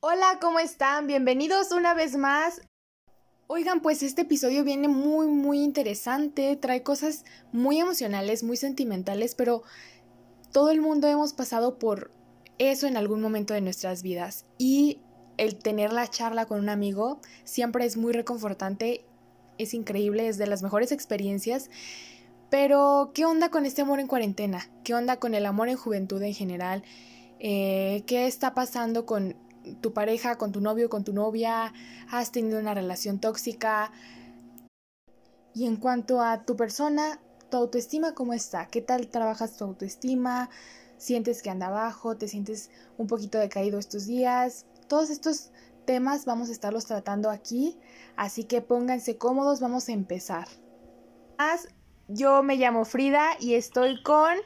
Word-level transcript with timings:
Hola, 0.00 0.38
¿cómo 0.42 0.58
están? 0.58 1.06
Bienvenidos 1.06 1.72
una 1.72 1.94
vez 1.94 2.16
más. 2.16 2.60
Oigan, 3.46 3.80
pues 3.80 4.02
este 4.02 4.22
episodio 4.22 4.62
viene 4.62 4.88
muy, 4.88 5.26
muy 5.26 5.62
interesante, 5.62 6.54
trae 6.56 6.82
cosas 6.82 7.24
muy 7.50 7.80
emocionales, 7.80 8.42
muy 8.42 8.58
sentimentales, 8.58 9.34
pero 9.34 9.62
todo 10.52 10.70
el 10.70 10.82
mundo 10.82 11.08
hemos 11.08 11.32
pasado 11.32 11.78
por 11.78 12.12
eso 12.58 12.86
en 12.86 12.98
algún 12.98 13.22
momento 13.22 13.54
de 13.54 13.62
nuestras 13.62 14.02
vidas 14.02 14.44
y 14.58 15.00
el 15.38 15.56
tener 15.56 15.94
la 15.94 16.08
charla 16.08 16.44
con 16.44 16.60
un 16.60 16.68
amigo 16.68 17.20
siempre 17.44 17.86
es 17.86 17.96
muy 17.96 18.12
reconfortante, 18.12 19.02
es 19.56 19.72
increíble, 19.72 20.28
es 20.28 20.36
de 20.36 20.46
las 20.46 20.62
mejores 20.62 20.92
experiencias. 20.92 21.70
Pero, 22.50 23.12
¿qué 23.14 23.24
onda 23.24 23.48
con 23.48 23.64
este 23.64 23.80
amor 23.80 23.98
en 23.98 24.08
cuarentena? 24.08 24.68
¿Qué 24.84 24.94
onda 24.94 25.16
con 25.16 25.32
el 25.32 25.46
amor 25.46 25.70
en 25.70 25.78
juventud 25.78 26.22
en 26.22 26.34
general? 26.34 26.84
Eh, 27.38 28.04
¿Qué 28.06 28.26
está 28.26 28.54
pasando 28.54 29.04
con 29.06 29.36
tu 29.80 29.92
pareja, 29.92 30.36
con 30.36 30.52
tu 30.52 30.60
novio, 30.60 30.88
con 30.88 31.04
tu 31.04 31.12
novia? 31.12 31.72
¿Has 32.10 32.32
tenido 32.32 32.58
una 32.58 32.74
relación 32.74 33.20
tóxica? 33.20 33.92
Y 35.54 35.66
en 35.66 35.76
cuanto 35.76 36.20
a 36.20 36.44
tu 36.44 36.56
persona, 36.56 37.20
¿tu 37.50 37.56
autoestima 37.56 38.14
cómo 38.14 38.32
está? 38.34 38.66
¿Qué 38.66 38.82
tal 38.82 39.08
trabajas 39.08 39.56
tu 39.56 39.64
autoestima? 39.64 40.50
¿Sientes 40.98 41.42
que 41.42 41.50
anda 41.50 41.68
abajo? 41.68 42.16
¿Te 42.16 42.28
sientes 42.28 42.70
un 42.98 43.06
poquito 43.06 43.38
decaído 43.38 43.78
estos 43.78 44.06
días? 44.06 44.66
Todos 44.88 45.10
estos 45.10 45.50
temas 45.86 46.24
vamos 46.24 46.48
a 46.48 46.52
estarlos 46.52 46.84
tratando 46.84 47.30
aquí, 47.30 47.78
así 48.16 48.44
que 48.44 48.60
pónganse 48.60 49.16
cómodos, 49.16 49.60
vamos 49.60 49.88
a 49.88 49.92
empezar. 49.92 50.48
Yo 52.08 52.42
me 52.42 52.56
llamo 52.56 52.84
Frida 52.84 53.36
y 53.40 53.54
estoy 53.54 54.00
con 54.02 54.36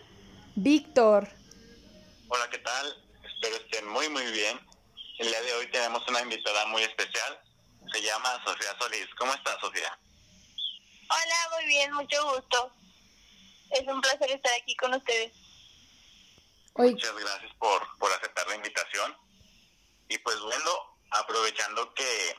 Víctor. 0.56 1.28
Hola, 2.28 2.44
¿qué 2.50 2.58
tal? 2.58 2.86
Espero 3.22 3.56
estén 3.56 3.88
muy, 3.88 4.08
muy 4.08 4.24
bien. 4.32 4.69
El 5.20 5.26
día 5.26 5.42
de 5.42 5.52
hoy 5.52 5.66
tenemos 5.70 6.02
una 6.08 6.22
invitada 6.22 6.64
muy 6.68 6.82
especial. 6.82 7.38
Se 7.92 8.00
llama 8.00 8.42
Sofía 8.42 8.74
Solís. 8.78 9.06
¿Cómo 9.18 9.34
estás, 9.34 9.60
Sofía? 9.60 9.98
Hola, 11.10 11.56
muy 11.56 11.66
bien, 11.66 11.92
mucho 11.92 12.24
gusto. 12.32 12.72
Es 13.70 13.86
un 13.86 14.00
placer 14.00 14.30
estar 14.30 14.50
aquí 14.54 14.74
con 14.76 14.94
ustedes. 14.94 15.30
Muchas 16.74 17.14
gracias 17.14 17.52
por, 17.58 17.86
por 17.98 18.10
aceptar 18.12 18.48
la 18.48 18.54
invitación. 18.54 19.14
Y 20.08 20.16
pues 20.16 20.40
bueno, 20.40 20.70
aprovechando 21.10 21.92
que, 21.92 22.38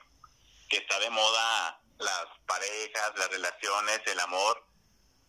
que 0.68 0.78
está 0.78 1.00
de 1.02 1.12
moda 1.12 1.80
las 2.00 2.26
parejas, 2.48 3.12
las 3.16 3.30
relaciones, 3.30 4.02
el 4.08 4.20
amor, 4.22 4.66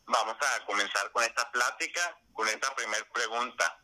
vamos 0.07 0.37
a 0.41 0.65
comenzar 0.65 1.13
con 1.13 1.23
esta 1.23 1.53
plática, 1.53 2.19
con 2.33 2.49
esta 2.49 2.75
primera 2.75 3.07
pregunta. 3.13 3.82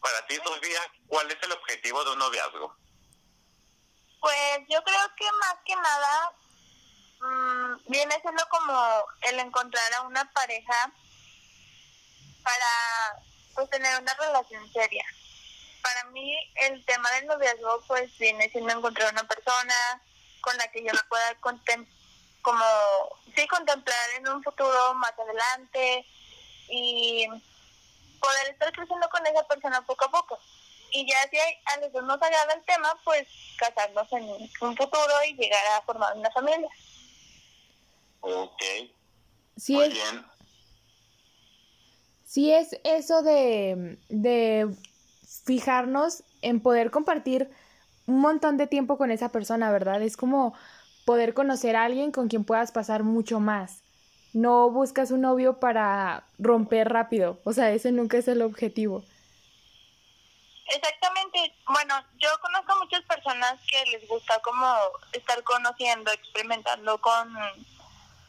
Para 0.00 0.26
ti, 0.26 0.36
Sofía, 0.36 0.80
¿cuál 1.06 1.30
es 1.30 1.38
el 1.42 1.52
objetivo 1.52 2.04
de 2.04 2.12
un 2.12 2.18
noviazgo? 2.18 2.74
Pues 4.20 4.58
yo 4.68 4.82
creo 4.82 5.14
que 5.16 5.32
más 5.32 5.56
que 5.64 5.76
nada 5.76 6.32
mmm, 7.20 7.76
viene 7.88 8.20
siendo 8.20 8.46
como 8.48 9.04
el 9.22 9.38
encontrar 9.38 9.94
a 9.94 10.02
una 10.02 10.30
pareja 10.32 10.92
para 12.42 13.22
pues 13.54 13.70
tener 13.70 14.00
una 14.00 14.14
relación 14.14 14.72
seria. 14.72 15.04
Para 15.82 16.04
mí 16.10 16.34
el 16.56 16.84
tema 16.84 17.10
del 17.12 17.26
noviazgo 17.26 17.82
pues 17.86 18.16
viene 18.18 18.50
siendo 18.50 18.72
encontrar 18.72 19.12
una 19.12 19.24
persona 19.24 20.02
con 20.40 20.56
la 20.56 20.70
que 20.70 20.84
yo 20.84 20.92
me 20.92 21.02
pueda 21.08 21.34
contemplar 21.40 22.00
como 22.42 22.64
sí 23.34 23.46
contemplar 23.48 24.10
en 24.16 24.28
un 24.28 24.42
futuro 24.42 24.94
más 24.94 25.12
adelante 25.18 26.06
y 26.68 27.26
poder 28.20 28.50
estar 28.50 28.72
creciendo 28.72 29.08
con 29.08 29.26
esa 29.26 29.46
persona 29.46 29.82
poco 29.82 30.04
a 30.04 30.10
poco. 30.10 30.38
Y 30.92 31.06
ya 31.08 31.16
si 31.30 31.38
a 31.38 31.80
los 31.80 31.92
dos 31.92 32.04
nos 32.04 32.20
agrada 32.20 32.54
el 32.54 32.64
tema, 32.64 32.88
pues 33.04 33.26
casarnos 33.58 34.12
en 34.12 34.24
un 34.24 34.76
futuro 34.76 35.12
y 35.28 35.34
llegar 35.34 35.64
a 35.76 35.82
formar 35.82 36.16
una 36.16 36.30
familia. 36.30 36.68
Ok. 38.20 38.62
Sí 39.56 39.74
Muy 39.74 39.84
es, 39.84 39.92
bien. 39.92 40.26
Sí 42.24 42.52
es 42.52 42.76
eso 42.84 43.22
de, 43.22 43.98
de 44.08 44.68
fijarnos 45.46 46.24
en 46.42 46.60
poder 46.60 46.90
compartir 46.90 47.50
un 48.06 48.20
montón 48.20 48.56
de 48.56 48.66
tiempo 48.66 48.98
con 48.98 49.10
esa 49.10 49.30
persona, 49.30 49.70
¿verdad? 49.70 50.02
Es 50.02 50.16
como 50.16 50.54
poder 51.04 51.34
conocer 51.34 51.76
a 51.76 51.84
alguien 51.84 52.12
con 52.12 52.28
quien 52.28 52.44
puedas 52.44 52.72
pasar 52.72 53.02
mucho 53.02 53.40
más. 53.40 53.82
No 54.32 54.70
buscas 54.70 55.10
un 55.10 55.22
novio 55.22 55.58
para 55.58 56.24
romper 56.38 56.88
rápido, 56.88 57.38
o 57.44 57.52
sea, 57.52 57.70
ese 57.70 57.92
nunca 57.92 58.18
es 58.18 58.28
el 58.28 58.42
objetivo. 58.42 59.04
Exactamente. 60.70 61.52
Bueno, 61.66 61.94
yo 62.18 62.28
conozco 62.40 62.76
muchas 62.76 63.02
personas 63.02 63.58
que 63.68 63.90
les 63.90 64.06
gusta 64.06 64.38
como 64.40 64.72
estar 65.12 65.42
conociendo, 65.42 66.12
experimentando 66.12 67.00
con, 67.00 67.34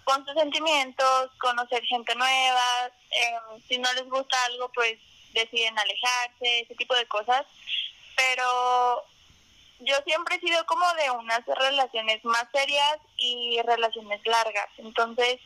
con 0.04 0.26
sus 0.26 0.34
sentimientos, 0.34 1.30
conocer 1.40 1.84
gente 1.84 2.16
nueva. 2.16 2.88
Eh, 3.12 3.60
si 3.68 3.78
no 3.78 3.94
les 3.94 4.10
gusta 4.10 4.36
algo, 4.46 4.72
pues 4.74 4.98
deciden 5.34 5.78
alejarse, 5.78 6.62
ese 6.62 6.76
tipo 6.76 6.96
de 6.96 7.08
cosas. 7.08 7.46
Pero 8.16 9.04
yo 9.82 9.96
siempre 10.06 10.36
he 10.36 10.40
sido 10.40 10.66
como 10.66 10.86
de 10.96 11.12
unas 11.12 11.46
relaciones 11.46 12.26
más 12.26 12.46
serias 12.52 12.98
y 13.18 13.62
relaciones 13.62 14.20
largas. 14.26 14.70
Entonces, 14.78 15.40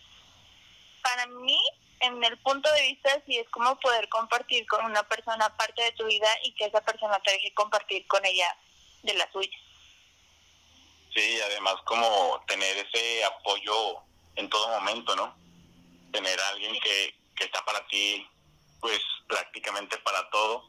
para 1.05 1.27
mí, 1.27 1.59
en 1.99 2.23
el 2.23 2.35
punto 2.39 2.67
de 2.73 2.81
vista, 2.81 3.21
sí 3.27 3.37
es 3.37 3.47
como 3.49 3.79
poder 3.79 4.09
compartir 4.09 4.65
con 4.65 4.83
una 4.85 5.03
persona 5.03 5.55
parte 5.55 5.83
de 5.83 5.91
tu 5.91 6.05
vida 6.07 6.27
y 6.43 6.51
que 6.55 6.65
esa 6.65 6.81
persona 6.81 7.19
te 7.19 7.31
deje 7.31 7.53
compartir 7.53 8.07
con 8.07 8.25
ella 8.25 8.57
de 9.03 9.13
la 9.13 9.31
suya. 9.31 9.57
Sí, 11.13 11.39
además 11.45 11.75
como 11.85 12.43
tener 12.47 12.75
ese 12.77 13.23
apoyo 13.23 13.99
en 14.35 14.49
todo 14.49 14.67
momento, 14.79 15.15
¿no? 15.15 15.37
Tener 16.11 16.39
a 16.39 16.49
alguien 16.49 16.73
que, 16.81 17.15
que 17.35 17.43
está 17.43 17.63
para 17.63 17.85
ti, 17.87 18.27
pues 18.81 18.99
prácticamente 19.27 19.95
para 19.99 20.27
todo 20.31 20.67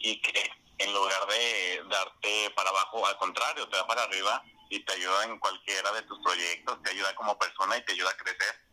y 0.00 0.20
que 0.20 0.50
en 0.78 0.92
lugar 0.92 1.24
de 1.28 1.82
darte 1.88 2.50
para 2.50 2.70
abajo, 2.70 3.06
al 3.06 3.16
contrario, 3.18 3.68
te 3.68 3.76
da 3.76 3.86
para 3.86 4.02
arriba 4.02 4.42
y 4.70 4.80
te 4.80 4.92
ayuda 4.94 5.24
en 5.24 5.38
cualquiera 5.38 5.92
de 5.92 6.02
tus 6.02 6.18
proyectos, 6.18 6.82
te 6.82 6.90
ayuda 6.90 7.14
como 7.14 7.38
persona 7.38 7.76
y 7.76 7.84
te 7.84 7.92
ayuda 7.92 8.10
a 8.10 8.16
crecer. 8.16 8.67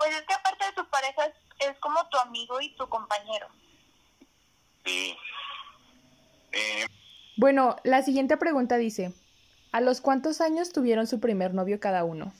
Pues 0.00 0.16
es 0.16 0.22
que 0.22 0.32
aparte 0.32 0.64
de 0.64 0.72
tu 0.72 0.88
pareja 0.88 1.26
es, 1.58 1.78
como 1.78 2.08
tu 2.08 2.16
amigo 2.20 2.58
y 2.62 2.74
tu 2.74 2.88
compañero. 2.88 3.48
Sí. 4.82 5.14
Eh, 6.52 6.86
bueno, 7.36 7.76
la 7.84 8.00
siguiente 8.00 8.38
pregunta 8.38 8.78
dice, 8.78 9.12
¿a 9.72 9.82
los 9.82 10.00
cuántos 10.00 10.40
años 10.40 10.72
tuvieron 10.72 11.06
su 11.06 11.20
primer 11.20 11.52
novio 11.52 11.80
cada 11.80 12.04
uno? 12.04 12.32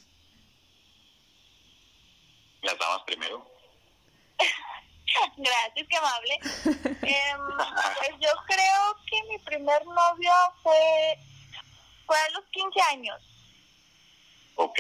Las 2.63 2.79
damas 2.79 3.03
primero. 3.05 3.47
Gracias, 5.37 5.87
qué 5.87 5.97
amable. 5.99 6.41
Em, 7.03 7.41
pues 7.59 8.21
yo 8.21 8.31
creo 8.47 8.97
que 9.07 9.23
mi 9.29 9.39
primer 9.45 9.85
novio 9.85 10.33
fue, 10.63 11.19
fue 12.07 12.17
a 12.17 12.31
los 12.31 12.45
15 12.53 12.81
años. 12.91 13.21
Ok. 14.55 14.79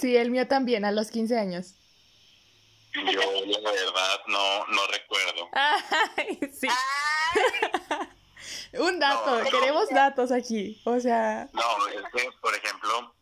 Sí, 0.00 0.16
el 0.16 0.32
mío 0.32 0.48
también, 0.48 0.84
a 0.84 0.90
los 0.90 1.12
15 1.12 1.38
años. 1.38 1.76
Yo, 2.94 3.20
la 3.46 3.70
verdad, 3.72 4.20
no, 4.28 4.66
no 4.66 4.86
recuerdo. 4.86 5.48
Ay, 5.52 6.38
sí. 6.52 6.68
Un 8.78 8.98
dato, 8.98 9.42
queremos 9.50 9.88
datos 9.90 10.30
aquí, 10.30 10.80
o 10.84 10.98
sea... 11.00 11.48
No, 11.52 11.88
es 11.88 12.02
que, 12.12 12.30
por 12.40 12.54
ejemplo, 12.54 13.14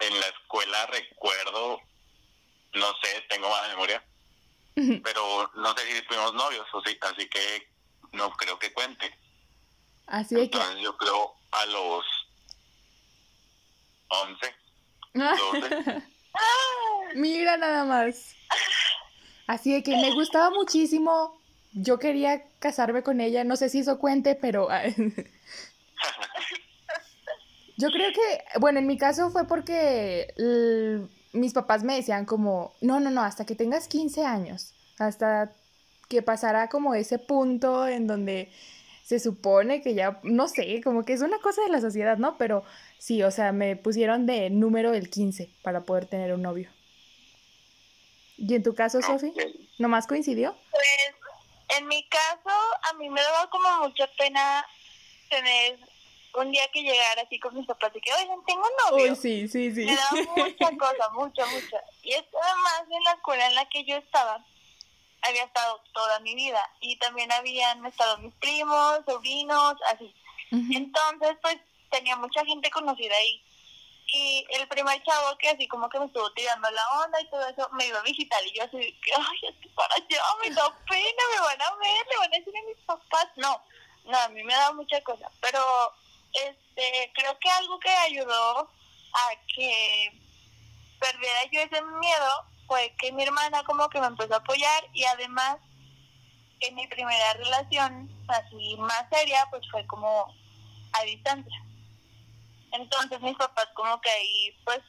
en 0.00 0.20
la 0.20 0.26
escuela 0.26 0.86
recuerdo, 0.86 1.80
no 2.74 2.86
sé, 3.02 3.24
tengo 3.28 3.48
mala 3.48 3.68
memoria, 3.68 4.04
pero 5.02 5.50
no 5.54 5.74
sé 5.76 5.92
si 5.92 6.02
fuimos 6.02 6.34
novios, 6.34 6.66
o 6.72 6.80
sí, 6.82 6.96
así 7.00 7.28
que 7.28 7.68
no 8.12 8.30
creo 8.32 8.58
que 8.58 8.72
cuente. 8.72 9.12
Así 10.06 10.36
es 10.36 10.42
Entonces 10.42 10.80
yo 10.80 10.96
creo 10.96 11.34
a 11.52 11.66
los 11.66 12.04
11, 14.08 14.54
12. 15.14 16.02
Mira 17.14 17.56
nada 17.56 17.84
más. 17.84 18.34
Así 19.48 19.72
de 19.72 19.82
que 19.82 19.96
me 19.96 20.14
gustaba 20.14 20.50
muchísimo. 20.50 21.36
Yo 21.72 21.98
quería 21.98 22.44
casarme 22.60 23.02
con 23.02 23.20
ella. 23.20 23.42
No 23.42 23.56
sé 23.56 23.68
si 23.68 23.80
eso 23.80 23.98
cuente, 23.98 24.36
pero... 24.36 24.68
Yo 27.78 27.90
creo 27.90 28.10
que, 28.12 28.58
bueno, 28.60 28.80
en 28.80 28.86
mi 28.88 28.98
caso 28.98 29.30
fue 29.30 29.46
porque 29.46 30.34
mis 31.32 31.52
papás 31.52 31.84
me 31.84 31.94
decían 31.94 32.24
como, 32.24 32.74
no, 32.80 32.98
no, 32.98 33.10
no, 33.10 33.22
hasta 33.22 33.46
que 33.46 33.54
tengas 33.54 33.86
15 33.86 34.24
años, 34.24 34.74
hasta 34.98 35.52
que 36.08 36.22
pasará 36.22 36.68
como 36.68 36.94
ese 36.94 37.20
punto 37.20 37.86
en 37.86 38.08
donde 38.08 38.50
se 39.04 39.20
supone 39.20 39.80
que 39.80 39.94
ya, 39.94 40.18
no 40.24 40.48
sé, 40.48 40.80
como 40.82 41.04
que 41.04 41.12
es 41.12 41.22
una 41.22 41.38
cosa 41.38 41.62
de 41.62 41.70
la 41.70 41.80
sociedad, 41.80 42.18
¿no? 42.18 42.36
Pero 42.36 42.64
sí, 42.98 43.22
o 43.22 43.30
sea, 43.30 43.52
me 43.52 43.76
pusieron 43.76 44.26
de 44.26 44.50
número 44.50 44.92
el 44.92 45.08
15 45.08 45.48
para 45.62 45.84
poder 45.84 46.06
tener 46.06 46.34
un 46.34 46.42
novio. 46.42 46.70
¿Y 48.38 48.54
en 48.54 48.62
tu 48.62 48.74
caso, 48.74 49.02
Sofi? 49.02 49.34
¿Nomás 49.78 50.06
coincidió? 50.06 50.56
Pues 50.70 51.76
en 51.76 51.88
mi 51.88 52.08
caso, 52.08 52.56
a 52.88 52.92
mí 52.94 53.10
me 53.10 53.20
daba 53.20 53.50
como 53.50 53.68
mucha 53.80 54.06
pena 54.16 54.64
tener 55.28 55.78
un 56.34 56.52
día 56.52 56.62
que 56.72 56.82
llegara 56.82 57.22
así 57.22 57.40
con 57.40 57.54
mis 57.56 57.66
papás 57.66 57.90
y 57.96 58.00
que, 58.00 58.12
oigan, 58.12 58.38
tengo 58.46 58.62
un 58.62 58.90
novio. 58.90 59.12
Uy, 59.12 59.16
sí, 59.16 59.48
sí, 59.48 59.74
sí. 59.74 59.86
Me 59.86 59.96
daba 59.96 60.10
mucha 60.36 60.76
cosa, 60.78 61.10
mucha, 61.10 61.46
mucha. 61.46 61.82
Y 62.02 62.12
es 62.12 62.24
además 62.32 62.82
en 62.88 63.04
la 63.04 63.12
escuela 63.12 63.46
en 63.48 63.54
la 63.56 63.68
que 63.68 63.84
yo 63.84 63.96
estaba, 63.96 64.44
había 65.22 65.42
estado 65.44 65.82
toda 65.92 66.20
mi 66.20 66.36
vida. 66.36 66.62
Y 66.80 66.96
también 66.98 67.32
habían 67.32 67.84
estado 67.86 68.18
mis 68.18 68.34
primos, 68.34 69.00
sobrinos, 69.04 69.74
así. 69.92 70.14
Entonces, 70.50 71.36
pues 71.42 71.58
tenía 71.90 72.16
mucha 72.16 72.44
gente 72.44 72.70
conocida 72.70 73.14
ahí. 73.16 73.42
Y 74.10 74.46
el 74.50 74.66
primer 74.68 75.02
chavo 75.02 75.36
que 75.38 75.50
así 75.50 75.68
como 75.68 75.88
que 75.88 75.98
me 75.98 76.06
estuvo 76.06 76.30
tirando 76.32 76.70
la 76.70 76.90
onda 77.04 77.20
y 77.20 77.28
todo 77.28 77.46
eso, 77.46 77.68
me 77.72 77.86
iba 77.86 77.98
a 77.98 78.02
visitar 78.02 78.40
y 78.46 78.56
yo 78.56 78.64
así, 78.64 78.98
que, 79.04 79.12
ay, 79.14 79.50
estoy 79.50 79.70
para 79.72 79.94
allá, 79.94 80.22
me 80.42 80.50
da 80.50 80.78
pena, 80.88 81.22
me 81.34 81.40
van 81.40 81.60
a 81.60 81.76
ver, 81.76 82.06
le 82.10 82.16
van 82.16 82.32
a 82.32 82.38
decir 82.38 82.54
a 82.56 82.68
mis 82.68 82.84
papás. 82.86 83.28
No, 83.36 83.62
no, 84.04 84.18
a 84.18 84.28
mí 84.30 84.42
me 84.42 84.54
da 84.54 84.72
mucha 84.72 85.00
cosa, 85.02 85.30
pero 85.40 85.60
este 86.32 87.12
creo 87.14 87.38
que 87.38 87.50
algo 87.50 87.78
que 87.80 87.90
ayudó 87.90 88.60
a 88.60 89.30
que 89.54 90.12
perdiera 90.98 91.44
yo 91.52 91.60
ese 91.60 91.82
miedo 91.82 92.44
fue 92.66 92.94
que 92.98 93.12
mi 93.12 93.22
hermana 93.22 93.62
como 93.64 93.88
que 93.88 94.00
me 94.00 94.06
empezó 94.06 94.34
a 94.34 94.38
apoyar 94.38 94.84
y 94.92 95.04
además 95.04 95.58
que 96.60 96.70
mi 96.72 96.86
primera 96.88 97.32
relación 97.34 98.10
así 98.28 98.76
más 98.78 99.04
seria 99.10 99.46
pues 99.50 99.62
fue 99.70 99.86
como 99.86 100.34
a 100.92 101.02
distancia. 101.02 101.62
Entonces 102.72 103.20
mis 103.20 103.36
papás 103.36 103.68
como 103.74 104.00
que 104.00 104.10
ahí 104.10 104.56
pues 104.64 104.80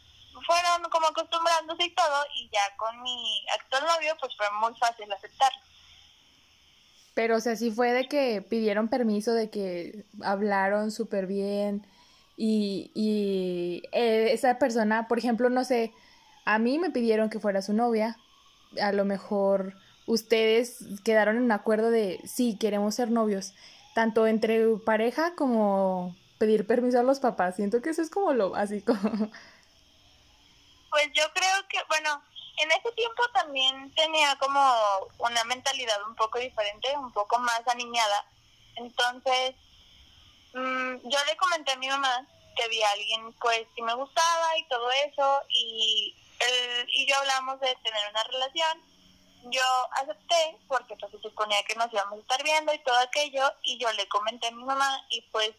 fueron 0.46 0.90
como 0.90 1.08
acostumbrándose 1.08 1.86
y 1.86 1.96
todo 1.96 2.24
y 2.36 2.50
ya 2.52 2.76
con 2.78 3.02
mi 3.02 3.46
actual 3.60 3.84
novio 3.84 4.16
pues 4.20 4.36
fue 4.36 4.48
muy 4.60 4.78
fácil 4.78 5.12
aceptarlo. 5.12 5.60
Pero 7.14 7.38
o 7.38 7.40
sea, 7.40 7.56
sí 7.56 7.72
fue 7.72 7.92
de 7.92 8.08
que 8.08 8.42
pidieron 8.42 8.88
permiso, 8.88 9.34
de 9.34 9.50
que 9.50 10.06
hablaron 10.24 10.92
súper 10.92 11.28
bien 11.28 11.86
y, 12.38 12.92
y 12.94 13.84
eh, 13.92 14.32
esa 14.32 14.58
persona, 14.60 15.08
por 15.08 15.18
ejemplo, 15.18 15.50
no 15.50 15.66
sé, 15.66 15.94
a 16.46 16.58
mí 16.58 16.80
me 16.80 16.92
pidieron 16.92 17.30
que 17.30 17.40
fuera 17.40 17.62
su 17.62 17.74
novia, 17.74 18.18
a 18.82 18.92
lo 18.92 19.04
mejor 19.04 19.74
ustedes 20.06 20.78
quedaron 21.04 21.38
en 21.38 21.44
un 21.44 21.52
acuerdo 21.52 21.92
de 21.92 22.22
sí, 22.26 22.58
queremos 22.58 22.96
ser 22.96 23.12
novios, 23.12 23.54
tanto 23.94 24.26
entre 24.26 24.66
pareja 24.78 25.36
como 25.36 26.16
pedir 26.40 26.66
permiso 26.66 27.00
a 27.00 27.04
los 27.04 27.20
papás. 27.20 27.58
Siento 27.58 27.82
que 27.82 27.92
eso 27.92 28.02
es 28.02 28.10
como 28.10 28.34
lo 28.34 28.50
básico. 28.50 28.94
Pues 30.92 31.08
yo 31.14 31.24
creo 31.36 31.68
que, 31.70 31.78
bueno, 31.88 32.20
en 32.58 32.72
ese 32.72 32.92
tiempo 32.94 33.22
también 33.32 33.94
tenía 33.94 34.36
como 34.40 34.60
una 35.20 35.44
mentalidad 35.44 36.02
un 36.08 36.16
poco 36.16 36.40
diferente, 36.40 36.90
un 36.98 37.14
poco 37.14 37.38
más 37.38 37.62
aniñada. 37.68 38.26
Entonces, 38.76 39.54
mm, 40.56 40.96
yo 41.08 41.20
le 41.28 41.38
comenté 41.38 41.74
a 41.74 41.78
mi 41.78 41.88
mamá 41.88 42.26
que 42.56 42.64
había 42.64 42.90
alguien 42.90 43.32
pues 43.34 43.68
que 43.76 43.84
me 43.84 43.94
gustaba 43.94 44.58
y 44.58 44.68
todo 44.68 44.90
eso 45.08 45.42
y 45.48 46.16
él 46.40 46.90
y 46.92 47.06
yo 47.06 47.16
hablamos 47.18 47.60
de 47.60 47.78
tener 47.84 48.10
una 48.10 48.24
relación. 48.24 48.84
Yo 49.44 49.62
acepté 49.92 50.58
porque 50.68 50.96
pues 50.98 51.12
se 51.12 51.20
suponía 51.20 51.64
que 51.64 51.76
nos 51.76 51.94
íbamos 51.94 52.18
a 52.18 52.22
estar 52.22 52.44
viendo 52.44 52.74
y 52.74 52.80
todo 52.80 52.98
aquello 52.98 53.44
y 53.62 53.78
yo 53.78 53.92
le 53.94 54.08
comenté 54.08 54.48
a 54.48 54.52
mi 54.52 54.64
mamá 54.64 55.06
y 55.12 55.22
pues 55.32 55.52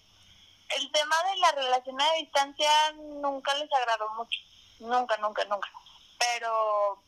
el 0.79 0.93
tema 0.93 1.17
de 1.31 1.37
la 1.41 1.53
relación 1.53 2.01
a 2.01 2.13
distancia 2.15 2.71
nunca 2.93 3.55
les 3.55 3.73
agradó 3.73 4.09
mucho, 4.15 4.39
nunca, 4.81 5.17
nunca, 5.19 5.45
nunca. 5.45 5.69
Pero, 6.19 7.03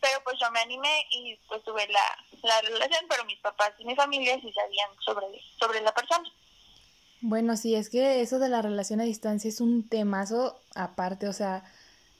pero 0.00 0.22
pues 0.24 0.36
yo 0.40 0.50
me 0.50 0.60
animé 0.60 1.06
y 1.10 1.36
pues 1.48 1.62
tuve 1.64 1.86
la, 1.88 2.18
la 2.42 2.60
relación, 2.62 3.04
pero 3.08 3.24
mis 3.24 3.40
papás 3.40 3.72
y 3.78 3.84
mi 3.84 3.94
familia 3.94 4.40
sí 4.40 4.52
sabían 4.52 4.90
sobre, 5.04 5.26
sobre 5.58 5.80
la 5.80 5.92
persona. 5.92 6.28
Bueno, 7.20 7.56
sí, 7.56 7.74
es 7.74 7.88
que 7.88 8.20
eso 8.20 8.38
de 8.38 8.48
la 8.48 8.62
relación 8.62 9.00
a 9.00 9.04
distancia 9.04 9.48
es 9.48 9.60
un 9.60 9.88
temazo 9.88 10.60
aparte, 10.74 11.28
o 11.28 11.32
sea, 11.32 11.62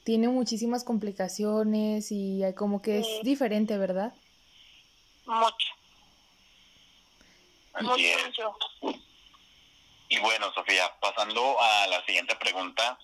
tiene 0.03 0.29
muchísimas 0.29 0.83
complicaciones 0.83 2.07
y 2.11 2.41
como 2.55 2.81
que 2.81 2.99
es 2.99 3.07
diferente, 3.23 3.77
¿verdad? 3.77 4.13
Mucho. 5.25 5.67
Mucho, 7.81 8.55
mucho. 8.81 9.02
Y 10.13 10.19
bueno, 10.19 10.53
Sofía, 10.53 10.95
pasando 10.99 11.59
a 11.59 11.87
la 11.87 12.05
siguiente 12.05 12.35
pregunta, 12.35 12.99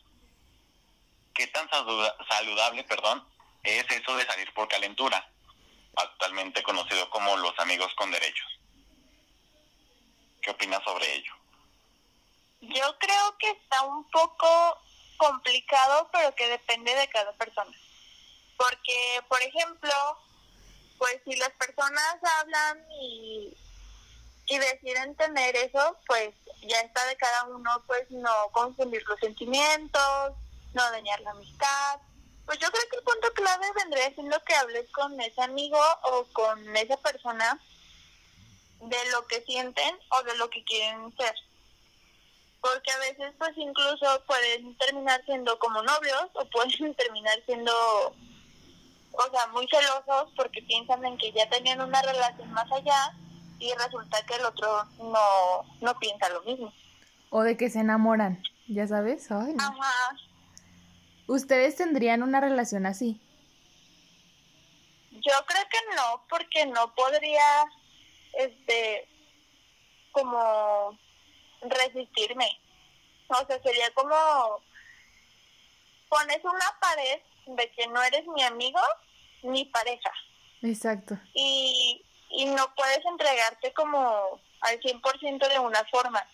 ¿qué 1.33 1.47
tan 1.47 1.67
saludable, 2.29 2.83
perdón, 2.83 3.27
es 3.63 3.83
eso 3.89 4.15
de 4.15 4.27
salir 4.27 4.53
por 4.53 4.67
calentura, 4.67 5.27
actualmente 5.95 6.61
conocido 6.61 7.09
como 7.09 7.35
los 7.37 7.57
amigos 7.57 7.91
con 7.95 8.11
derechos? 8.11 8.47
¿Qué 10.39 10.51
opinas 10.51 10.83
sobre 10.83 11.15
ello? 11.15 11.33
Yo 12.61 12.99
creo 12.99 13.37
que 13.39 13.49
está 13.49 13.81
un 13.85 14.07
poco 14.11 14.79
complicado, 15.17 16.11
pero 16.13 16.35
que 16.35 16.47
depende 16.47 16.93
de 16.93 17.09
cada 17.09 17.33
persona. 17.33 17.75
Porque, 18.55 19.19
por 19.27 19.41
ejemplo, 19.41 19.91
pues 20.99 21.19
si 21.25 21.35
las 21.37 21.53
personas 21.53 22.17
hablan 22.21 22.85
y 23.01 23.51
y 24.49 24.57
deciden 24.57 25.15
tener 25.15 25.55
eso, 25.55 25.95
pues 26.07 26.33
ya 26.63 26.81
está 26.81 27.05
de 27.05 27.15
cada 27.17 27.45
uno, 27.45 27.69
pues 27.85 28.09
no 28.09 28.31
confundir 28.51 29.03
los 29.07 29.19
sentimientos, 29.19 30.33
no 30.73 30.91
dañar 30.91 31.21
la 31.21 31.31
amistad. 31.31 31.99
Pues 32.47 32.57
yo 32.57 32.67
creo 32.71 32.83
que 32.89 32.97
el 32.97 33.03
punto 33.03 33.31
clave 33.35 33.67
vendría 33.75 34.11
siendo 34.15 34.43
que 34.43 34.55
hables 34.55 34.89
con 34.91 35.21
ese 35.21 35.41
amigo 35.43 35.79
o 36.03 36.25
con 36.33 36.75
esa 36.75 36.97
persona 36.97 37.61
de 38.81 39.11
lo 39.11 39.27
que 39.27 39.41
sienten 39.41 39.95
o 40.09 40.23
de 40.23 40.35
lo 40.37 40.49
que 40.49 40.63
quieren 40.63 41.15
ser. 41.15 41.35
Porque 42.59 42.91
a 42.91 42.97
veces 42.97 43.31
pues 43.37 43.55
incluso 43.55 44.23
pueden 44.25 44.75
terminar 44.79 45.23
siendo 45.25 45.59
como 45.59 45.83
novios 45.83 46.25
o 46.33 46.45
pueden 46.45 46.95
terminar 46.95 47.39
siendo, 47.45 47.71
o 49.11 49.29
sea, 49.31 49.45
muy 49.53 49.67
celosos 49.67 50.33
porque 50.35 50.63
piensan 50.63 51.05
en 51.05 51.19
que 51.19 51.31
ya 51.33 51.47
tenían 51.51 51.81
una 51.81 52.01
relación 52.01 52.51
más 52.51 52.69
allá 52.71 53.13
y 53.59 53.73
resulta 53.73 54.25
que 54.25 54.35
el 54.35 54.45
otro 54.45 54.85
no, 54.97 55.65
no 55.81 55.99
piensa 55.99 56.29
lo 56.29 56.41
mismo. 56.43 56.73
O 57.29 57.43
de 57.43 57.57
que 57.57 57.69
se 57.69 57.79
enamoran, 57.79 58.41
ya 58.67 58.87
sabes. 58.87 59.29
Ay, 59.31 59.55
Ajá. 59.59 60.15
¿Ustedes 61.27 61.75
tendrían 61.75 62.23
una 62.23 62.41
relación 62.41 62.85
así? 62.85 63.21
Yo 65.11 65.33
creo 65.45 65.63
que 65.69 65.95
no, 65.95 66.25
porque 66.29 66.65
no 66.65 66.95
podría, 66.95 67.65
este, 68.33 69.07
como 70.11 70.97
resistirme. 71.61 72.59
O 73.27 73.45
sea, 73.45 73.61
sería 73.61 73.91
como 73.93 74.15
pones 76.09 76.43
una 76.43 76.79
pared 76.81 77.21
de 77.45 77.71
que 77.71 77.87
no 77.87 78.01
eres 78.01 78.25
mi 78.27 78.41
amigo 78.43 78.79
ni 79.43 79.65
pareja. 79.65 80.11
Exacto. 80.61 81.17
Y 81.33 82.03
y 82.29 82.45
no 82.45 82.73
puedes 82.75 83.03
entregarte 83.05 83.73
como 83.73 84.39
al 84.61 84.79
100% 84.79 85.47
de 85.47 85.59
una 85.59 85.83
forma. 85.85 86.25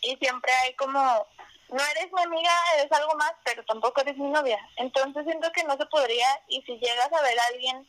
Y 0.00 0.16
siempre 0.16 0.52
hay 0.62 0.74
como, 0.74 1.26
no 1.68 1.82
eres 1.82 2.12
mi 2.12 2.22
amiga, 2.22 2.52
eres 2.78 2.92
algo 2.92 3.14
más, 3.14 3.32
pero 3.44 3.64
tampoco 3.64 4.00
eres 4.00 4.16
mi 4.16 4.28
novia. 4.30 4.58
Entonces 4.76 5.24
siento 5.24 5.50
que 5.52 5.64
no 5.64 5.76
se 5.76 5.86
podría 5.86 6.26
y 6.48 6.62
si 6.62 6.78
llegas 6.78 7.12
a 7.12 7.22
ver 7.22 7.38
a 7.38 7.46
alguien 7.52 7.86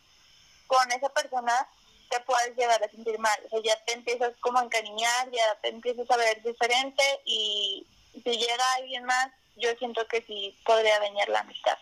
con 0.67 0.91
esa 0.91 1.09
persona, 1.09 1.67
te 2.09 2.19
puedes 2.21 2.55
llegar 2.55 2.83
a 2.83 2.89
sentir 2.89 3.17
mal. 3.19 3.37
O 3.45 3.49
sea, 3.49 3.61
ya 3.63 3.83
te 3.85 3.93
empiezas 3.93 4.33
como 4.39 4.59
a 4.59 4.63
encariñar, 4.63 5.29
ya 5.31 5.55
te 5.61 5.69
empiezas 5.69 6.09
a 6.09 6.17
ver 6.17 6.41
diferente 6.43 7.03
y 7.25 7.85
si 8.13 8.31
llega 8.31 8.73
alguien 8.77 9.05
más, 9.05 9.29
yo 9.57 9.69
siento 9.77 10.07
que 10.07 10.21
sí 10.23 10.57
podría 10.65 10.99
dañar 10.99 11.29
la 11.29 11.39
amistad. 11.39 11.77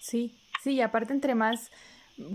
Sí, 0.00 0.38
sí, 0.62 0.74
y 0.74 0.82
aparte 0.82 1.12
entre 1.12 1.34
más 1.34 1.70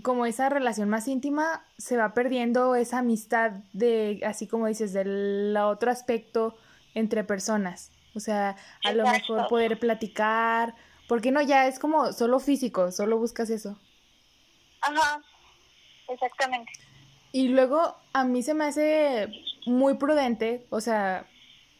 como 0.03 0.25
esa 0.25 0.49
relación 0.49 0.89
más 0.89 1.07
íntima, 1.07 1.65
se 1.77 1.97
va 1.97 2.13
perdiendo 2.13 2.75
esa 2.75 2.99
amistad 2.99 3.51
de, 3.73 4.21
así 4.25 4.47
como 4.47 4.67
dices, 4.67 4.93
del 4.93 5.55
otro 5.57 5.91
aspecto 5.91 6.55
entre 6.93 7.23
personas. 7.23 7.91
O 8.13 8.19
sea, 8.19 8.57
a 8.83 8.91
lo 8.93 9.07
mejor 9.07 9.47
poder 9.47 9.79
platicar, 9.79 10.75
porque 11.07 11.31
no, 11.31 11.41
ya 11.41 11.67
es 11.67 11.79
como 11.79 12.13
solo 12.13 12.39
físico, 12.39 12.91
solo 12.91 13.17
buscas 13.17 13.49
eso. 13.49 13.79
Ajá, 14.81 15.21
exactamente. 16.09 16.71
Y 17.31 17.49
luego 17.49 17.95
a 18.13 18.23
mí 18.23 18.43
se 18.43 18.53
me 18.53 18.65
hace 18.65 19.29
muy 19.65 19.95
prudente, 19.95 20.67
o 20.69 20.81
sea, 20.81 21.27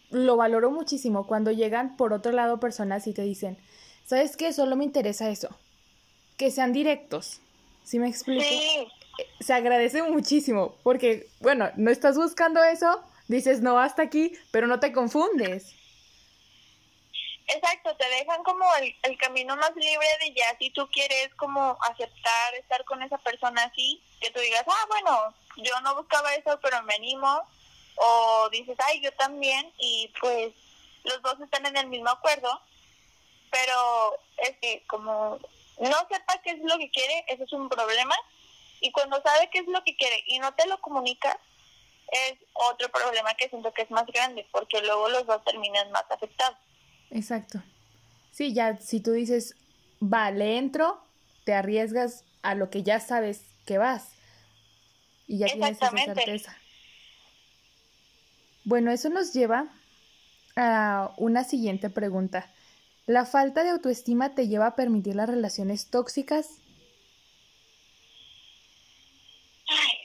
lo 0.10 0.38
valoro 0.38 0.72
muchísimo 0.72 1.28
cuando 1.28 1.52
llegan 1.52 1.98
por 1.98 2.14
otro 2.14 2.32
lado 2.32 2.60
personas 2.60 3.08
y 3.08 3.14
te 3.14 3.22
dicen, 3.22 3.58
¿sabes 4.06 4.38
qué? 4.38 4.54
Solo 4.54 4.76
me 4.76 4.86
interesa 4.86 5.30
eso. 5.30 5.50
Que 6.38 6.52
sean 6.52 6.74
directos, 6.74 7.42
¿Sí 7.84 8.00
me 8.00 8.08
explico? 8.08 8.44
Sí. 8.44 8.88
Se 9.40 9.54
agradece 9.54 10.02
muchísimo 10.04 10.76
porque, 10.84 11.28
bueno, 11.40 11.70
no 11.76 11.92
estás 11.92 12.16
buscando 12.18 12.64
eso, 12.64 13.04
dices 13.28 13.62
no 13.62 13.80
hasta 13.80 14.04
aquí, 14.04 14.34
pero 14.52 14.68
no 14.68 14.80
te 14.80 14.92
confundes. 14.92 15.76
Exacto, 17.48 17.96
te 17.98 18.08
dejan 18.10 18.44
como 18.44 18.64
el, 18.76 18.96
el 19.04 19.18
camino 19.18 19.58
más 19.58 19.76
libre 19.76 20.08
de 20.22 20.34
ya 20.34 20.58
si 20.58 20.70
tú 20.70 20.88
quieres 20.90 21.34
como 21.36 21.78
aceptar 21.82 22.56
estar 22.56 22.86
con 22.86 23.02
esa 23.04 23.18
persona 23.18 23.64
así, 23.64 24.02
que 24.22 24.32
tú 24.32 24.40
digas, 24.40 24.64
ah, 24.68 24.86
bueno, 24.88 25.36
yo 25.58 25.80
no 25.82 25.96
buscaba 25.96 26.34
eso, 26.36 26.58
pero 26.62 26.82
me 26.84 26.96
animo, 26.96 27.42
o 27.96 28.50
dices, 28.52 28.78
ay, 28.88 29.02
yo 29.02 29.12
también, 29.14 29.72
y 29.80 30.14
pues 30.22 30.54
los 31.04 31.22
dos 31.22 31.42
están 31.42 31.66
en 31.66 31.76
el 31.76 31.88
mismo 31.88 32.10
acuerdo, 32.10 32.62
pero 33.52 34.18
es 34.38 34.58
que 34.62 34.84
como 34.88 35.40
no 35.90 35.98
sepa 36.10 36.42
qué 36.44 36.52
es 36.52 36.60
lo 36.60 36.78
que 36.78 36.90
quiere, 36.92 37.26
eso 37.28 37.44
es 37.44 37.54
un 37.54 37.70
problema, 37.70 38.16
y 38.80 38.92
cuando 38.92 39.22
sabe 39.22 39.50
qué 39.52 39.60
es 39.60 39.68
lo 39.68 39.84
que 39.84 39.96
quiere 39.96 40.24
y 40.28 40.40
no 40.40 40.54
te 40.54 40.68
lo 40.68 40.80
comunica, 40.82 41.40
es 42.12 42.38
otro 42.54 42.90
problema 42.90 43.34
que 43.36 43.50
siento 43.50 43.74
que 43.74 43.84
es 43.84 43.92
más 43.92 44.06
grande, 44.08 44.46
porque 44.52 44.82
luego 44.82 45.10
los 45.10 45.26
dos 45.26 45.44
terminan 45.44 45.92
más 45.92 46.06
afectados. 46.10 46.58
Exacto. 47.10 47.62
Sí, 48.32 48.54
ya 48.54 48.78
si 48.78 49.00
tú 49.00 49.12
dices, 49.12 49.56
va, 50.02 50.32
le 50.32 50.58
entro, 50.58 51.02
te 51.44 51.54
arriesgas 51.54 52.24
a 52.42 52.56
lo 52.56 52.70
que 52.70 52.84
ya 52.84 53.00
sabes 53.00 53.44
que 53.66 53.78
vas. 53.78 54.10
Y 55.28 55.40
ya 55.40 55.48
tienes 55.48 55.78
esa 55.78 55.90
certeza. 55.92 56.58
Bueno, 58.64 58.92
eso 58.92 59.10
nos 59.10 59.34
lleva 59.34 59.68
a 60.56 61.12
una 61.18 61.44
siguiente 61.44 61.90
pregunta. 61.90 62.52
¿La 63.12 63.26
falta 63.26 63.66
de 63.66 63.72
autoestima 63.72 64.36
te 64.36 64.48
lleva 64.48 64.68
a 64.68 64.76
permitir 64.78 65.18
las 65.18 65.28
relaciones 65.28 65.90
tóxicas? 65.90 66.62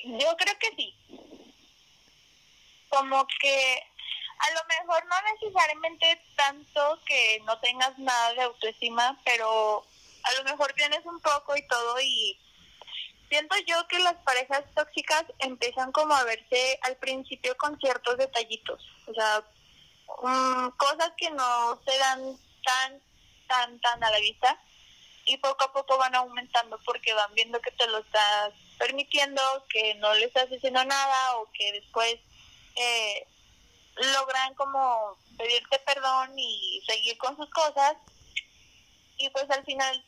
Yo 0.03 0.37
creo 0.37 0.59
que 0.59 0.75
sí. 0.77 0.93
Como 2.89 3.25
que 3.41 3.83
a 4.41 4.51
lo 4.51 4.61
mejor 4.67 5.07
no 5.07 5.15
necesariamente 5.35 6.21
tanto 6.35 6.99
que 7.07 7.41
no 7.47 7.57
tengas 7.61 7.97
nada 7.97 8.33
de 8.33 8.43
autoestima, 8.43 9.17
pero 9.25 9.87
a 10.25 10.33
lo 10.39 10.43
mejor 10.43 10.73
tienes 10.73 11.07
un 11.07 11.21
poco 11.21 11.57
y 11.57 11.65
todo 11.69 12.01
y 12.01 12.41
siento 13.29 13.55
yo 13.69 13.87
que 13.87 14.01
las 14.01 14.17
parejas 14.25 14.65
tóxicas 14.75 15.27
empiezan 15.39 15.93
como 15.93 16.13
a 16.13 16.25
verse 16.25 16.81
al 16.83 16.97
principio 16.97 17.57
con 17.57 17.79
ciertos 17.79 18.19
detallitos, 18.19 18.85
o 19.07 19.15
sea, 19.15 19.45
um, 20.25 20.73
cosas 20.73 21.13
que 21.17 21.31
no 21.31 21.81
se 21.87 21.99
dan 21.99 22.46
tan, 22.67 23.01
tan, 23.47 23.81
tan 23.81 24.05
a 24.05 24.11
la 24.11 24.19
vista. 24.19 24.61
Y 25.25 25.39
poco 25.39 25.65
a 25.65 25.73
poco 25.73 25.97
van 25.97 26.15
aumentando 26.15 26.79
porque 26.85 27.13
van 27.15 27.35
viendo 27.35 27.61
que 27.61 27.73
te 27.73 27.87
lo 27.89 27.99
estás 27.99 28.53
permitiendo, 28.79 29.43
que 29.69 29.95
no 29.97 30.15
le 30.15 30.27
estás 30.27 30.51
diciendo 30.51 30.85
nada 30.85 31.37
o 31.39 31.51
que 31.53 31.73
después 31.73 32.17
eh, 32.77 33.27
logran 34.15 34.55
como 34.55 35.17
pedirte 35.37 35.79
perdón 35.81 36.39
y 36.39 36.83
seguir 36.87 37.17
con 37.19 37.37
sus 37.37 37.51
cosas. 37.51 37.97
Y 39.19 39.31
pues 39.31 39.51
al 39.51 39.65
final 39.65 40.05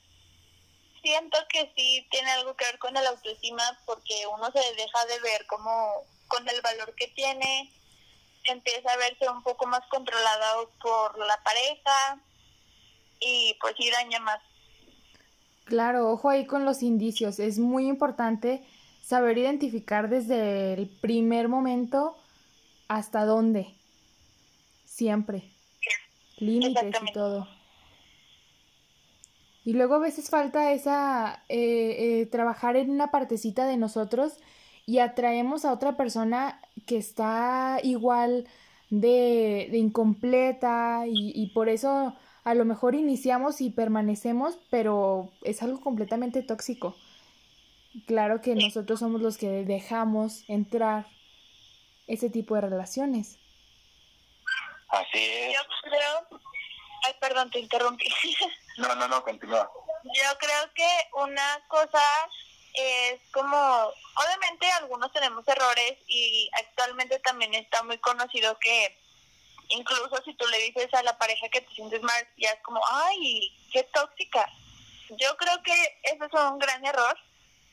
siento 1.03 1.38
que 1.49 1.73
sí 1.75 2.07
tiene 2.11 2.31
algo 2.33 2.55
que 2.55 2.67
ver 2.67 2.79
con 2.79 2.97
el 2.97 3.07
autoestima 3.07 3.79
porque 3.87 4.27
uno 4.27 4.50
se 4.53 4.75
deja 4.75 5.05
de 5.07 5.21
ver 5.21 5.47
como 5.47 6.05
con 6.29 6.49
el 6.49 6.61
valor 6.61 6.95
que 6.95 7.09
tiene, 7.09 7.73
empieza 8.45 8.93
a 8.93 8.97
verse 8.97 9.29
un 9.29 9.43
poco 9.43 9.67
más 9.67 9.85
controlado 9.88 10.71
por 10.81 11.19
la 11.27 11.43
pareja 11.43 12.21
y 13.21 13.57
pues 13.61 13.75
sí 13.77 13.91
daña 13.91 14.21
más. 14.21 14.41
Claro, 15.65 16.11
ojo 16.11 16.31
ahí 16.31 16.47
con 16.47 16.65
los 16.65 16.83
indicios. 16.83 17.39
Es 17.39 17.59
muy 17.59 17.87
importante 17.87 18.65
saber 19.03 19.39
identificar 19.39 20.09
desde 20.09 20.75
el 20.75 20.89
primer 20.89 21.49
momento 21.49 22.17
hasta 22.89 23.25
dónde. 23.25 23.75
Siempre. 24.85 25.45
Límites 26.39 26.97
y 27.07 27.13
todo. 27.13 27.49
Y 29.65 29.75
luego 29.75 29.97
a 29.97 29.99
veces 29.99 30.31
falta 30.31 30.73
esa, 30.73 31.43
eh, 31.51 32.21
eh, 32.21 32.27
trabajar 32.27 32.77
en 32.77 32.91
una 32.91 33.11
partecita 33.11 33.67
de 33.67 33.77
nosotros 33.77 34.39
y 34.87 35.01
atraemos 35.01 35.67
a 35.67 35.73
otra 35.75 35.97
persona 35.99 36.63
que 36.87 36.97
está 36.97 37.79
igual 37.83 38.47
de, 38.89 39.69
de 39.71 39.77
incompleta 39.77 41.05
y, 41.07 41.33
y, 41.35 41.49
por 41.49 41.69
eso 41.69 42.17
a 42.49 42.55
lo 42.55 42.64
mejor 42.64 42.95
iniciamos 42.95 43.61
y 43.61 43.69
permanecemos, 43.69 44.59
pero 44.71 45.31
es 45.43 45.62
algo 45.62 45.81
completamente 45.81 46.43
tóxico. 46.43 46.97
Claro 48.07 48.40
que 48.40 48.55
nosotros 48.55 49.00
somos 49.00 49.21
los 49.21 49.37
que 49.37 49.64
dejamos 49.64 50.45
entrar 50.49 51.07
ese 52.07 52.31
tipo 52.31 52.55
de 52.55 52.62
relaciones. 52.62 53.38
Así 54.88 55.19
es. 55.19 55.55
Yo 55.55 55.61
creo 55.83 56.40
Ay, 57.05 57.14
perdón, 57.21 57.50
te 57.50 57.61
interrumpí. 57.61 58.05
No, 58.78 58.95
no, 58.95 59.09
no, 59.09 59.25
continúa. 59.25 59.69
Yo 60.05 60.38
creo 60.38 60.73
que 60.73 60.88
una 61.14 61.61
cosa 61.67 62.00
es 62.73 63.21
como, 63.33 63.57
obviamente 63.57 64.71
algunos 64.71 65.12
tenemos 65.12 65.47
errores 65.49 65.99
y 66.07 66.49
actualmente 66.62 67.19
también 67.19 67.55
está 67.55 67.83
muy 67.83 67.99
conocido 67.99 68.57
que 68.61 68.97
incluso 69.69 70.23
si 70.25 70.35
tú 70.35 70.47
le 70.49 70.59
dices 70.59 70.93
a 70.95 71.03
la 71.03 71.17
pareja 71.19 71.49
que 71.49 71.61
te 71.61 71.75
sientes 71.75 72.03
mal, 72.03 72.29
ya 72.37 72.51
es 72.51 72.61
como, 72.63 72.81
ay, 72.91 73.57
qué 73.73 73.83
tóxica. 73.85 74.51
Yo 75.11 75.37
creo 75.37 75.63
que 75.63 76.01
eso 76.03 76.25
es 76.25 76.33
un 76.35 76.59
gran 76.59 76.85
error 76.85 77.17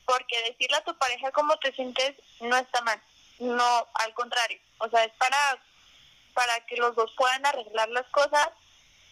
porque 0.05 0.41
decirle 0.43 0.77
a 0.77 0.83
tu 0.83 0.97
pareja 0.97 1.31
cómo 1.31 1.57
te 1.57 1.73
sientes 1.73 2.15
no 2.39 2.55
está 2.55 2.81
mal, 2.81 3.01
no, 3.39 3.87
al 3.95 4.13
contrario, 4.13 4.59
o 4.77 4.89
sea, 4.89 5.03
es 5.03 5.13
para, 5.13 5.59
para 6.33 6.65
que 6.67 6.77
los 6.77 6.95
dos 6.95 7.11
puedan 7.17 7.45
arreglar 7.45 7.89
las 7.89 8.05
cosas 8.07 8.49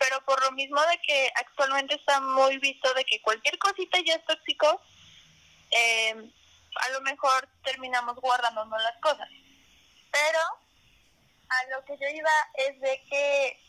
pero 0.04 0.24
por 0.26 0.42
lo 0.44 0.52
mismo 0.52 0.82
de 0.82 0.98
que 1.00 1.32
actualmente 1.36 1.96
está 1.96 2.20
muy 2.20 2.58
visto 2.58 2.94
de 2.94 3.06
que 3.06 3.22
cualquier 3.22 3.58
cosita 3.58 3.98
ya 4.06 4.16
es 4.16 4.26
tóxico, 4.26 4.82
eh, 5.72 6.30
a 6.76 6.90
lo 6.90 7.02
mejor 7.02 7.48
terminamos 7.64 8.16
guardándonos 8.18 8.82
las 8.82 8.98
cosas. 8.98 9.30
Pero 10.12 10.40
a 11.60 11.70
lo 11.76 11.86
que 11.86 11.98
yo 11.98 12.08
iba 12.10 12.32
es 12.56 12.80
de 12.80 13.04
que, 13.10 13.60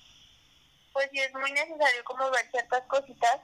pues 0.93 1.09
si 1.13 1.21
es 1.21 1.33
muy 1.35 1.53
necesario 1.53 2.05
como 2.05 2.31
ver 2.31 2.51
ciertas 2.51 2.83
cositas, 2.87 3.41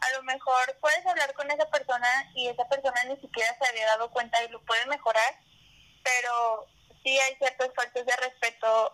a 0.00 0.12
lo 0.12 0.22
mejor 0.22 0.78
puedes 0.80 1.04
hablar 1.06 1.32
con 1.34 1.50
esa 1.50 1.68
persona 1.70 2.30
y 2.34 2.48
esa 2.48 2.68
persona 2.68 3.04
ni 3.04 3.16
siquiera 3.16 3.56
se 3.58 3.68
había 3.68 3.86
dado 3.86 4.10
cuenta 4.10 4.42
y 4.42 4.48
lo 4.48 4.60
puede 4.64 4.84
mejorar, 4.86 5.38
pero 6.02 6.66
sí 7.02 7.18
hay 7.18 7.36
ciertos 7.36 7.70
faltas 7.74 8.04
de 8.04 8.16
respeto 8.16 8.92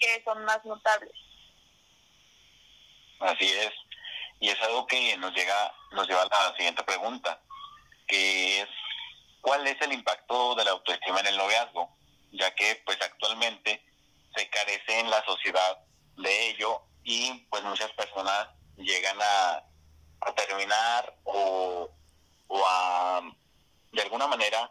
que 0.00 0.22
son 0.24 0.44
más 0.44 0.64
notables. 0.64 1.12
Así 3.20 3.46
es. 3.46 3.72
Y 4.40 4.50
es 4.50 4.60
algo 4.62 4.86
que 4.86 5.16
nos 5.16 5.34
llega, 5.34 5.74
nos 5.92 6.06
lleva 6.06 6.22
a 6.22 6.50
la 6.50 6.56
siguiente 6.56 6.82
pregunta, 6.84 7.40
que 8.06 8.60
es 8.60 8.68
¿cuál 9.40 9.66
es 9.66 9.80
el 9.80 9.92
impacto 9.92 10.54
de 10.54 10.64
la 10.64 10.70
autoestima 10.72 11.20
en 11.20 11.26
el 11.26 11.36
noviazgo? 11.36 11.90
Ya 12.32 12.54
que 12.54 12.80
pues 12.84 12.98
actualmente 13.02 13.82
se 14.34 14.48
carece 14.50 15.00
en 15.00 15.10
la 15.10 15.24
sociedad 15.24 15.78
de 16.16 16.50
ello 16.50 16.82
y 17.04 17.32
pues 17.50 17.62
muchas 17.64 17.90
personas 17.92 18.48
llegan 18.76 19.18
a, 19.20 19.64
a 20.20 20.34
terminar 20.34 21.14
o, 21.24 21.90
o 22.48 22.66
a 22.66 23.22
de 23.92 24.02
alguna 24.02 24.26
manera 24.26 24.70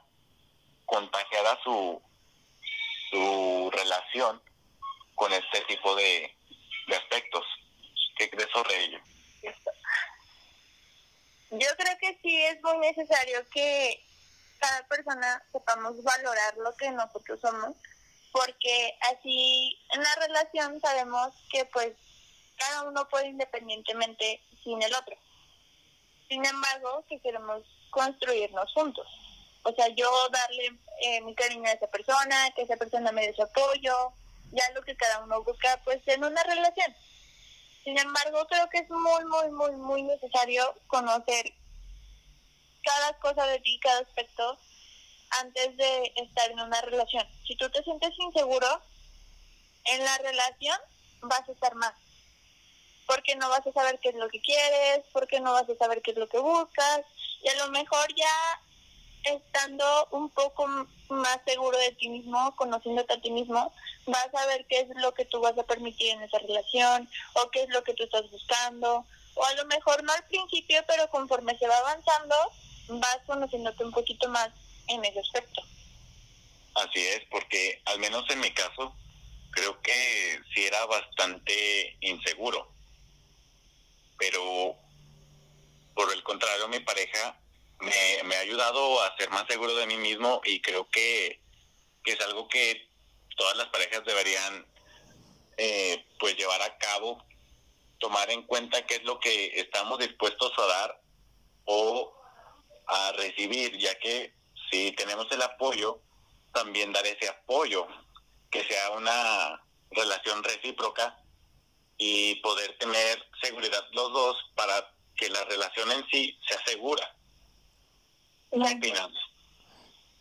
contagiada 0.86 1.60
su, 1.64 2.02
su 3.10 3.70
relación 3.74 4.42
con 5.16 5.34
este 5.34 5.62
tipo 5.62 5.96
de, 5.96 6.36
de 6.88 6.96
aspectos. 6.96 7.46
¿Qué 8.18 8.30
crees 8.30 8.50
sobre 8.52 8.84
ello? 8.84 9.00
Yo 11.52 11.68
creo 11.78 11.98
que 12.00 12.18
sí 12.22 12.44
es 12.44 12.62
muy 12.62 12.78
necesario 12.80 13.40
que 13.50 14.04
cada 14.60 14.88
persona 14.88 15.44
sepamos 15.52 16.02
valorar 16.04 16.58
lo 16.58 16.76
que 16.76 16.92
nosotros 16.92 17.40
somos, 17.40 17.76
porque 18.32 18.98
así 19.12 19.78
en 19.92 20.04
la 20.04 20.16
relación 20.16 20.80
sabemos 20.82 21.34
que 21.52 21.66
pues 21.66 21.94
cada 22.58 22.84
uno 22.84 23.08
puede 23.10 23.28
independientemente 23.28 24.42
sin 24.64 24.82
el 24.82 24.94
otro. 24.96 25.16
Sin 26.28 26.46
embargo, 26.46 27.06
que 27.08 27.20
queremos 27.20 27.64
construirnos 27.90 28.72
juntos. 28.74 29.08
O 29.64 29.72
sea, 29.74 29.88
yo 29.90 30.10
darle 30.30 30.78
eh, 31.02 31.22
mi 31.22 31.36
cariño 31.36 31.70
a 31.70 31.74
esa 31.74 31.88
persona, 31.88 32.52
que 32.56 32.64
esa 32.64 32.78
persona 32.78 33.12
me 33.12 33.28
dé 33.28 33.34
su 33.34 33.44
apoyo, 33.44 34.14
ya 34.52 34.70
lo 34.74 34.82
que 34.82 34.96
cada 34.96 35.20
uno 35.24 35.44
busca 35.44 35.82
pues 35.84 36.00
en 36.08 36.24
una 36.24 36.44
relación. 36.44 36.96
Sin 37.84 37.98
embargo, 37.98 38.46
creo 38.50 38.70
que 38.70 38.80
es 38.80 38.90
muy, 38.90 39.26
muy, 39.26 39.50
muy, 39.52 39.72
muy 39.76 40.04
necesario 40.04 40.76
conocer 40.88 41.54
cada 42.84 43.14
cosa 43.20 43.46
de 43.48 43.60
ti, 43.60 43.80
cada 43.82 44.00
aspecto, 44.00 44.58
antes 45.42 45.78
de 45.78 46.14
estar 46.16 46.50
en 46.52 46.60
una 46.60 46.82
relación. 46.82 47.26
Si 47.46 47.56
tú 47.56 47.70
te 47.70 47.84
sientes 47.84 48.12
inseguro, 48.18 48.82
en 49.86 50.04
la 50.04 50.18
relación 50.18 50.78
vas 51.22 51.48
a 51.48 51.52
estar 51.52 51.76
más. 51.76 51.94
Porque 53.06 53.36
no 53.36 53.50
vas 53.50 53.66
a 53.66 53.72
saber 53.72 54.00
qué 54.00 54.10
es 54.10 54.16
lo 54.16 54.28
que 54.30 54.42
quieres, 54.42 55.06
porque 55.14 55.40
no 55.40 55.54
vas 55.54 55.70
a 55.70 55.76
saber 55.76 56.02
qué 56.02 56.12
es 56.12 56.18
lo 56.18 56.28
que 56.28 56.40
buscas, 56.40 57.02
y 57.44 57.50
a 57.50 57.56
lo 57.56 57.72
mejor 57.72 58.08
ya 58.16 58.62
estando 59.24 60.08
un 60.12 60.30
poco 60.30 60.68
más 61.10 61.40
seguro 61.46 61.78
de 61.78 61.92
ti 61.92 62.10
mismo, 62.10 62.56
conociéndote 62.56 63.14
a 63.14 63.22
ti 63.22 63.32
mismo, 63.32 63.74
vas 64.06 64.30
a 64.34 64.46
ver 64.48 64.66
qué 64.68 64.82
es 64.82 64.88
lo 64.96 65.14
que 65.14 65.26
tú 65.26 65.40
vas 65.42 65.58
a 65.58 65.64
permitir 65.64 66.12
en 66.12 66.22
esa 66.22 66.40
relación 66.40 67.10
o 67.34 67.50
qué 67.50 67.64
es 67.64 67.70
lo 67.70 67.84
que 67.84 67.94
tú 67.94 68.04
estás 68.04 68.30
buscando. 68.32 69.06
O 69.36 69.46
a 69.46 69.54
lo 69.54 69.66
mejor 69.66 70.04
no 70.04 70.12
al 70.14 70.24
principio, 70.26 70.84
pero 70.88 71.10
conforme 71.10 71.58
se 71.58 71.68
va 71.68 71.78
avanzando, 71.78 72.36
vas 72.90 73.20
conociéndote 73.26 73.84
un 73.84 73.92
poquito 73.92 74.30
más 74.30 74.50
en 74.88 75.06
ese 75.06 75.20
aspecto. 75.20 75.62
Así 76.76 77.00
es, 77.00 77.22
porque 77.32 77.82
al 77.86 78.00
menos 78.00 78.24
en 78.30 78.40
mi 78.40 78.52
caso, 78.52 78.96
creo 79.52 79.82
que 79.82 80.40
sí 80.54 80.64
era 80.64 80.86
bastante 80.86 81.98
inseguro. 82.02 82.72
Pero 84.18 84.76
por 85.96 86.14
el 86.14 86.22
contrario, 86.24 86.68
mi 86.68 86.80
pareja 86.80 87.40
me, 87.80 88.36
ha 88.36 88.40
ayudado 88.40 89.02
a 89.02 89.18
ser 89.18 89.30
más 89.32 89.46
seguro 89.48 89.76
de 89.76 89.88
mí 89.88 89.98
mismo 89.98 90.42
y 90.46 90.62
creo 90.62 90.88
que, 90.90 91.42
que 92.04 92.14
es 92.14 92.22
algo 92.22 92.48
que 92.48 92.88
todas 93.36 93.58
las 93.58 93.68
parejas 93.70 94.04
deberían 94.06 94.66
eh, 95.58 96.06
pues 96.20 96.36
llevar 96.38 96.62
a 96.62 96.78
cabo, 96.78 97.24
tomar 97.98 98.30
en 98.30 98.44
cuenta 98.44 98.86
qué 98.86 98.96
es 98.96 99.04
lo 99.04 99.20
que 99.20 99.60
estamos 99.60 99.98
dispuestos 99.98 100.52
a 100.58 100.66
dar 100.68 101.02
o 101.66 102.14
a 102.88 103.12
recibir, 103.14 103.78
ya 103.80 103.98
que 103.98 104.37
si 104.72 104.92
tenemos 104.94 105.28
el 105.32 105.42
apoyo, 105.42 106.02
también 106.54 106.92
dar 106.92 107.06
ese 107.06 107.30
apoyo, 107.30 107.88
que 108.50 108.64
sea 108.64 108.92
una 108.92 109.62
relación 109.92 110.44
recíproca 110.44 111.18
y 111.98 112.36
poder 112.42 112.78
tener 112.78 113.24
seguridad 113.42 113.84
los 113.92 114.14
dos 114.14 114.38
para 114.56 114.94
que 115.16 115.30
la 115.30 115.44
relación 115.46 115.92
en 115.92 116.06
sí 116.10 116.38
sea 116.48 116.64
segura. 116.66 117.16
¿Qué 118.52 118.60
opinas? 118.60 119.10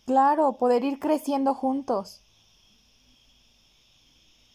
Claro, 0.07 0.57
poder 0.59 0.85
ir 0.85 0.99
creciendo 0.99 1.55
juntos. 1.55 2.23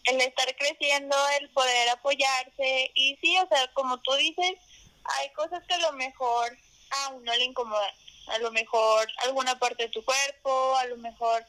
El 0.04 0.20
estar 0.20 0.54
creciendo, 0.56 1.16
el 1.40 1.50
poder 1.50 1.90
apoyarse 1.90 2.90
y 2.94 3.16
sí, 3.20 3.38
o 3.38 3.46
sea, 3.48 3.72
como 3.74 4.00
tú 4.00 4.12
dices, 4.14 4.58
hay 5.04 5.32
cosas 5.34 5.62
que 5.68 5.74
a 5.74 5.78
lo 5.78 5.92
mejor 5.92 6.56
a 6.90 7.08
uno 7.10 7.32
le 7.34 7.44
incomodan. 7.44 7.94
A 8.28 8.38
lo 8.38 8.50
mejor 8.52 9.08
alguna 9.24 9.58
parte 9.58 9.84
de 9.84 9.88
tu 9.88 10.04
cuerpo, 10.04 10.76
a 10.76 10.86
lo 10.86 10.96
mejor 10.96 11.44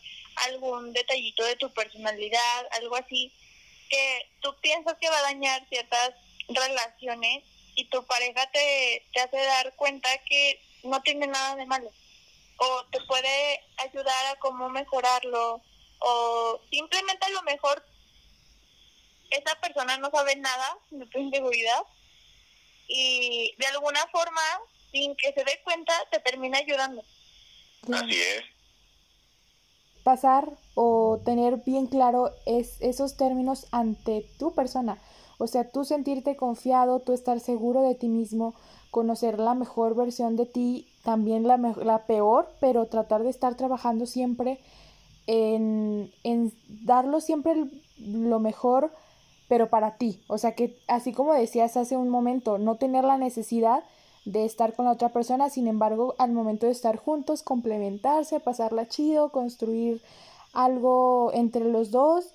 algún 0.47 0.93
detallito 0.93 1.43
de 1.43 1.55
tu 1.55 1.71
personalidad, 1.73 2.67
algo 2.71 2.95
así, 2.95 3.31
que 3.89 4.31
tú 4.41 4.55
piensas 4.61 4.97
que 4.99 5.09
va 5.09 5.17
a 5.19 5.23
dañar 5.33 5.67
ciertas 5.69 6.13
relaciones 6.49 7.43
y 7.75 7.85
tu 7.89 8.03
pareja 8.05 8.49
te, 8.51 9.05
te 9.13 9.21
hace 9.21 9.37
dar 9.37 9.75
cuenta 9.75 10.09
que 10.25 10.59
no 10.83 11.01
tiene 11.01 11.27
nada 11.27 11.55
de 11.55 11.65
malo. 11.65 11.91
O 12.57 12.85
te 12.91 12.99
puede 13.01 13.63
ayudar 13.77 14.25
a 14.27 14.39
cómo 14.39 14.69
mejorarlo 14.69 15.61
o 15.99 16.61
simplemente 16.69 17.25
a 17.25 17.29
lo 17.29 17.43
mejor 17.43 17.83
esa 19.31 19.55
persona 19.61 19.97
no 19.97 20.11
sabe 20.11 20.35
nada 20.35 20.77
de 20.91 21.05
tu 21.07 21.19
inseguridad 21.19 21.81
y 22.87 23.55
de 23.57 23.67
alguna 23.67 24.05
forma 24.07 24.41
sin 24.93 25.15
que 25.15 25.33
se 25.33 25.43
dé 25.43 25.59
cuenta 25.65 25.91
te 26.11 26.19
termina 26.19 26.59
ayudando. 26.59 27.03
Así 27.91 28.15
es. 28.15 28.43
Pasar 30.03 30.49
o 30.75 31.19
tener 31.25 31.57
bien 31.65 31.87
claro 31.87 32.31
es 32.45 32.77
esos 32.81 33.17
términos 33.17 33.67
ante 33.71 34.25
tu 34.37 34.53
persona. 34.53 34.97
O 35.39 35.47
sea, 35.47 35.69
tú 35.69 35.83
sentirte 35.83 36.37
confiado, 36.37 36.99
tú 36.99 37.11
estar 37.13 37.39
seguro 37.39 37.81
de 37.81 37.95
ti 37.95 38.07
mismo, 38.07 38.53
conocer 38.91 39.39
la 39.39 39.55
mejor 39.55 39.95
versión 39.95 40.35
de 40.35 40.45
ti, 40.45 40.87
también 41.03 41.47
la, 41.47 41.57
la 41.57 42.05
peor, 42.05 42.47
pero 42.59 42.85
tratar 42.85 43.23
de 43.23 43.29
estar 43.29 43.55
trabajando 43.55 44.05
siempre 44.05 44.59
en, 45.25 46.11
en 46.23 46.53
darlo 46.67 47.19
siempre 47.19 47.65
lo 47.97 48.39
mejor, 48.39 48.91
pero 49.47 49.69
para 49.69 49.97
ti. 49.97 50.21
O 50.27 50.37
sea, 50.37 50.53
que 50.53 50.77
así 50.87 51.11
como 51.13 51.33
decías 51.33 51.77
hace 51.77 51.97
un 51.97 52.09
momento, 52.09 52.57
no 52.57 52.75
tener 52.75 53.03
la 53.03 53.17
necesidad 53.17 53.83
de 54.25 54.45
estar 54.45 54.73
con 54.73 54.85
la 54.85 54.91
otra 54.91 55.09
persona, 55.09 55.49
sin 55.49 55.67
embargo, 55.67 56.15
al 56.17 56.31
momento 56.31 56.65
de 56.65 56.71
estar 56.71 56.97
juntos, 56.97 57.43
complementarse, 57.43 58.39
pasarla 58.39 58.87
chido, 58.87 59.29
construir 59.31 60.01
algo 60.53 61.31
entre 61.33 61.65
los 61.65 61.91
dos 61.91 62.25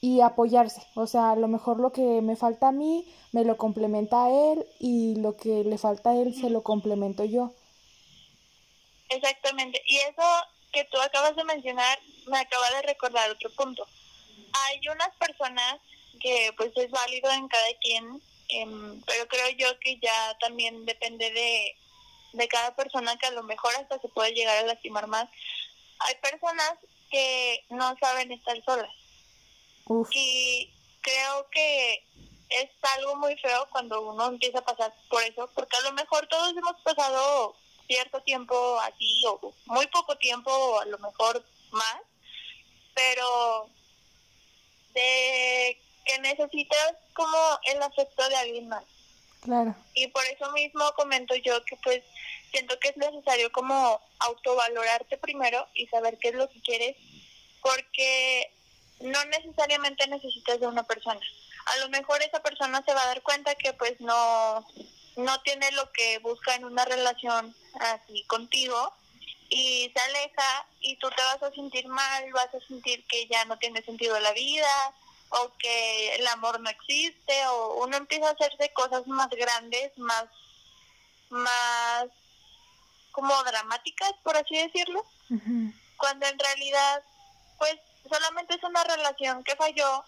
y 0.00 0.20
apoyarse. 0.20 0.86
O 0.94 1.06
sea, 1.06 1.32
a 1.32 1.36
lo 1.36 1.48
mejor 1.48 1.80
lo 1.80 1.92
que 1.92 2.20
me 2.22 2.36
falta 2.36 2.68
a 2.68 2.72
mí 2.72 3.06
me 3.32 3.44
lo 3.44 3.56
complementa 3.56 4.24
a 4.24 4.30
él 4.30 4.66
y 4.78 5.16
lo 5.16 5.36
que 5.36 5.64
le 5.64 5.78
falta 5.78 6.10
a 6.10 6.16
él 6.16 6.34
se 6.34 6.50
lo 6.50 6.62
complemento 6.62 7.24
yo. 7.24 7.52
Exactamente. 9.08 9.82
Y 9.86 9.96
eso 9.96 10.22
que 10.72 10.84
tú 10.84 11.00
acabas 11.00 11.36
de 11.36 11.44
mencionar 11.44 11.98
me 12.26 12.38
acaba 12.38 12.68
de 12.70 12.82
recordar 12.82 13.30
otro 13.30 13.50
punto. 13.50 13.86
Hay 14.66 14.80
unas 14.88 15.14
personas 15.16 15.80
que 16.20 16.52
pues 16.56 16.72
es 16.76 16.90
válido 16.90 17.30
en 17.32 17.48
cada 17.48 17.74
quien, 17.80 18.22
em, 18.48 19.00
pero 19.02 19.26
creo 19.28 19.48
yo 19.50 19.78
que 19.80 19.98
ya 19.98 20.36
también 20.40 20.84
depende 20.86 21.30
de, 21.30 21.76
de 22.32 22.48
cada 22.48 22.74
persona 22.76 23.16
que 23.16 23.26
a 23.26 23.32
lo 23.32 23.42
mejor 23.42 23.74
hasta 23.76 23.98
se 24.00 24.08
puede 24.08 24.32
llegar 24.32 24.58
a 24.58 24.66
lastimar 24.66 25.06
más. 25.06 25.28
Hay 26.00 26.14
personas 26.16 26.74
que 27.10 27.64
no 27.70 27.96
saben 28.00 28.32
estar 28.32 28.62
solas 28.64 28.90
y 30.12 30.72
creo 31.00 31.48
que 31.50 32.04
es 32.48 32.70
algo 32.96 33.16
muy 33.16 33.36
feo 33.36 33.66
cuando 33.70 34.00
uno 34.02 34.26
empieza 34.26 34.60
a 34.60 34.64
pasar 34.64 34.94
por 35.08 35.22
eso, 35.22 35.50
porque 35.54 35.76
a 35.76 35.82
lo 35.82 35.92
mejor 35.92 36.26
todos 36.28 36.56
hemos 36.56 36.80
pasado 36.82 37.56
cierto 37.86 38.20
tiempo 38.22 38.78
así, 38.80 39.22
o 39.26 39.52
muy 39.66 39.86
poco 39.88 40.16
tiempo, 40.16 40.50
o 40.50 40.80
a 40.80 40.86
lo 40.86 40.98
mejor 40.98 41.44
más, 41.70 42.00
pero 42.94 43.68
de 44.94 45.80
que 46.04 46.18
necesitas 46.18 46.94
como 47.14 47.36
el 47.64 47.82
afecto 47.82 48.28
de 48.28 48.36
alguien 48.36 48.68
más. 48.68 48.84
Claro. 49.42 49.74
Y 49.94 50.06
por 50.08 50.24
eso 50.24 50.50
mismo 50.52 50.90
comento 50.94 51.34
yo 51.36 51.62
que 51.64 51.76
pues 51.76 52.02
siento 52.50 52.78
que 52.78 52.88
es 52.88 52.96
necesario 52.96 53.52
como 53.52 54.00
autovalorarte 54.20 55.18
primero 55.18 55.66
y 55.74 55.86
saber 55.88 56.18
qué 56.18 56.28
es 56.28 56.34
lo 56.34 56.48
que 56.48 56.60
quieres, 56.62 56.96
porque 57.60 58.50
no 59.00 59.22
necesariamente 59.26 60.06
necesitas 60.06 60.60
de 60.60 60.66
una 60.66 60.84
persona. 60.84 61.20
A 61.66 61.76
lo 61.78 61.88
mejor 61.90 62.22
esa 62.22 62.42
persona 62.42 62.82
se 62.86 62.94
va 62.94 63.02
a 63.02 63.06
dar 63.06 63.22
cuenta 63.22 63.54
que 63.54 63.72
pues 63.72 64.00
no, 64.00 64.66
no 65.16 65.40
tiene 65.42 65.70
lo 65.72 65.90
que 65.92 66.18
busca 66.18 66.54
en 66.54 66.64
una 66.64 66.84
relación 66.84 67.54
así 67.80 68.24
contigo 68.24 68.92
y 69.50 69.92
se 69.94 70.00
aleja 70.00 70.66
y 70.80 70.96
tú 70.96 71.10
te 71.10 71.22
vas 71.22 71.42
a 71.42 71.54
sentir 71.54 71.86
mal, 71.88 72.32
vas 72.32 72.54
a 72.54 72.66
sentir 72.66 73.04
que 73.06 73.26
ya 73.26 73.44
no 73.44 73.58
tiene 73.58 73.82
sentido 73.82 74.18
la 74.20 74.32
vida 74.32 74.94
o 75.30 75.52
que 75.58 76.14
el 76.16 76.26
amor 76.28 76.60
no 76.60 76.70
existe 76.70 77.46
o 77.48 77.84
uno 77.84 77.96
empieza 77.96 78.28
a 78.28 78.32
hacerse 78.32 78.72
cosas 78.72 79.06
más 79.06 79.28
grandes, 79.30 79.96
más 79.98 80.26
más 81.30 82.06
como 83.12 83.42
dramáticas, 83.44 84.12
por 84.22 84.36
así 84.36 84.56
decirlo, 84.56 85.04
cuando 85.96 86.26
en 86.26 86.38
realidad 86.38 87.02
pues 87.58 87.76
solamente 88.08 88.54
es 88.54 88.62
una 88.62 88.82
relación 88.84 89.42
que 89.44 89.56
falló 89.56 90.04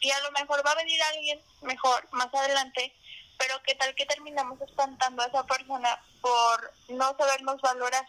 y 0.00 0.10
a 0.10 0.20
lo 0.20 0.30
mejor 0.32 0.64
va 0.64 0.72
a 0.72 0.76
venir 0.76 1.02
alguien 1.02 1.40
mejor 1.62 2.08
más 2.12 2.32
adelante, 2.32 2.94
pero 3.38 3.60
qué 3.64 3.74
tal 3.74 3.94
que 3.94 4.06
terminamos 4.06 4.60
espantando 4.60 5.22
a 5.22 5.26
esa 5.26 5.44
persona 5.44 6.00
por 6.20 6.72
no 6.88 7.16
sabernos 7.16 7.60
valorar, 7.60 8.06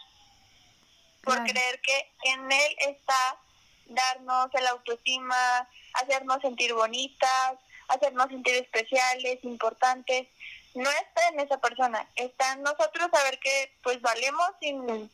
por 1.22 1.42
creer 1.44 1.80
que 1.80 2.12
en 2.24 2.52
él 2.52 2.76
está 2.78 3.38
darnos 3.86 4.54
el 4.54 4.66
autoestima, 4.68 5.68
hacernos 6.02 6.40
sentir 6.40 6.74
bonitas, 6.74 7.54
hacernos 7.88 8.28
sentir 8.28 8.54
especiales, 8.54 9.42
importantes. 9.42 10.28
No 10.74 10.90
está 10.90 11.28
en 11.28 11.40
esa 11.40 11.58
persona, 11.58 12.06
está 12.14 12.52
en 12.52 12.62
nosotros 12.62 13.08
saber 13.12 13.38
que 13.40 13.72
pues 13.82 14.00
valemos 14.00 14.46
sin, 14.60 15.10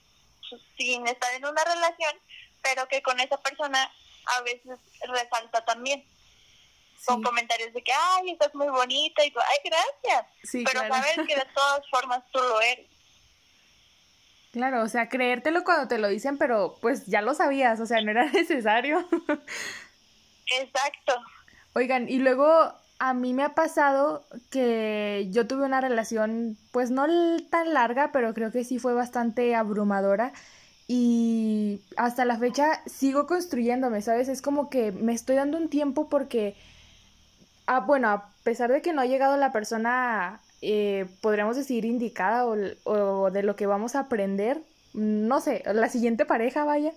sin 0.77 1.07
estar 1.07 1.33
en 1.35 1.47
una 1.47 1.65
relación, 1.65 2.15
pero 2.63 2.87
que 2.89 3.03
con 3.03 3.19
esa 3.21 3.39
persona 3.39 3.91
a 4.27 4.43
veces 4.43 4.79
resalta 5.07 5.65
también. 5.65 6.05
Con 7.07 7.23
comentarios 7.23 7.75
de 7.75 7.83
que, 7.83 7.93
ay, 7.93 8.31
estás 8.31 8.55
muy 8.55 8.69
bonita, 8.69 9.23
y 9.27 9.31
tú, 9.31 9.39
ay, 9.39 9.59
gracias. 9.63 10.27
Pero 10.65 10.89
sabes 10.89 11.17
que 11.29 11.37
de 11.37 11.47
todas 11.55 11.87
formas 11.91 12.23
tú 12.33 12.39
lo 12.39 12.63
eres. 12.63 12.87
Claro, 14.55 14.83
o 14.83 14.89
sea, 14.89 15.09
creértelo 15.09 15.65
cuando 15.65 15.89
te 15.89 15.99
lo 15.99 16.09
dicen, 16.09 16.39
pero 16.39 16.79
pues 16.81 17.07
ya 17.07 17.21
lo 17.21 17.35
sabías, 17.35 17.81
o 17.81 17.87
sea, 17.87 18.01
no 18.01 18.13
era 18.13 18.25
necesario. 18.27 19.07
Exacto. 20.61 21.15
Oigan, 21.75 22.09
y 22.09 22.19
luego 22.19 22.73
a 22.99 23.15
mí 23.15 23.35
me 23.35 23.43
ha 23.43 23.55
pasado 23.55 24.25
que 24.51 25.29
yo 25.31 25.47
tuve 25.47 25.65
una 25.65 25.81
relación, 25.81 26.57
pues 26.73 26.91
no 26.91 27.07
tan 27.51 27.75
larga, 27.75 28.13
pero 28.13 28.33
creo 28.35 28.53
que 28.53 28.65
sí 28.65 28.79
fue 28.79 28.95
bastante 28.95 29.55
abrumadora 29.55 30.33
y 30.87 31.81
hasta 31.97 32.25
la 32.25 32.39
fecha 32.39 32.81
sigo 32.87 33.27
construyéndome, 33.27 34.03
¿sabes? 34.03 34.29
Es 34.29 34.43
como 34.43 34.71
que 34.71 34.93
me 34.93 35.13
estoy 35.13 35.37
dando 35.37 35.57
un 35.59 35.69
tiempo 35.69 36.09
porque, 36.09 36.57
ah, 37.67 37.81
bueno, 37.81 38.09
a 38.09 38.31
pesar 38.45 38.71
de 38.71 38.83
que 38.83 38.93
no 38.93 39.01
ha 39.01 39.07
llegado 39.07 39.37
la 39.37 39.53
persona, 39.53 40.41
eh, 40.63 41.07
podríamos 41.21 41.57
decir, 41.57 41.85
indicada 41.85 42.47
o, 42.47 42.57
o 42.85 43.31
de 43.31 43.43
lo 43.43 43.57
que 43.57 43.67
vamos 43.67 43.95
a 43.97 44.01
aprender, 44.01 44.63
no 44.93 45.41
sé, 45.41 45.63
la 45.73 45.89
siguiente 45.89 46.25
pareja, 46.27 46.65
vaya, 46.65 46.93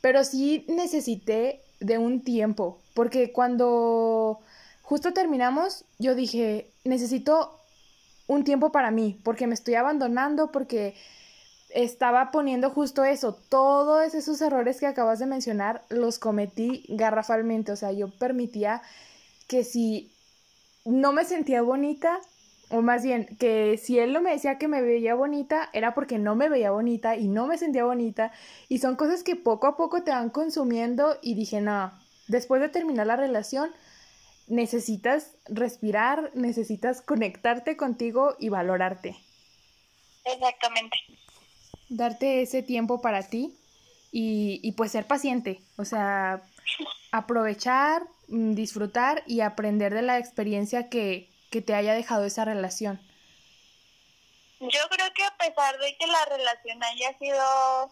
pero 0.00 0.24
sí 0.24 0.64
necesité 0.68 1.60
de 1.80 1.98
un 1.98 2.22
tiempo, 2.22 2.78
porque 2.96 3.30
cuando 3.30 4.40
justo 4.80 5.12
terminamos, 5.12 5.84
yo 5.98 6.14
dije, 6.14 6.72
necesito 6.82 7.60
un 8.26 8.42
tiempo 8.42 8.72
para 8.72 8.90
mí, 8.90 9.20
porque 9.22 9.46
me 9.46 9.52
estoy 9.52 9.74
abandonando, 9.74 10.50
porque 10.50 10.94
estaba 11.68 12.30
poniendo 12.30 12.70
justo 12.70 13.04
eso, 13.04 13.34
todos 13.50 14.14
esos 14.14 14.40
errores 14.40 14.80
que 14.80 14.86
acabas 14.86 15.18
de 15.18 15.26
mencionar 15.26 15.84
los 15.90 16.18
cometí 16.18 16.86
garrafalmente, 16.88 17.70
o 17.70 17.76
sea, 17.76 17.92
yo 17.92 18.08
permitía 18.08 18.80
que 19.46 19.62
si 19.62 20.10
no 20.86 21.12
me 21.12 21.26
sentía 21.26 21.60
bonita, 21.60 22.18
o 22.70 22.80
más 22.80 23.02
bien, 23.02 23.36
que 23.38 23.76
si 23.76 23.98
él 23.98 24.14
no 24.14 24.22
me 24.22 24.30
decía 24.30 24.56
que 24.56 24.68
me 24.68 24.80
veía 24.80 25.14
bonita, 25.14 25.68
era 25.74 25.92
porque 25.94 26.18
no 26.18 26.34
me 26.34 26.48
veía 26.48 26.70
bonita 26.70 27.14
y 27.14 27.28
no 27.28 27.46
me 27.46 27.58
sentía 27.58 27.84
bonita. 27.84 28.32
Y 28.70 28.78
son 28.78 28.96
cosas 28.96 29.22
que 29.22 29.36
poco 29.36 29.66
a 29.66 29.76
poco 29.76 30.02
te 30.02 30.12
van 30.12 30.30
consumiendo 30.30 31.18
y 31.20 31.34
dije, 31.34 31.60
no, 31.60 31.92
después 32.28 32.60
de 32.60 32.68
terminar 32.68 33.06
la 33.06 33.16
relación, 33.16 33.74
necesitas 34.46 35.32
respirar, 35.46 36.30
necesitas 36.34 37.02
conectarte 37.02 37.76
contigo 37.76 38.36
y 38.38 38.48
valorarte. 38.48 39.16
Exactamente. 40.24 40.96
Darte 41.88 42.42
ese 42.42 42.62
tiempo 42.62 43.00
para 43.00 43.22
ti 43.22 43.56
y, 44.12 44.60
y 44.62 44.72
pues 44.72 44.92
ser 44.92 45.06
paciente, 45.06 45.60
o 45.76 45.84
sea, 45.84 46.42
aprovechar, 47.12 48.02
mm, 48.28 48.54
disfrutar 48.54 49.22
y 49.26 49.40
aprender 49.40 49.94
de 49.94 50.02
la 50.02 50.18
experiencia 50.18 50.88
que, 50.88 51.30
que 51.50 51.62
te 51.62 51.74
haya 51.74 51.94
dejado 51.94 52.24
esa 52.24 52.44
relación. 52.44 53.00
Yo 54.60 54.80
creo 54.90 55.12
que 55.14 55.24
a 55.24 55.36
pesar 55.36 55.78
de 55.78 55.96
que 55.96 56.06
la 56.06 56.24
relación 56.24 56.82
haya 56.82 57.18
sido 57.18 57.90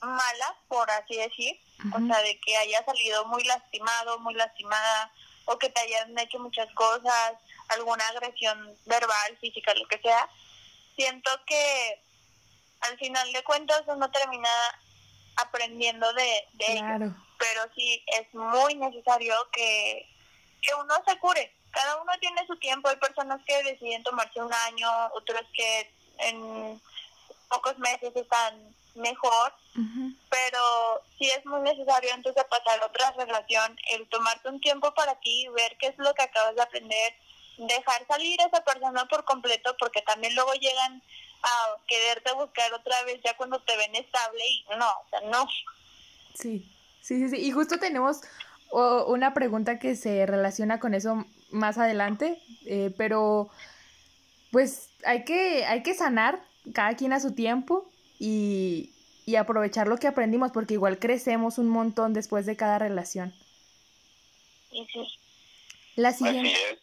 mala, 0.00 0.56
por 0.68 0.90
así 0.90 1.16
decir, 1.16 1.56
o 1.94 2.06
sea, 2.06 2.22
de 2.22 2.38
que 2.40 2.56
haya 2.56 2.84
salido 2.84 3.24
muy 3.26 3.44
lastimado, 3.44 4.18
muy 4.20 4.34
lastimada, 4.34 5.12
o 5.46 5.58
que 5.58 5.68
te 5.68 5.80
hayan 5.80 6.18
hecho 6.18 6.38
muchas 6.38 6.72
cosas, 6.74 7.34
alguna 7.68 8.06
agresión 8.08 8.76
verbal, 8.86 9.38
física, 9.40 9.74
lo 9.74 9.86
que 9.88 9.98
sea, 9.98 10.28
siento 10.96 11.30
que 11.46 12.02
al 12.80 12.98
final 12.98 13.32
de 13.32 13.42
cuentas 13.44 13.82
uno 13.86 14.10
termina 14.10 14.50
aprendiendo 15.36 16.12
de, 16.14 16.44
de 16.54 16.72
ello. 16.72 17.14
Pero 17.38 17.62
sí 17.74 18.04
es 18.18 18.32
muy 18.34 18.74
necesario 18.74 19.34
que, 19.52 20.06
que 20.60 20.74
uno 20.74 20.94
se 21.06 21.18
cure. 21.18 21.54
Cada 21.70 21.96
uno 22.02 22.12
tiene 22.20 22.46
su 22.46 22.56
tiempo. 22.56 22.88
Hay 22.88 22.96
personas 22.96 23.40
que 23.46 23.62
deciden 23.62 24.02
tomarse 24.02 24.42
un 24.42 24.52
año, 24.52 24.88
otros 25.14 25.42
que 25.54 25.90
en 26.18 26.80
pocos 27.48 27.78
meses 27.78 28.14
están 28.14 28.74
mejor, 28.94 29.52
pero 30.28 31.02
sí 31.18 31.30
es 31.36 31.44
muy 31.46 31.60
necesario 31.60 32.12
antes 32.12 32.34
de 32.34 32.44
pasar 32.44 32.82
otra 32.82 33.12
relación 33.12 33.76
el 33.92 34.08
tomarte 34.08 34.48
un 34.48 34.60
tiempo 34.60 34.92
para 34.94 35.14
ti, 35.20 35.48
ver 35.56 35.76
qué 35.78 35.88
es 35.88 35.98
lo 35.98 36.12
que 36.14 36.22
acabas 36.22 36.54
de 36.54 36.62
aprender, 36.62 37.14
dejar 37.56 38.06
salir 38.06 38.40
a 38.40 38.46
esa 38.46 38.64
persona 38.64 39.06
por 39.06 39.24
completo, 39.24 39.76
porque 39.78 40.02
también 40.02 40.34
luego 40.34 40.52
llegan 40.54 41.02
a 41.42 41.76
quererte 41.86 42.32
buscar 42.32 42.72
otra 42.74 43.02
vez 43.04 43.20
ya 43.24 43.36
cuando 43.36 43.60
te 43.60 43.76
ven 43.76 43.94
estable 43.94 44.44
y 44.46 44.64
no, 44.78 44.86
o 44.88 45.08
sea, 45.10 45.20
no. 45.22 45.48
Sí, 46.34 46.70
sí, 47.00 47.18
sí, 47.18 47.28
sí. 47.28 47.36
Y 47.36 47.50
justo 47.52 47.78
tenemos 47.78 48.20
una 48.72 49.34
pregunta 49.34 49.78
que 49.78 49.96
se 49.96 50.26
relaciona 50.26 50.78
con 50.78 50.94
eso 50.94 51.24
más 51.50 51.78
adelante, 51.78 52.40
eh, 52.66 52.94
pero 52.96 53.50
pues 54.52 54.90
hay 55.04 55.24
que, 55.24 55.64
hay 55.66 55.82
que 55.82 55.94
sanar 55.94 56.40
cada 56.72 56.94
quien 56.94 57.12
a 57.12 57.20
su 57.20 57.34
tiempo 57.34 57.89
y, 58.20 58.92
y 59.26 59.36
aprovechar 59.36 59.88
lo 59.88 59.96
que 59.96 60.06
aprendimos, 60.06 60.52
porque 60.52 60.74
igual 60.74 61.00
crecemos 61.00 61.58
un 61.58 61.68
montón 61.68 62.12
después 62.12 62.46
de 62.46 62.56
cada 62.56 62.78
relación. 62.78 63.34
Sí, 64.70 64.86
sí. 64.92 65.18
La 65.96 66.12
siguiente. 66.12 66.78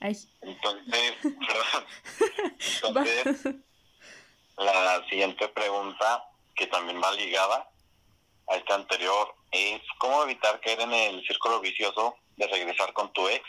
Entonces, 0.00 1.14
Entonces, 2.82 3.54
la 4.56 5.06
siguiente 5.08 5.46
pregunta, 5.48 6.24
que 6.56 6.66
también 6.66 7.00
va 7.00 7.12
ligada 7.12 7.68
a 8.48 8.56
esta 8.56 8.74
anterior, 8.74 9.34
es 9.52 9.80
cómo 9.98 10.24
evitar 10.24 10.60
caer 10.60 10.80
en 10.80 10.92
el 10.92 11.24
círculo 11.26 11.60
vicioso 11.60 12.16
de 12.36 12.48
regresar 12.48 12.92
con 12.94 13.12
tu 13.12 13.28
ex. 13.28 13.44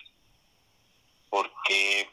Porque, 1.29 2.07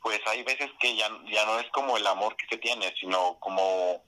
pues 0.00 0.20
hay 0.26 0.44
veces 0.44 0.70
que 0.78 0.94
ya, 0.94 1.08
ya 1.32 1.44
no 1.46 1.58
es 1.58 1.68
como 1.70 1.96
el 1.96 2.06
amor 2.06 2.36
que 2.36 2.46
se 2.46 2.58
tiene, 2.58 2.94
sino 3.00 3.36
como 3.40 4.04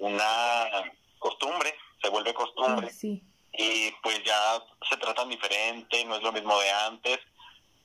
una 0.00 0.92
costumbre, 1.18 1.74
se 2.02 2.08
vuelve 2.08 2.34
costumbre. 2.34 2.88
Ah, 2.90 3.30
y 3.52 3.90
pues 4.02 4.22
ya 4.24 4.64
se 4.88 4.96
tratan 4.96 5.28
diferente, 5.28 6.04
no 6.04 6.16
es 6.16 6.22
lo 6.22 6.32
mismo 6.32 6.58
de 6.58 6.70
antes, 6.70 7.18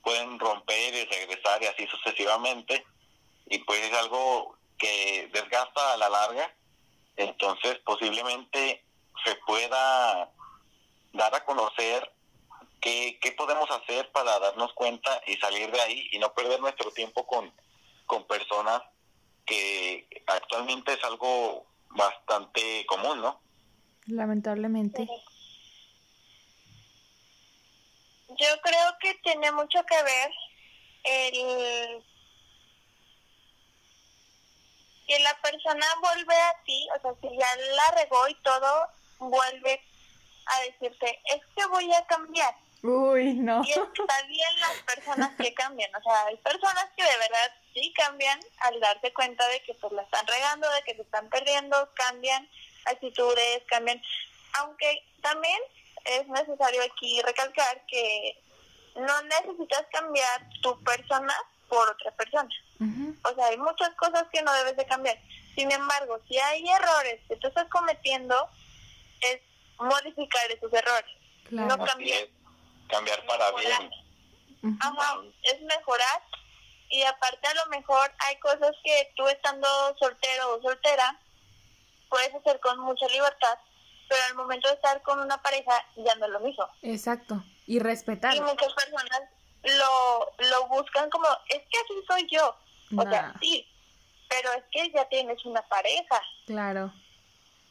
pueden 0.01 0.39
romper 0.39 0.93
y 0.93 1.05
regresar 1.05 1.61
y 1.61 1.67
así 1.67 1.87
sucesivamente. 1.87 2.85
Y 3.47 3.59
pues 3.59 3.81
es 3.81 3.93
algo 3.97 4.57
que 4.77 5.29
desgasta 5.33 5.93
a 5.93 5.97
la 5.97 6.09
larga, 6.09 6.55
entonces 7.17 7.77
posiblemente 7.85 8.83
se 9.23 9.35
pueda 9.47 10.31
dar 11.13 11.35
a 11.35 11.45
conocer 11.45 12.11
qué, 12.81 13.17
qué 13.21 13.31
podemos 13.33 13.69
hacer 13.71 14.11
para 14.11 14.39
darnos 14.39 14.73
cuenta 14.73 15.21
y 15.27 15.35
salir 15.37 15.71
de 15.71 15.81
ahí 15.81 16.07
y 16.11 16.19
no 16.19 16.33
perder 16.33 16.59
nuestro 16.59 16.91
tiempo 16.91 17.25
con, 17.25 17.51
con 18.05 18.25
personas 18.25 18.81
que 19.45 20.07
actualmente 20.27 20.93
es 20.93 21.03
algo 21.03 21.65
bastante 21.95 22.85
común, 22.85 23.21
¿no? 23.21 23.41
Lamentablemente. 24.07 25.07
Yo 28.29 28.61
creo 28.61 28.97
que 28.99 29.13
tiene 29.23 29.51
mucho 29.51 29.83
que 29.85 30.03
ver 30.03 30.31
el 31.03 32.03
que 35.07 35.19
la 35.19 35.39
persona 35.41 35.85
vuelve 36.01 36.35
a 36.35 36.63
ti, 36.65 36.87
o 36.97 37.01
sea, 37.01 37.11
si 37.21 37.37
ya 37.37 37.55
la 37.75 37.91
regó 38.01 38.27
y 38.27 38.35
todo, 38.41 38.87
vuelve 39.19 39.81
a 40.47 40.61
decirte, 40.61 41.21
es 41.25 41.41
que 41.55 41.65
voy 41.67 41.91
a 41.93 42.05
cambiar. 42.07 42.55
Uy, 42.81 43.33
no. 43.35 43.63
Y 43.63 43.71
está 43.71 44.21
bien 44.27 44.59
las 44.59 44.81
personas 44.81 45.35
que 45.35 45.53
cambian, 45.53 45.93
o 45.95 46.01
sea, 46.01 46.25
hay 46.25 46.37
personas 46.37 46.89
que 46.95 47.03
de 47.03 47.17
verdad 47.17 47.53
sí 47.75 47.93
cambian 47.93 48.39
al 48.59 48.79
darse 48.79 49.13
cuenta 49.13 49.47
de 49.49 49.61
que 49.63 49.73
pues 49.75 49.93
la 49.93 50.01
están 50.01 50.25
regando, 50.25 50.67
de 50.71 50.81
que 50.83 50.95
se 50.95 51.01
están 51.01 51.29
perdiendo, 51.29 51.89
cambian 51.93 52.49
actitudes, 52.85 53.63
cambian, 53.67 54.01
aunque 54.53 55.05
también 55.21 55.59
es 56.05 56.27
necesario 56.27 56.81
aquí 56.83 57.21
recalcar 57.21 57.85
que 57.87 58.41
no 58.95 59.21
necesitas 59.23 59.85
cambiar 59.91 60.49
tu 60.61 60.81
persona 60.83 61.33
por 61.67 61.89
otra 61.89 62.11
persona. 62.11 62.49
O 63.23 63.35
sea, 63.35 63.47
hay 63.47 63.57
muchas 63.57 63.93
cosas 63.95 64.25
que 64.31 64.41
no 64.41 64.53
debes 64.53 64.77
de 64.77 64.85
cambiar. 64.85 65.17
Sin 65.55 65.71
embargo, 65.71 66.19
si 66.27 66.37
hay 66.37 66.67
errores 66.69 67.19
que 67.27 67.35
tú 67.37 67.47
estás 67.47 67.67
cometiendo, 67.69 68.49
es 69.21 69.41
modificar 69.79 70.51
esos 70.51 70.71
errores. 70.71 71.11
No 71.49 71.77
cambiar. 71.77 72.27
cambiar 72.87 73.25
para 73.25 73.51
bien. 73.51 73.91
Ajá, 74.79 75.21
es 75.43 75.61
mejorar. 75.61 76.21
Y 76.89 77.03
aparte 77.03 77.47
a 77.47 77.53
lo 77.55 77.65
mejor 77.67 78.11
hay 78.19 78.37
cosas 78.37 78.75
que 78.83 79.11
tú 79.15 79.27
estando 79.27 79.67
soltero 79.99 80.55
o 80.55 80.61
soltera 80.61 81.19
puedes 82.09 82.33
hacer 82.33 82.59
con 82.59 82.79
mucha 82.79 83.07
libertad, 83.07 83.57
pero 84.07 84.21
al 84.29 84.35
momento 84.35 84.67
de 84.67 84.75
estar 84.75 85.01
con 85.01 85.19
una 85.19 85.41
pareja 85.41 85.73
ya 85.97 86.15
no 86.15 86.25
es 86.25 86.31
lo 86.31 86.39
mismo. 86.39 86.65
Exacto. 86.81 87.43
Y 87.65 87.79
respetar. 87.79 88.35
Y 88.35 88.41
muchas 88.41 88.71
personas 88.73 89.21
lo, 89.63 90.47
lo 90.49 90.67
buscan 90.67 91.09
como, 91.09 91.27
es 91.49 91.61
que 91.69 91.77
así 91.79 92.05
soy 92.07 92.27
yo. 92.31 92.55
O 92.97 93.01
sea, 93.01 93.33
sí, 93.41 93.67
pero 94.29 94.53
es 94.53 94.63
que 94.71 94.91
ya 94.91 95.07
tienes 95.09 95.43
una 95.45 95.61
pareja. 95.63 96.21
Claro. 96.45 96.93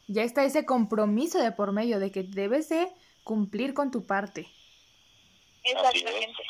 Ya 0.07 0.23
está 0.23 0.43
ese 0.43 0.65
compromiso 0.65 1.39
de 1.39 1.51
por 1.51 1.71
medio 1.71 1.99
de 1.99 2.11
que 2.11 2.23
debes 2.23 2.69
de 2.69 2.91
cumplir 3.23 3.73
con 3.73 3.91
tu 3.91 4.05
parte. 4.05 4.47
Exactamente. 5.63 6.43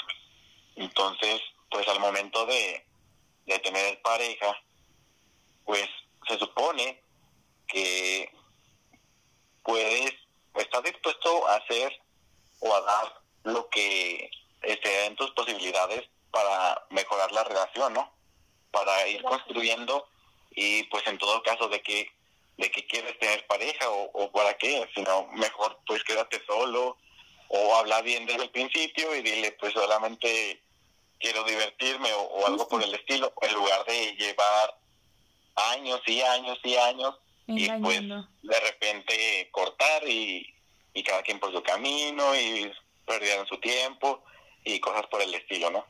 Entonces, 0.76 1.42
pues 1.76 1.90
al 1.90 2.00
momento 2.00 2.46
de, 2.46 2.86
de 3.48 3.60
tener 3.60 4.02
pareja, 4.02 4.58
pues 5.66 5.86
se 6.26 6.40
supone 6.40 7.04
que 7.68 8.32
puedes, 9.62 10.14
estás 10.54 10.84
dispuesto 10.84 11.46
a 11.50 11.56
hacer 11.58 11.92
o 12.62 12.74
a 12.74 12.80
dar 12.80 13.22
lo 13.44 13.70
que 13.70 14.32
esté 14.62 15.06
en 15.06 15.18
tus 15.18 15.32
posibilidades 15.32 16.04
para 16.32 16.82
mejorar 16.92 17.30
la 17.34 17.44
relación, 17.44 17.92
¿no? 17.92 18.10
Para 18.72 19.06
ir 19.10 19.22
construyendo 19.24 20.08
y 20.52 20.84
pues 20.84 21.06
en 21.08 21.18
todo 21.18 21.44
caso 21.44 21.68
de 21.68 21.82
que 21.82 22.10
de 22.56 22.72
que 22.72 22.88
quieres 22.88 23.20
tener 23.20 23.46
pareja 23.48 23.90
o, 23.90 24.12
o 24.14 24.32
para 24.32 24.58
qué, 24.58 24.90
sino 24.96 25.28
mejor 25.34 25.78
pues 25.86 26.02
quédate 26.06 26.42
solo 26.46 26.96
o 27.50 27.76
habla 27.76 28.02
bien 28.02 28.26
desde 28.26 28.44
el 28.44 28.50
principio 28.52 29.14
y 29.14 29.22
dile 29.22 29.52
pues 29.60 29.74
solamente 29.74 30.62
quiero 31.20 31.44
divertirme 31.44 32.10
o, 32.14 32.48
algo 32.48 32.68
por 32.68 32.84
el 32.84 32.94
estilo, 32.94 33.34
en 33.42 33.54
lugar 33.54 33.86
de 33.86 34.16
llevar 34.16 34.78
años 35.74 36.02
y 36.06 36.22
años 36.22 36.60
y 36.64 36.76
años 36.76 37.16
y 37.48 37.70
pues 37.82 38.02
de 38.02 38.60
repente 38.60 39.50
cortar 39.52 40.08
y, 40.08 40.46
y 40.94 41.04
cada 41.04 41.22
quien 41.22 41.40
por 41.40 41.54
su 41.54 41.62
camino 41.62 42.36
y 42.36 42.72
perdieron 43.06 43.46
su 43.46 43.60
tiempo 43.60 44.24
y 44.64 44.80
cosas 44.80 45.06
por 45.08 45.22
el 45.22 45.34
estilo, 45.34 45.70
¿no? 45.70 45.86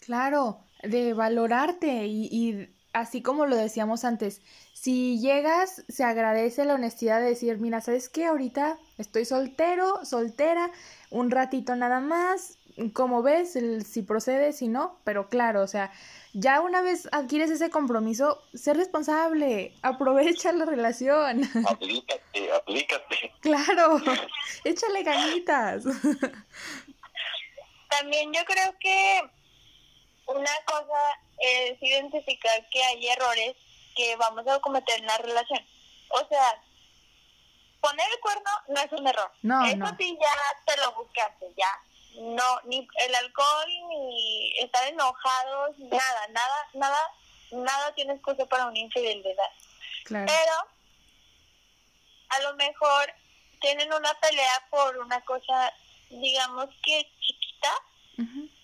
Claro, 0.00 0.60
de 0.82 1.12
valorarte 1.12 2.06
y, 2.06 2.28
y 2.30 2.68
así 2.94 3.22
como 3.22 3.44
lo 3.46 3.56
decíamos 3.56 4.04
antes, 4.04 4.40
si 4.72 5.18
llegas, 5.18 5.84
se 5.88 6.04
agradece 6.04 6.64
la 6.64 6.74
honestidad 6.74 7.20
de 7.20 7.28
decir, 7.28 7.58
mira, 7.58 7.80
¿sabes 7.80 8.08
qué? 8.08 8.26
Ahorita 8.26 8.78
estoy 8.98 9.24
soltero, 9.24 10.04
soltera, 10.04 10.70
un 11.10 11.30
ratito 11.30 11.76
nada 11.76 12.00
más, 12.00 12.58
como 12.92 13.22
ves, 13.22 13.56
si 13.86 14.02
procede, 14.02 14.52
si 14.52 14.68
no, 14.68 14.98
pero 15.04 15.28
claro, 15.28 15.62
o 15.62 15.66
sea, 15.66 15.92
ya 16.32 16.60
una 16.60 16.82
vez 16.82 17.08
adquieres 17.12 17.50
ese 17.50 17.70
compromiso, 17.70 18.42
sé 18.52 18.74
responsable, 18.74 19.74
aprovecha 19.82 20.52
la 20.52 20.64
relación. 20.64 21.48
Aplícate, 21.66 22.52
aplícate. 22.52 23.32
Claro, 23.40 24.00
échale 24.64 25.02
ganitas. 25.02 25.84
También 27.90 28.32
yo 28.32 28.42
creo 28.46 28.74
que 28.80 29.20
una 30.26 30.50
cosa 30.66 31.20
es 31.38 31.76
identificar 31.80 32.66
que 32.70 32.82
hay 32.82 33.06
errores 33.06 33.54
que 33.94 34.16
vamos 34.16 34.46
a 34.48 34.58
cometer 34.60 34.98
en 34.98 35.06
la 35.06 35.18
relación. 35.18 35.60
O 36.08 36.26
sea, 36.26 36.62
poner 37.80 38.06
el 38.12 38.20
cuerno 38.20 38.50
no 38.68 38.80
es 38.80 38.92
un 38.92 39.06
error. 39.06 39.30
No, 39.42 39.64
Eso 39.66 39.96
sí 39.98 40.18
ya 40.18 40.74
te 40.74 40.80
lo 40.80 40.92
buscaste, 40.94 41.52
ya. 41.56 41.68
No, 42.14 42.60
ni 42.64 42.86
el 42.96 43.14
alcohol, 43.16 43.68
ni 43.88 44.52
estar 44.60 44.86
enojados, 44.86 45.78
nada, 45.78 46.28
nada, 46.30 46.68
nada, 46.74 47.12
nada 47.50 47.94
tiene 47.94 48.14
excusa 48.14 48.46
para 48.46 48.66
una 48.66 48.78
infidelidad. 48.78 49.50
Claro. 50.04 50.26
Pero 50.26 50.74
a 52.28 52.40
lo 52.42 52.54
mejor 52.54 53.12
tienen 53.60 53.92
una 53.92 54.12
pelea 54.20 54.66
por 54.70 54.98
una 54.98 55.20
cosa, 55.22 55.72
digamos 56.10 56.68
que 56.84 57.10
chiquita, 57.20 57.72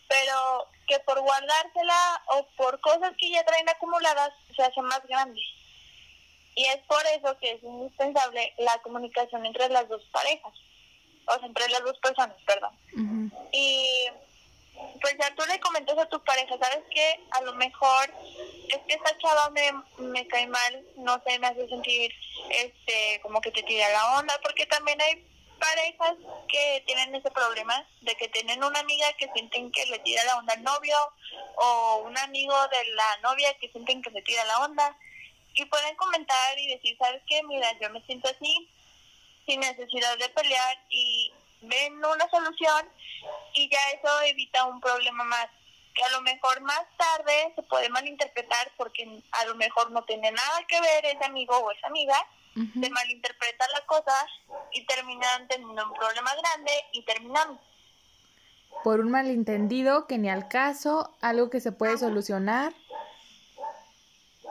pero 0.08 0.68
que 0.86 0.98
por 1.00 1.20
guardársela 1.20 2.22
o 2.26 2.46
por 2.56 2.80
cosas 2.80 3.12
que 3.16 3.30
ya 3.30 3.44
traen 3.44 3.68
acumuladas 3.68 4.32
se 4.54 4.62
hace 4.62 4.82
más 4.82 5.04
grande. 5.06 5.40
Y 6.54 6.64
es 6.66 6.78
por 6.86 7.04
eso 7.06 7.38
que 7.38 7.52
es 7.52 7.62
indispensable 7.62 8.52
la 8.58 8.78
comunicación 8.82 9.46
entre 9.46 9.68
las 9.68 9.88
dos 9.88 10.02
parejas, 10.10 10.52
o 11.26 11.38
sea, 11.38 11.46
entre 11.46 11.68
las 11.68 11.83
dos 11.83 11.98
personas, 11.98 12.37
perdón. 12.46 13.33
Y 13.52 14.06
pues 15.00 15.16
ya 15.18 15.35
tú 15.35 15.44
le 15.46 15.61
comentas 15.61 15.98
a 15.98 16.09
tu 16.09 16.22
pareja, 16.24 16.56
¿sabes 16.59 16.85
qué? 16.90 17.20
A 17.33 17.42
lo 17.42 17.54
mejor 17.54 18.11
es 18.68 18.78
que 18.87 18.94
esta 18.94 19.16
chava 19.18 19.50
me, 19.50 19.72
me 19.98 20.26
cae 20.26 20.46
mal, 20.46 20.85
no 20.96 21.20
sé, 21.26 21.38
me 21.38 21.48
hace 21.48 21.68
sentir 21.68 22.12
este 22.50 23.20
como 23.22 23.40
que 23.40 23.50
te 23.50 23.62
tira 23.62 23.88
la 23.90 24.18
onda, 24.18 24.38
porque 24.42 24.66
también 24.66 25.00
hay 25.00 25.26
parejas 25.59 26.16
que 26.48 26.83
tienen 26.87 27.14
ese 27.14 27.30
problema 27.30 27.87
de 28.00 28.14
que 28.16 28.28
tienen 28.28 28.64
una 28.64 28.80
amiga 28.80 29.06
que 29.18 29.30
sienten 29.33 29.70
que 29.70 29.87
le 29.87 29.98
tira 30.00 30.24
la 30.24 30.38
onda 30.38 30.54
al 30.54 30.62
novio 30.62 30.96
o 31.56 32.02
un 32.06 32.16
amigo 32.18 32.54
de 32.68 32.90
la 32.92 33.16
novia 33.22 33.54
que 33.59 33.68
sienten 33.68 34.02
que 34.02 34.11
le 34.11 34.22
tira 34.22 34.44
la 34.46 34.61
onda 34.61 34.96
y 35.54 35.64
pueden 35.66 35.94
comentar 35.96 36.59
y 36.59 36.68
decir, 36.68 36.96
¿sabes 36.98 37.22
qué? 37.28 37.42
Mira, 37.42 37.68
yo 37.80 37.90
me 37.90 38.00
siento 38.02 38.28
así, 38.28 38.70
sin 39.50 39.60
necesidad 39.60 40.16
de 40.18 40.28
pelear 40.28 40.76
y 40.90 41.32
ven 41.62 41.96
una 41.96 42.30
solución 42.30 42.86
y 43.54 43.68
ya 43.68 43.78
eso 43.94 44.22
evita 44.26 44.64
un 44.66 44.80
problema 44.80 45.24
más 45.24 45.46
que 45.92 46.04
a 46.04 46.10
lo 46.10 46.20
mejor 46.22 46.60
más 46.60 46.82
tarde 46.96 47.52
se 47.56 47.62
puede 47.64 47.88
malinterpretar 47.88 48.70
porque 48.76 49.22
a 49.32 49.44
lo 49.46 49.56
mejor 49.56 49.90
no 49.90 50.04
tiene 50.04 50.30
nada 50.30 50.64
que 50.68 50.80
ver 50.80 51.04
ese 51.04 51.24
amigo 51.24 51.56
o 51.56 51.72
esa 51.72 51.88
amiga 51.88 52.16
se 52.54 52.90
malinterpreta 52.90 53.64
la 53.72 53.86
cosa 53.86 54.14
y 54.72 54.84
terminan 54.84 55.48
teniendo 55.48 55.86
un 55.86 55.94
problema 55.94 56.30
grande 56.34 56.72
y 56.92 57.02
terminamos. 57.04 57.58
Por 58.84 59.00
un 59.00 59.10
malentendido 59.10 60.06
que 60.06 60.18
ni 60.18 60.28
al 60.28 60.48
caso, 60.48 61.16
algo 61.20 61.48
que 61.48 61.60
se 61.60 61.72
puede 61.72 61.96
solucionar. 61.96 62.72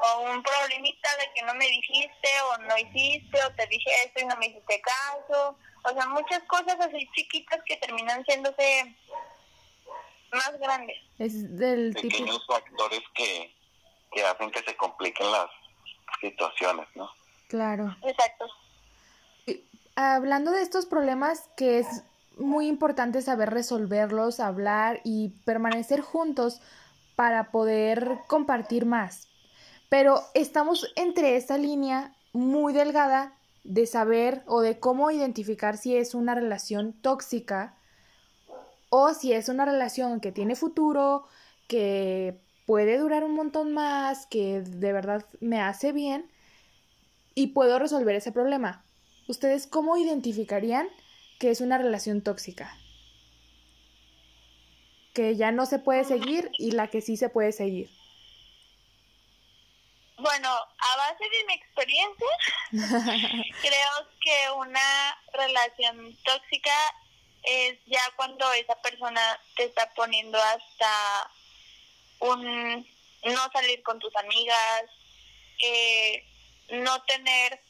O 0.02 0.22
un 0.22 0.42
problemita 0.42 1.10
de 1.18 1.32
que 1.34 1.42
no 1.44 1.54
me 1.56 1.66
dijiste 1.66 2.30
o 2.52 2.58
no 2.60 2.78
hiciste 2.78 3.44
o 3.44 3.54
te 3.56 3.68
dije 3.68 3.90
esto 4.06 4.22
y 4.22 4.26
no 4.26 4.36
me 4.38 4.48
hiciste 4.48 4.82
caso. 4.82 5.58
O 5.84 5.94
sea, 5.94 6.08
muchas 6.08 6.44
cosas 6.44 6.80
así 6.80 7.10
chiquitas 7.16 7.60
que 7.66 7.78
terminan 7.78 8.24
siéndose 8.26 8.96
más 10.32 10.58
grandes. 10.60 10.98
Es 11.18 11.58
del 11.58 11.94
Pequeños 11.94 12.46
factores 12.48 13.02
que, 13.16 13.54
que 14.12 14.24
hacen 14.24 14.52
que 14.52 14.64
se 14.64 14.76
compliquen 14.76 15.32
las 15.32 15.50
situaciones, 16.22 16.88
¿no? 16.96 17.10
Claro. 17.48 17.96
Exacto. 18.04 18.46
hablando 19.96 20.52
de 20.52 20.62
estos 20.62 20.86
problemas 20.86 21.50
que 21.58 21.80
es 21.80 22.04
muy 22.38 22.68
importante 22.68 23.22
saber 23.22 23.50
resolverlos, 23.50 24.40
hablar 24.40 25.02
y 25.04 25.30
permanecer 25.46 26.02
juntos 26.02 26.62
para 27.16 27.52
poder 27.52 28.20
compartir 28.28 28.86
más. 28.86 29.29
Pero 29.90 30.22
estamos 30.36 30.92
entre 30.96 31.36
esta 31.36 31.58
línea 31.58 32.16
muy 32.32 32.74
delgada 32.74 33.34
de 33.64 33.86
saber 33.86 34.44
o 34.46 34.62
de 34.62 34.80
cómo 34.80 35.12
identificar 35.12 35.78
si 35.78 35.96
es 35.98 36.14
una 36.14 36.36
relación 36.36 36.94
tóxica 36.94 37.76
o 38.90 39.14
si 39.14 39.34
es 39.34 39.50
una 39.50 39.66
relación 39.66 40.20
que 40.20 40.32
tiene 40.32 40.56
futuro, 40.56 41.28
que 41.68 42.40
puede 42.66 42.98
durar 42.98 43.24
un 43.24 43.34
montón 43.34 43.74
más, 43.74 44.28
que 44.28 44.62
de 44.62 44.94
verdad 44.94 45.26
me 45.40 45.60
hace 45.60 45.92
bien 45.92 46.30
y 47.36 47.48
puedo 47.48 47.80
resolver 47.80 48.16
ese 48.16 48.32
problema. 48.32 48.84
¿Ustedes 49.28 49.68
cómo 49.68 49.98
identificarían 49.98 50.88
que 51.40 51.52
es 51.52 51.62
una 51.62 51.78
relación 51.78 52.22
tóxica? 52.22 52.76
Que 55.14 55.36
ya 55.36 55.52
no 55.52 55.66
se 55.66 55.80
puede 55.80 56.04
seguir 56.04 56.52
y 56.58 56.72
la 56.72 56.88
que 56.88 57.02
sí 57.02 57.18
se 57.18 57.30
puede 57.30 57.52
seguir. 57.52 57.90
Bueno, 60.20 60.50
a 60.50 60.98
base 60.98 61.24
de 61.24 61.44
mi 61.46 61.54
experiencia, 61.54 62.28
creo 63.62 64.10
que 64.22 64.52
una 64.52 65.18
relación 65.32 66.18
tóxica 66.24 66.76
es 67.44 67.80
ya 67.86 68.02
cuando 68.18 68.52
esa 68.52 68.76
persona 68.82 69.40
te 69.56 69.64
está 69.64 69.90
poniendo 69.96 70.38
hasta 70.38 71.32
un 72.20 72.86
no 73.24 73.52
salir 73.54 73.82
con 73.84 74.00
tus 74.00 74.14
amigas, 74.18 74.84
eh, 75.64 76.26
no 76.72 77.02
tener 77.04 77.62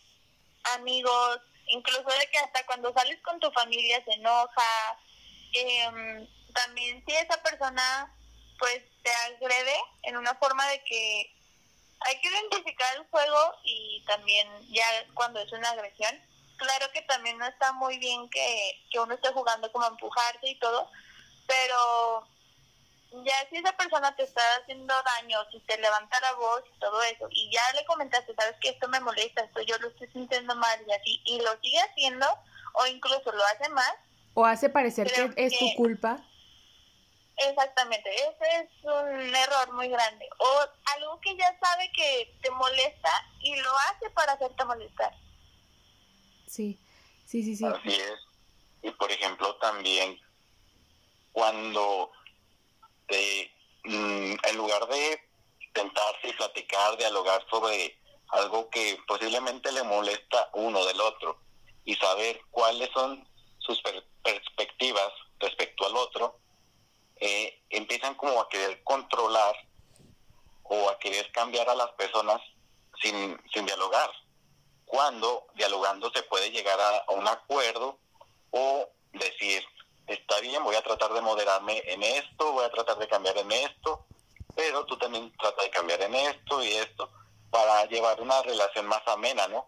amigos, 0.75 1.41
incluso 1.67 2.09
de 2.19 2.27
que 2.31 2.39
hasta 2.39 2.65
cuando 2.65 2.91
sales 2.93 3.19
con 3.21 3.39
tu 3.39 3.51
familia 3.51 4.03
se 4.05 4.13
enoja. 4.13 4.97
Eh, 5.53 6.27
también 6.53 7.03
si 7.05 7.13
esa 7.13 7.41
persona 7.43 8.12
pues 8.57 8.83
te 9.03 9.12
agrede 9.12 9.75
en 10.03 10.17
una 10.17 10.33
forma 10.35 10.67
de 10.67 10.83
que 10.83 11.38
hay 12.01 12.19
que 12.21 12.27
identificar 12.29 12.95
el 12.95 13.05
juego 13.07 13.55
y 13.63 14.03
también 14.07 14.47
ya 14.69 14.85
cuando 15.13 15.39
es 15.39 15.51
una 15.51 15.69
agresión. 15.69 16.12
Claro 16.57 16.91
que 16.93 17.01
también 17.03 17.38
no 17.38 17.45
está 17.45 17.71
muy 17.73 17.97
bien 17.99 18.29
que, 18.29 18.85
que 18.91 18.99
uno 18.99 19.13
esté 19.13 19.29
jugando 19.29 19.71
como 19.71 19.85
a 19.85 19.89
empujarse 19.89 20.49
y 20.49 20.59
todo, 20.59 20.89
pero 21.47 22.27
ya 23.23 23.33
si 23.49 23.57
esa 23.57 23.75
persona 23.75 24.15
te 24.15 24.23
está 24.23 24.41
haciendo 24.62 24.93
daño, 25.03 25.39
si 25.51 25.59
te 25.62 25.77
levanta 25.77 26.19
la 26.19 26.33
voz 26.33 26.63
y 26.75 26.79
todo 26.79 27.01
eso, 27.03 27.27
y 27.31 27.49
ya 27.51 27.62
le 27.73 27.85
comentaste, 27.85 28.35
sabes 28.35 28.55
que 28.62 28.69
esto 28.69 28.88
me 28.88 28.99
molesta, 28.99 29.43
esto 29.43 29.62
yo 29.62 29.77
lo 29.79 29.88
estoy 29.88 30.07
sintiendo 30.09 30.55
mal 30.55 30.79
y 30.88 30.91
así, 30.91 31.21
y 31.25 31.41
lo 31.41 31.59
sigue 31.62 31.79
haciendo, 31.79 32.27
o 32.73 32.85
incluso 32.88 33.31
lo 33.31 33.43
hace 33.45 33.69
más. 33.69 33.93
O 34.33 34.45
hace 34.45 34.69
parecer 34.69 35.12
que 35.12 35.31
es 35.38 35.57
tu 35.57 35.73
culpa. 35.75 36.19
Exactamente, 37.47 38.10
ese 38.13 38.62
es 38.62 38.84
un 38.84 39.36
error 39.36 39.73
muy 39.73 39.88
grande. 39.88 40.28
O 40.38 40.65
algo 40.95 41.19
que 41.21 41.36
ya 41.38 41.58
sabe 41.60 41.91
que 41.93 42.38
te 42.41 42.52
molesta 42.52 43.12
y 43.41 43.56
lo 43.62 43.71
hace 43.78 44.10
para 44.12 44.34
hacerte 44.34 44.65
molestar. 44.65 45.13
Sí, 46.47 46.80
sí, 47.25 47.43
sí, 47.43 47.56
sí. 47.56 47.65
Así 47.65 47.89
es. 47.89 48.19
Y 48.82 48.91
por 48.91 49.12
ejemplo 49.12 49.56
también 49.58 50.19
cuando 51.32 52.12
Mm, 53.84 54.36
en 54.43 54.58
lugar 54.58 54.88
de 54.88 55.19
sentarse 55.73 56.30
y 56.30 56.34
platicar, 56.34 56.97
dialogar 56.97 57.43
sobre 57.49 57.97
algo 58.30 58.69
que 58.69 58.99
posiblemente 59.08 59.71
le 59.71 59.84
molesta 59.84 60.49
uno 60.54 60.86
del 60.86 61.02
otro 61.02 61.39
y 61.86 61.95
saber 61.95 62.39
cuáles 62.52 62.89
son 62.93 63.28
sus 63.58 63.82
perspectivas 64.21 65.12
respecto 65.39 65.88
al 65.88 65.95
otro, 65.95 66.39
eh, 67.19 67.62
empiezan 67.69 68.15
como 68.15 68.39
a 68.39 68.49
querer 68.49 68.84
controlar 68.84 69.55
o 70.63 70.89
a 70.89 70.99
querer 70.99 71.32
cambiar 71.32 71.69
a 71.69 71.75
las 71.75 71.91
personas 71.91 72.41
sin, 73.01 73.39
sin 73.53 73.65
dialogar, 73.65 74.10
cuando 74.86 75.47
dialogando 75.55 76.12
se 76.12 76.23
puede 76.23 76.51
llegar 76.51 76.79
a 76.79 77.12
un 77.12 77.27
acuerdo 77.27 77.99
o 78.51 78.89
decir, 79.13 79.63
está 80.08 80.39
bien, 80.39 80.63
voy 80.63 80.75
a 80.75 80.84
tratar 80.84 81.13
de 81.13 81.21
moderarme 81.21 81.82
en 81.86 82.03
esto, 82.03 82.51
voy 82.53 82.65
a 82.65 82.71
tratar 82.71 82.97
de 82.97 83.08
cambiar 83.08 83.38
en 83.38 83.51
esto, 83.51 84.05
pero 84.55 84.86
tú 84.86 84.97
también 84.97 85.32
trata 85.38 85.63
de 85.63 85.69
cambiar 85.69 86.01
en 86.01 86.15
esto 86.15 86.63
y 86.63 86.71
esto 86.71 87.10
para 87.49 87.86
llevar 87.86 88.19
una 88.21 88.41
relación 88.41 88.88
más 88.88 89.01
amena, 89.08 89.47
¿no? 89.47 89.67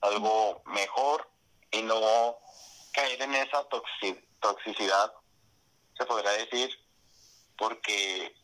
Algo 0.00 0.62
mejor 0.66 1.28
y 1.70 1.82
no 1.82 2.38
caer 2.92 3.20
en 3.22 3.34
esa 3.34 3.66
toxicidad, 4.40 5.12
se 6.00 6.06
podrá 6.06 6.32
decir, 6.32 6.70
porque 7.58 8.34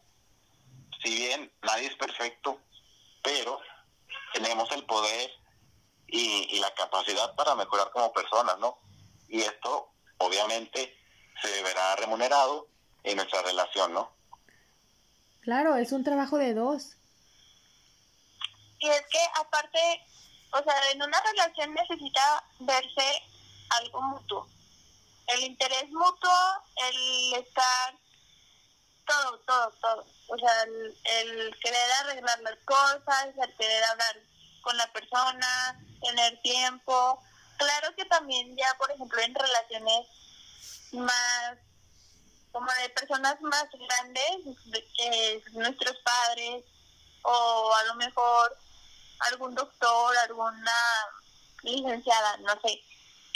si 1.02 1.14
bien 1.14 1.50
nadie 1.62 1.86
es 1.86 1.96
perfecto, 1.96 2.60
pero 3.22 3.58
tenemos 4.34 4.70
el 4.72 4.84
poder 4.84 5.30
y, 6.06 6.54
y 6.54 6.60
la 6.60 6.72
capacidad 6.74 7.34
para 7.34 7.54
mejorar 7.54 7.90
como 7.92 8.12
personas, 8.12 8.58
¿no? 8.58 8.78
Y 9.28 9.40
esto, 9.40 9.88
obviamente, 10.18 10.94
se 11.40 11.62
verá 11.62 11.96
remunerado 11.96 12.68
en 13.04 13.16
nuestra 13.16 13.40
relación, 13.40 13.94
¿no? 13.94 14.12
Claro, 15.40 15.76
es 15.76 15.92
un 15.92 16.04
trabajo 16.04 16.36
de 16.36 16.52
dos. 16.52 16.96
Y 18.80 18.88
es 18.88 19.02
que 19.10 19.18
aparte, 19.40 20.04
o 20.52 20.62
sea, 20.62 20.74
en 20.92 21.02
una 21.02 21.20
relación 21.22 21.72
necesita 21.72 22.44
verse 22.60 23.22
algo 23.70 24.02
mutuo. 24.02 24.46
El 25.28 25.44
interés 25.44 25.90
mutuo, 25.90 26.64
el 26.76 27.34
estar, 27.34 27.94
todo, 29.06 29.38
todo, 29.40 29.70
todo. 29.80 30.06
O 30.28 30.38
sea, 30.38 30.62
el, 30.62 30.96
el 31.04 31.58
querer 31.60 31.92
arreglar 32.00 32.40
las 32.40 32.58
cosas, 32.64 33.26
el 33.42 33.56
querer 33.56 33.84
hablar 33.84 34.16
con 34.62 34.76
la 34.76 34.92
persona, 34.92 35.80
tener 36.00 36.40
tiempo. 36.42 37.22
Claro 37.58 37.94
que 37.96 38.04
también 38.06 38.56
ya, 38.56 38.66
por 38.78 38.90
ejemplo, 38.90 39.20
en 39.20 39.34
relaciones 39.34 40.06
más 40.92 41.58
como 42.56 42.72
de 42.80 42.88
personas 42.88 43.38
más 43.42 43.66
grandes, 43.70 44.64
de 44.64 44.88
que 44.96 45.42
nuestros 45.52 45.94
padres 45.98 46.64
o 47.22 47.74
a 47.74 47.84
lo 47.84 47.94
mejor 47.96 48.56
algún 49.30 49.54
doctor, 49.54 50.16
alguna 50.18 50.72
licenciada, 51.62 52.38
no 52.38 52.58
sé, 52.62 52.82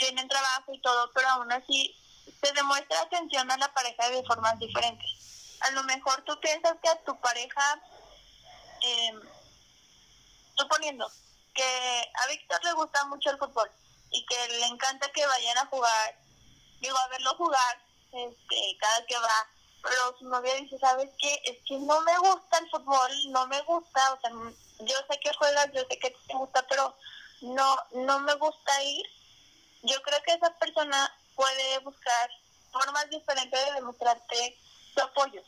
tienen 0.01 0.27
trabajo 0.27 0.73
y 0.73 0.81
todo, 0.81 1.11
pero 1.13 1.29
aún 1.29 1.51
así 1.51 1.95
se 2.43 2.51
demuestra 2.53 3.01
atención 3.01 3.49
a 3.51 3.57
la 3.57 3.71
pareja 3.71 4.09
de 4.09 4.23
formas 4.23 4.57
diferentes. 4.57 5.59
A 5.61 5.71
lo 5.71 5.83
mejor 5.83 6.23
tú 6.23 6.39
piensas 6.39 6.75
que 6.81 6.89
a 6.89 7.03
tu 7.03 7.19
pareja, 7.21 7.79
eh, 8.83 9.13
suponiendo 10.57 11.07
que 11.53 12.11
a 12.23 12.27
Víctor 12.29 12.63
le 12.63 12.73
gusta 12.73 13.05
mucho 13.05 13.29
el 13.29 13.37
fútbol 13.37 13.69
y 14.09 14.25
que 14.25 14.47
le 14.59 14.65
encanta 14.65 15.11
que 15.11 15.25
vayan 15.25 15.57
a 15.59 15.67
jugar, 15.67 16.17
digo, 16.79 16.97
a 16.97 17.07
verlo 17.09 17.35
jugar 17.35 17.81
este, 18.11 18.77
cada 18.79 19.05
que 19.05 19.17
va, 19.17 19.47
pero 19.83 20.17
su 20.17 20.25
novia 20.25 20.55
dice, 20.55 20.79
¿sabes 20.79 21.11
qué? 21.19 21.41
Es 21.45 21.57
que 21.67 21.77
no 21.77 22.01
me 22.01 22.17
gusta 22.17 22.57
el 22.57 22.69
fútbol, 22.71 23.11
no 23.29 23.45
me 23.47 23.61
gusta, 23.61 24.13
o 24.13 24.19
sea, 24.19 24.31
yo 24.79 24.95
sé 25.09 25.19
que 25.19 25.33
juegas, 25.37 25.67
yo 25.73 25.81
sé 25.87 25.99
que 25.99 26.09
te 26.09 26.33
gusta, 26.33 26.65
pero 26.67 26.95
no, 27.41 27.77
no 27.91 28.19
me 28.21 28.33
gusta 28.35 28.83
ir. 28.83 29.20
Yo 29.83 30.01
creo 30.01 30.21
que 30.23 30.33
esa 30.33 30.53
persona 30.57 31.11
puede 31.35 31.79
buscar 31.79 32.29
formas 32.71 33.09
diferentes 33.09 33.65
de 33.65 33.73
demostrarte 33.73 34.57
su 34.93 35.01
apoyo, 35.01 35.41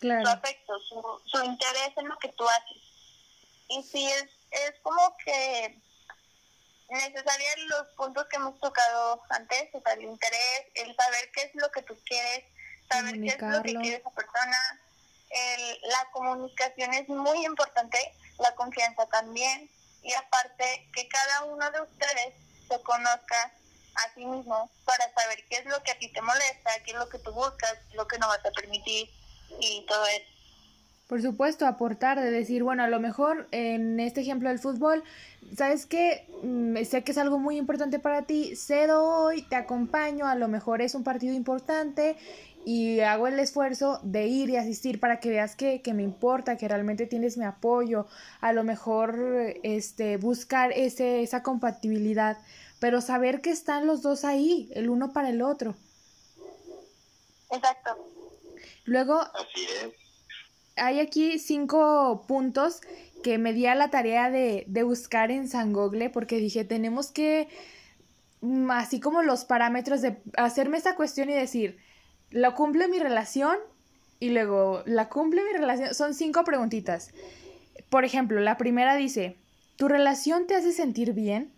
su 0.00 0.28
afecto, 0.28 0.78
su, 0.80 1.22
su 1.26 1.44
interés 1.44 1.92
en 1.96 2.08
lo 2.08 2.18
que 2.18 2.28
tú 2.28 2.48
haces. 2.48 2.82
Y 3.68 3.82
si 3.82 4.06
es, 4.06 4.28
es 4.50 4.74
como 4.82 5.16
que 5.24 5.80
necesaria 6.88 7.50
los 7.68 7.88
puntos 7.96 8.26
que 8.26 8.36
hemos 8.36 8.58
tocado 8.60 9.22
antes, 9.30 9.74
o 9.74 9.80
sea, 9.80 9.94
el 9.94 10.04
interés, 10.04 10.66
el 10.74 10.94
saber 10.94 11.30
qué 11.32 11.42
es 11.42 11.54
lo 11.54 11.70
que 11.72 11.82
tú 11.82 11.98
quieres, 12.04 12.44
saber 12.88 13.20
qué 13.20 13.28
es 13.28 13.42
lo 13.42 13.62
que 13.62 13.74
quiere 13.74 13.96
esa 13.96 14.10
persona. 14.10 14.80
El, 15.28 15.80
la 15.82 16.08
comunicación 16.12 16.94
es 16.94 17.08
muy 17.08 17.44
importante, 17.44 17.98
la 18.38 18.54
confianza 18.54 19.06
también, 19.06 19.68
y 20.02 20.12
aparte 20.12 20.88
que 20.94 21.08
cada 21.08 21.44
uno 21.44 21.68
de 21.72 21.80
ustedes 21.80 22.34
se 22.68 22.80
conozca 22.82 23.52
a 23.94 24.14
sí 24.14 24.24
mismo 24.24 24.70
para 24.84 25.12
saber 25.14 25.38
qué 25.48 25.56
es 25.56 25.66
lo 25.66 25.82
que 25.82 25.92
a 25.92 25.98
ti 25.98 26.08
te 26.12 26.20
molesta, 26.20 26.70
qué 26.84 26.92
es 26.92 26.98
lo 26.98 27.08
que 27.08 27.18
tú 27.18 27.32
buscas, 27.32 27.76
lo 27.94 28.06
que 28.06 28.18
no 28.18 28.28
vas 28.28 28.44
a 28.44 28.50
permitir 28.50 29.08
y 29.60 29.84
todo 29.86 30.06
eso. 30.06 30.36
Por 31.08 31.22
supuesto, 31.22 31.66
aportar, 31.66 32.20
de 32.20 32.32
decir, 32.32 32.64
bueno, 32.64 32.82
a 32.82 32.88
lo 32.88 32.98
mejor 32.98 33.46
en 33.52 34.00
este 34.00 34.22
ejemplo 34.22 34.48
del 34.48 34.58
fútbol, 34.58 35.04
¿sabes 35.56 35.86
qué? 35.86 36.26
Mm, 36.42 36.82
sé 36.84 37.04
que 37.04 37.12
es 37.12 37.18
algo 37.18 37.38
muy 37.38 37.56
importante 37.58 38.00
para 38.00 38.22
ti, 38.22 38.56
cedo 38.56 39.04
hoy, 39.04 39.42
te 39.42 39.54
acompaño, 39.54 40.26
a 40.26 40.34
lo 40.34 40.48
mejor 40.48 40.82
es 40.82 40.96
un 40.96 41.04
partido 41.04 41.32
importante 41.32 42.16
y 42.66 42.98
hago 42.98 43.28
el 43.28 43.38
esfuerzo 43.38 44.00
de 44.02 44.26
ir 44.26 44.50
y 44.50 44.56
asistir 44.56 44.98
para 44.98 45.20
que 45.20 45.30
veas 45.30 45.54
que, 45.54 45.82
que 45.82 45.94
me 45.94 46.02
importa, 46.02 46.56
que 46.56 46.66
realmente 46.66 47.06
tienes 47.06 47.38
mi 47.38 47.44
apoyo, 47.44 48.08
a 48.40 48.52
lo 48.52 48.64
mejor 48.64 49.54
este, 49.62 50.16
buscar 50.16 50.72
ese, 50.72 51.22
esa 51.22 51.44
compatibilidad, 51.44 52.38
pero 52.80 53.00
saber 53.00 53.40
que 53.40 53.50
están 53.50 53.86
los 53.86 54.02
dos 54.02 54.24
ahí, 54.24 54.68
el 54.74 54.90
uno 54.90 55.12
para 55.12 55.30
el 55.30 55.42
otro. 55.42 55.76
Exacto. 57.50 57.96
Luego... 58.84 59.20
Así 59.20 59.64
es 59.84 59.92
hay 60.76 61.00
aquí 61.00 61.38
cinco 61.38 62.26
puntos 62.28 62.82
que 63.24 63.38
me 63.38 63.52
di 63.52 63.66
a 63.66 63.74
la 63.74 63.88
tarea 63.88 64.30
de, 64.30 64.64
de 64.68 64.82
buscar 64.82 65.30
en 65.30 65.48
San 65.48 65.72
Google 65.72 66.10
porque 66.10 66.36
dije, 66.36 66.64
tenemos 66.64 67.10
que, 67.10 67.48
mm, 68.42 68.70
así 68.70 69.00
como 69.00 69.22
los 69.22 69.44
parámetros 69.46 70.02
de 70.02 70.18
hacerme 70.36 70.76
esta 70.76 70.94
cuestión 70.94 71.30
y 71.30 71.32
decir, 71.32 71.78
¿lo 72.30 72.54
cumple 72.54 72.88
mi 72.88 72.98
relación? 72.98 73.56
Y 74.18 74.30
luego, 74.30 74.82
¿la 74.86 75.08
cumple 75.08 75.44
mi 75.44 75.52
relación? 75.52 75.94
Son 75.94 76.14
cinco 76.14 76.44
preguntitas. 76.44 77.10
Por 77.88 78.04
ejemplo, 78.04 78.40
la 78.40 78.56
primera 78.56 78.96
dice, 78.96 79.36
¿tu 79.76 79.88
relación 79.88 80.46
te 80.46 80.54
hace 80.54 80.72
sentir 80.72 81.12
bien? 81.12 81.52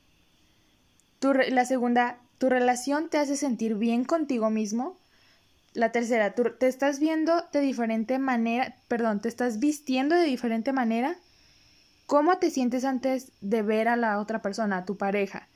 Tu 1.20 1.32
la 1.32 1.64
segunda, 1.64 2.18
¿tu 2.38 2.48
relación 2.48 3.08
te 3.08 3.18
hace 3.18 3.36
sentir 3.36 3.74
bien 3.74 4.04
contigo 4.04 4.50
mismo? 4.50 4.98
La 5.74 5.92
tercera, 5.92 6.34
¿tú 6.34 6.44
te 6.58 6.66
estás 6.66 6.98
viendo 6.98 7.44
de 7.52 7.60
diferente 7.60 8.18
manera, 8.18 8.76
perdón, 8.88 9.20
te 9.20 9.28
estás 9.28 9.58
vistiendo 9.58 10.16
de 10.16 10.24
diferente 10.24 10.72
manera? 10.72 11.16
¿Cómo 12.06 12.38
te 12.38 12.50
sientes 12.50 12.84
antes 12.84 13.32
de 13.40 13.62
ver 13.62 13.86
a 13.86 13.96
la 13.96 14.18
otra 14.18 14.40
persona, 14.42 14.78
a 14.78 14.84
tu 14.84 14.96
pareja? 14.96 15.48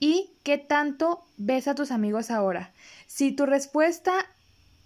¿Y 0.00 0.32
qué 0.42 0.58
tanto 0.58 1.26
ves 1.36 1.68
a 1.68 1.74
tus 1.74 1.90
amigos 1.90 2.30
ahora? 2.30 2.72
Si 3.06 3.32
tu 3.32 3.46
respuesta 3.46 4.26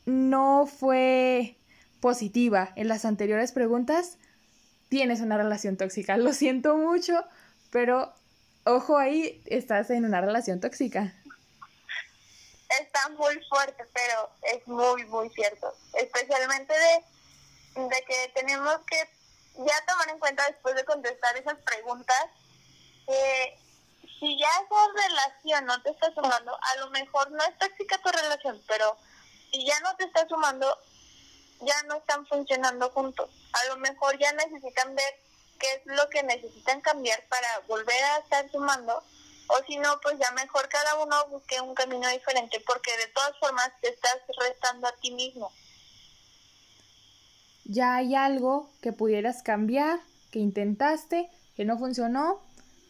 no 0.07 0.67
fue 0.67 1.57
positiva 2.01 2.73
en 2.77 2.89
las 2.89 3.05
anteriores 3.05 3.53
preguntas, 3.53 4.19
tienes 4.89 5.21
una 5.21 5.37
relación 5.37 5.77
tóxica. 5.77 6.17
Lo 6.17 6.33
siento 6.33 6.77
mucho, 6.77 7.25
pero 7.71 8.13
ojo 8.65 8.99
ahí, 8.99 9.43
estás 9.47 9.91
en 9.91 10.05
una 10.05 10.21
relación 10.21 10.61
tóxica 10.61 11.15
está 12.81 13.09
muy 13.11 13.39
fuerte, 13.49 13.85
pero 13.93 14.31
es 14.43 14.67
muy, 14.67 15.05
muy 15.07 15.31
cierto. 15.31 15.75
Especialmente 15.95 16.73
de, 16.73 17.83
de 17.83 18.05
que 18.07 18.33
tenemos 18.35 18.79
que 18.87 18.97
ya 19.59 19.87
tomar 19.87 20.09
en 20.09 20.19
cuenta 20.19 20.47
después 20.49 20.75
de 20.75 20.85
contestar 20.85 21.37
esas 21.37 21.59
preguntas, 21.59 22.25
que 23.07 23.59
si 24.19 24.39
ya 24.39 24.49
esa 24.49 25.09
relación 25.09 25.67
no 25.67 25.83
te 25.83 25.91
está 25.91 26.13
sumando, 26.15 26.57
a 26.57 26.77
lo 26.81 26.91
mejor 26.91 27.31
no 27.33 27.43
es 27.45 27.59
tóxica 27.59 27.99
tu 27.99 28.11
relación, 28.11 28.63
pero 28.67 28.97
si 29.53 29.65
ya 29.67 29.79
no 29.81 29.95
te 29.97 30.05
está 30.05 30.27
sumando, 30.27 30.67
ya 31.61 31.83
no 31.87 31.97
están 31.97 32.27
funcionando 32.27 32.91
juntos. 32.91 33.31
A 33.53 33.69
lo 33.69 33.77
mejor 33.77 34.19
ya 34.19 34.33
necesitan 34.33 34.95
ver 34.95 35.15
qué 35.59 35.73
es 35.75 35.87
lo 35.87 36.09
que 36.09 36.23
necesitan 36.23 36.81
cambiar 36.81 37.23
para 37.29 37.61
volver 37.69 38.03
a 38.03 38.19
estar 38.19 38.51
sumando 38.51 39.03
o 39.49 39.65
si 39.67 39.77
no, 39.77 40.01
pues 40.03 40.19
ya 40.19 40.31
mejor 40.33 40.69
cada 40.69 41.03
uno 41.03 41.17
busque 41.31 41.61
un 41.61 41.75
camino 41.75 42.09
diferente, 42.09 42.63
porque 42.67 42.91
de 42.93 43.13
todas 43.13 43.37
formas 43.39 43.71
te 43.81 43.89
estás 43.89 44.19
restando 44.39 44.87
a 44.87 44.93
ti 44.93 45.11
mismo. 45.11 45.53
Ya 47.65 47.97
hay 47.97 48.15
algo 48.15 48.71
que 48.81 48.93
pudieras 48.93 49.43
cambiar, 49.43 50.01
que 50.31 50.39
intentaste, 50.39 51.31
que 51.55 51.65
no 51.65 51.79
funcionó, 51.79 52.41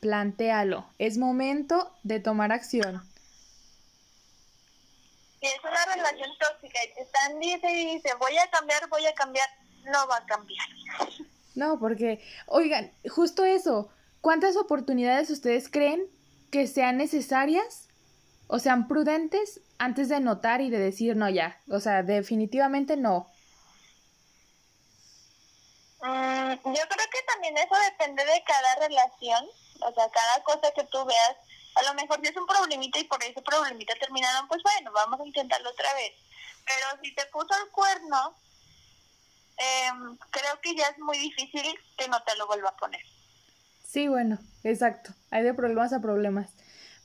plantéalo. 0.00 0.86
Es 0.98 1.18
momento 1.18 1.92
de 2.04 2.20
tomar 2.20 2.52
acción. 2.52 3.02
Si 5.42 5.48
es 5.48 5.58
una 5.64 5.84
relación 5.84 6.30
tóxica 6.38 6.78
y 6.84 6.94
te 6.94 7.02
están 7.02 7.40
dice 7.40 7.70
y 7.70 7.94
dice 7.96 8.14
voy 8.14 8.38
a 8.38 8.48
cambiar, 8.50 8.88
voy 8.88 9.04
a 9.04 9.14
cambiar, 9.14 9.48
no 9.84 10.06
va 10.06 10.18
a 10.18 10.26
cambiar. 10.26 10.68
No, 11.56 11.78
porque, 11.78 12.24
oigan, 12.46 12.94
justo 13.10 13.44
eso, 13.44 13.90
¿cuántas 14.20 14.56
oportunidades 14.56 15.28
ustedes 15.30 15.68
creen 15.68 16.06
que 16.52 16.68
sean 16.68 16.96
necesarias 16.96 17.88
o 18.46 18.58
sean 18.58 18.86
prudentes 18.86 19.62
antes 19.78 20.08
de 20.08 20.20
notar 20.20 20.60
y 20.60 20.70
de 20.70 20.78
decir 20.78 21.16
no 21.16 21.28
ya. 21.28 21.58
O 21.68 21.80
sea, 21.80 22.02
definitivamente 22.02 22.96
no. 22.96 23.26
Mm, 26.02 26.52
yo 26.52 26.82
creo 26.88 27.06
que 27.10 27.22
también 27.32 27.56
eso 27.56 27.74
depende 27.90 28.24
de 28.24 28.44
cada 28.44 28.74
relación, 28.76 29.44
o 29.80 29.94
sea, 29.94 30.08
cada 30.10 30.44
cosa 30.44 30.70
que 30.74 30.84
tú 30.84 31.04
veas. 31.04 31.36
A 31.74 31.82
lo 31.84 31.94
mejor 31.94 32.20
si 32.20 32.28
es 32.28 32.36
un 32.36 32.46
problemita 32.46 32.98
y 32.98 33.04
por 33.04 33.22
ese 33.22 33.40
problemita 33.42 33.94
terminaron, 33.94 34.48
pues 34.48 34.62
bueno, 34.62 34.92
vamos 34.92 35.20
a 35.20 35.26
intentarlo 35.26 35.70
otra 35.70 35.92
vez. 35.94 36.12
Pero 36.64 37.02
si 37.02 37.14
te 37.14 37.24
puso 37.26 37.48
el 37.62 37.70
cuerno, 37.70 38.34
em, 39.56 40.16
creo 40.30 40.60
que 40.62 40.74
ya 40.74 40.86
es 40.88 40.98
muy 40.98 41.18
difícil 41.18 41.78
que 41.96 42.08
no 42.08 42.22
te 42.22 42.36
lo 42.36 42.46
vuelva 42.46 42.70
a 42.70 42.76
poner. 42.76 43.02
Sí, 43.86 44.08
bueno, 44.08 44.38
exacto. 44.64 45.12
Hay 45.30 45.42
de 45.42 45.54
problemas 45.54 45.92
a 45.92 46.00
problemas. 46.00 46.50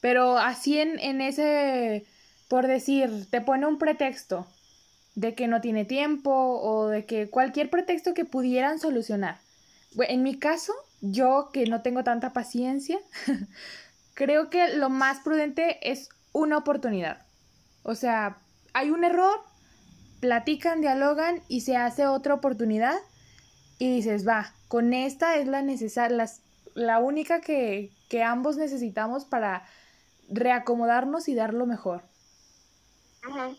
Pero 0.02 0.38
así 0.38 0.80
en, 0.80 1.00
en 1.00 1.22
ese, 1.22 2.06
por 2.48 2.68
decir, 2.68 3.30
te 3.30 3.42
pone 3.42 3.66
un 3.66 3.78
pretexto 3.78 4.48
de 5.18 5.34
que 5.34 5.48
no 5.48 5.62
tiene 5.62 5.84
tiempo 5.84 6.32
o 6.32 6.90
de 6.90 7.06
que 7.06 7.28
cualquier 7.28 7.72
pretexto 7.72 8.14
que 8.14 8.24
pudieran 8.24 8.80
solucionar. 8.80 9.40
en 9.98 10.22
mi 10.22 10.38
caso, 10.38 10.74
yo 11.02 11.50
que 11.52 11.66
no 11.66 11.82
tengo 11.82 12.04
tanta 12.04 12.34
paciencia, 12.34 13.00
creo 14.18 14.50
que 14.50 14.70
lo 14.70 14.90
más 14.90 15.20
prudente 15.20 15.78
es 15.92 16.10
una 16.34 16.58
oportunidad. 16.58 17.24
O 17.84 17.94
sea, 17.94 18.40
hay 18.74 18.90
un 18.90 19.04
error, 19.04 19.40
platican, 20.20 20.82
dialogan 20.82 21.44
y 21.48 21.62
se 21.62 21.78
hace 21.78 22.08
otra 22.08 22.34
oportunidad 22.34 22.98
y 23.78 23.94
dices, 23.94 24.28
va, 24.28 24.56
con 24.70 24.96
esta 24.96 25.36
es 25.36 25.48
la 25.48 25.62
necesaria, 25.62 26.26
la 26.74 26.98
única 26.98 27.42
que, 27.42 27.92
que 28.10 28.24
ambos 28.24 28.58
necesitamos 28.58 29.24
para 29.26 29.70
reacomodarnos 30.30 31.28
y 31.28 31.36
dar 31.36 31.54
lo 31.54 31.68
mejor. 31.68 32.04
Mm, 33.22 33.54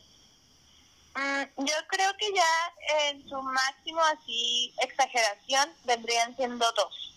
yo 1.59 1.75
creo 1.89 2.11
que 2.19 2.35
ya 2.35 3.11
en 3.11 3.29
su 3.29 3.41
máximo 3.41 4.01
así 4.13 4.75
exageración 4.83 5.69
vendrían 5.85 6.35
siendo 6.35 6.67
dos. 6.73 7.15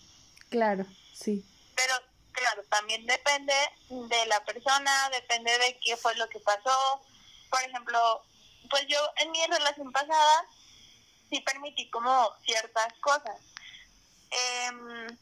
Claro, 0.48 0.86
sí. 1.12 1.44
Pero 1.74 2.11
claro, 2.32 2.62
también 2.70 3.06
depende 3.06 3.54
de 3.88 4.26
la 4.26 4.44
persona, 4.44 5.10
depende 5.10 5.56
de 5.58 5.78
qué 5.80 5.96
fue 5.96 6.14
lo 6.16 6.28
que 6.28 6.40
pasó. 6.40 7.02
Por 7.50 7.62
ejemplo, 7.62 8.22
pues 8.70 8.86
yo 8.88 8.98
en 9.16 9.30
mi 9.30 9.44
relación 9.46 9.92
pasada 9.92 10.46
sí 11.30 11.40
permití 11.40 11.90
como 11.90 12.34
ciertas 12.44 12.92
cosas. 13.00 13.40
Eh, 14.30 15.16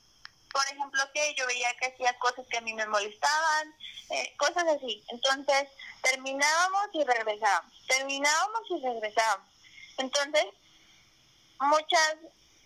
por 0.53 0.65
ejemplo, 0.67 1.03
que 1.13 1.35
yo 1.35 1.47
veía 1.47 1.75
que 1.77 1.87
hacía 1.87 2.19
cosas 2.19 2.47
que 2.49 2.59
a 2.59 2.61
mí 2.61 2.75
me 2.75 2.87
molestaban, 2.87 3.75
eh, 4.11 4.35
cosas 4.37 4.65
así. 4.67 5.03
Entonces, 5.09 5.69
terminábamos 6.03 6.89
y 6.93 7.05
regresábamos, 7.05 7.73
terminábamos 7.87 8.63
y 8.71 8.83
regresábamos. 8.83 9.49
Entonces, 9.99 10.47
muchas 11.61 12.17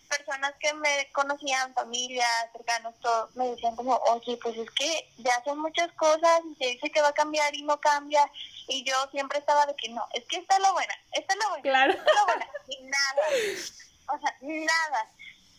personas 0.04 0.54
que 0.60 0.72
me 0.74 1.10
conocían, 1.12 1.74
familia, 1.74 2.26
cercanos, 2.52 2.94
todo, 3.00 3.30
me 3.34 3.48
decían 3.48 3.76
como, 3.76 3.96
oye, 4.10 4.38
pues 4.42 4.56
es 4.56 4.70
que 4.70 5.12
ya 5.18 5.42
son 5.44 5.58
muchas 5.58 5.92
cosas 5.92 6.40
y 6.50 6.54
se 6.56 6.70
dice 6.70 6.90
que 6.90 7.02
va 7.02 7.08
a 7.08 7.14
cambiar 7.14 7.54
y 7.54 7.62
no 7.62 7.80
cambia. 7.80 8.30
Y 8.68 8.84
yo 8.84 8.94
siempre 9.10 9.38
estaba 9.38 9.66
de 9.66 9.74
que 9.76 9.88
no, 9.88 10.06
es 10.12 10.24
que 10.26 10.36
esta 10.36 10.56
es 10.56 10.62
la 10.62 10.72
buena, 10.72 10.94
esta 11.12 11.32
es 11.32 11.38
la 11.38 11.48
buena, 11.48 11.62
claro. 11.62 11.92
esta 11.92 12.04
es 12.10 12.14
la 12.14 12.24
buena. 12.24 12.48
Y 12.68 12.82
nada, 12.84 13.22
o 14.08 14.18
sea, 14.18 14.36
nada. 14.40 15.10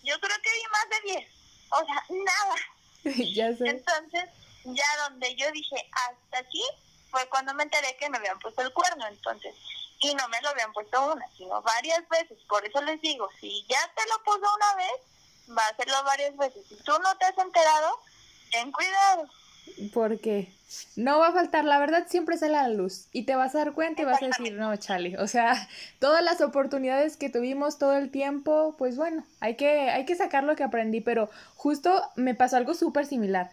Yo 0.03 0.19
creo 0.19 0.37
que 0.41 0.51
vi 0.51 0.63
más 0.71 0.89
de 0.89 1.13
10 1.13 1.35
o 1.69 1.85
sea, 1.85 2.03
nada. 2.09 2.55
ya 3.33 3.55
sé. 3.55 3.69
Entonces, 3.69 4.25
ya 4.63 4.85
donde 5.07 5.35
yo 5.35 5.51
dije, 5.51 5.75
hasta 5.91 6.39
aquí, 6.39 6.63
fue 7.11 7.27
cuando 7.29 7.53
me 7.53 7.63
enteré 7.63 7.95
que 7.97 8.09
me 8.09 8.17
habían 8.17 8.39
puesto 8.39 8.61
el 8.61 8.73
cuerno, 8.73 9.07
entonces. 9.07 9.55
Y 10.05 10.15
no 10.15 10.27
me 10.29 10.41
lo 10.41 10.49
habían 10.49 10.71
puesto 10.73 11.13
una, 11.13 11.25
sino 11.35 11.61
varias 11.61 12.07
veces. 12.09 12.37
Por 12.47 12.65
eso 12.65 12.81
les 12.81 13.01
digo, 13.01 13.27
si 13.39 13.65
ya 13.67 13.79
te 13.95 14.03
lo 14.09 14.23
puso 14.23 14.47
una 14.55 14.75
vez, 14.75 15.57
va 15.57 15.65
a 15.65 15.69
hacerlo 15.69 15.95
varias 16.03 16.37
veces. 16.37 16.65
Si 16.67 16.75
tú 16.83 16.91
no 17.03 17.17
te 17.17 17.25
has 17.25 17.37
enterado, 17.37 17.99
ten 18.51 18.71
cuidado 18.71 19.27
porque 19.93 20.49
no 20.95 21.19
va 21.19 21.29
a 21.29 21.33
faltar, 21.33 21.65
la 21.65 21.79
verdad 21.79 22.05
siempre 22.07 22.37
sale 22.37 22.57
a 22.57 22.67
la 22.67 22.73
luz 22.73 23.07
y 23.11 23.23
te 23.23 23.35
vas 23.35 23.55
a 23.55 23.59
dar 23.59 23.73
cuenta 23.73 24.01
y 24.01 24.05
vas 24.05 24.21
a 24.21 24.27
decir, 24.27 24.53
no, 24.53 24.75
chale, 24.77 25.17
o 25.17 25.27
sea, 25.27 25.67
todas 25.99 26.23
las 26.23 26.41
oportunidades 26.41 27.17
que 27.17 27.29
tuvimos 27.29 27.77
todo 27.77 27.97
el 27.97 28.09
tiempo, 28.09 28.75
pues 28.77 28.95
bueno, 28.95 29.25
hay 29.39 29.55
que, 29.55 29.89
hay 29.89 30.05
que 30.05 30.15
sacar 30.15 30.43
lo 30.43 30.55
que 30.55 30.63
aprendí, 30.63 31.01
pero 31.01 31.29
justo 31.55 32.01
me 32.15 32.35
pasó 32.35 32.57
algo 32.57 32.73
súper 32.73 33.05
similar. 33.05 33.51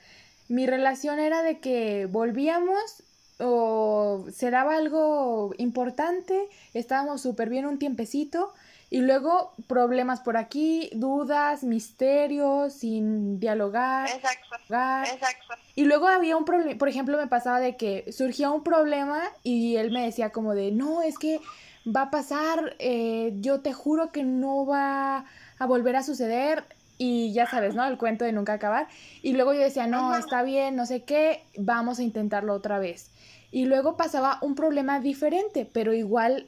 Mi 0.49 0.67
relación 0.67 1.19
era 1.19 1.43
de 1.43 1.61
que 1.61 2.07
volvíamos 2.07 3.03
o 3.43 4.25
se 4.33 4.51
daba 4.51 4.77
algo 4.77 5.53
importante, 5.59 6.49
estábamos 6.75 7.21
súper 7.23 7.49
bien 7.49 7.67
un 7.67 7.79
tiempecito 7.79 8.53
y 8.93 9.01
luego 9.01 9.55
problemas 9.69 10.21
por 10.21 10.37
aquí, 10.37 10.91
dudas, 10.93 11.65
misterios, 11.65 12.75
sin 12.75 13.41
dialogar. 13.41 14.07
Exacto. 14.11 14.57
Exacto. 14.69 15.55
Y 15.75 15.87
luego 15.87 16.09
había 16.09 16.37
un 16.37 16.45
problema, 16.45 16.77
por 16.77 16.91
ejemplo, 16.91 17.17
me 17.17 17.27
pasaba 17.27 17.59
de 17.59 17.79
que 17.79 18.13
surgía 18.13 18.51
un 18.51 18.63
problema 18.63 19.23
y 19.43 19.77
él 19.77 19.93
me 19.93 20.05
decía 20.05 20.29
como 20.29 20.55
de, 20.55 20.73
no, 20.73 21.01
es 21.01 21.17
que 21.19 21.41
va 21.87 22.03
a 22.03 22.11
pasar, 22.11 22.77
eh, 22.79 23.33
yo 23.41 23.61
te 23.61 23.73
juro 23.73 24.13
que 24.13 24.25
no 24.25 24.67
va 24.67 25.25
a 25.59 25.67
volver 25.67 25.97
a 25.97 26.03
suceder. 26.03 26.65
Y 26.99 27.33
ya 27.33 27.47
sabes, 27.47 27.75
¿no? 27.75 27.85
El 27.85 27.99
cuento 27.99 28.25
de 28.25 28.33
nunca 28.33 28.53
acabar. 28.53 28.87
Y 29.23 29.33
luego 29.33 29.55
yo 29.55 29.61
decía, 29.61 29.89
no, 29.89 30.15
está 30.15 30.43
bien, 30.45 30.77
no 30.77 30.87
sé 30.87 31.03
qué, 31.03 31.43
vamos 31.57 31.99
a 31.99 32.03
intentarlo 32.03 32.53
otra 32.55 32.79
vez. 32.79 33.11
Y 33.53 33.67
luego 33.67 33.97
pasaba 33.97 34.39
un 34.41 34.55
problema 34.55 34.99
diferente, 34.99 35.69
pero 35.71 35.93
igual, 35.93 36.47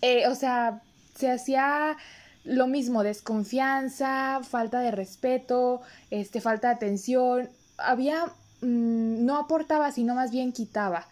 eh, 0.00 0.26
o 0.26 0.34
sea, 0.34 0.80
se 1.14 1.30
hacía 1.30 1.96
lo 2.44 2.66
mismo, 2.66 3.02
desconfianza, 3.02 4.40
falta 4.42 4.80
de 4.80 4.90
respeto, 4.90 5.82
este, 6.10 6.40
falta 6.40 6.68
de 6.68 6.74
atención, 6.74 7.48
había, 7.76 8.24
mm, 8.62 9.24
no 9.26 9.36
aportaba, 9.36 9.92
sino 9.92 10.14
más 10.14 10.30
bien 10.30 10.52
quitaba. 10.52 11.06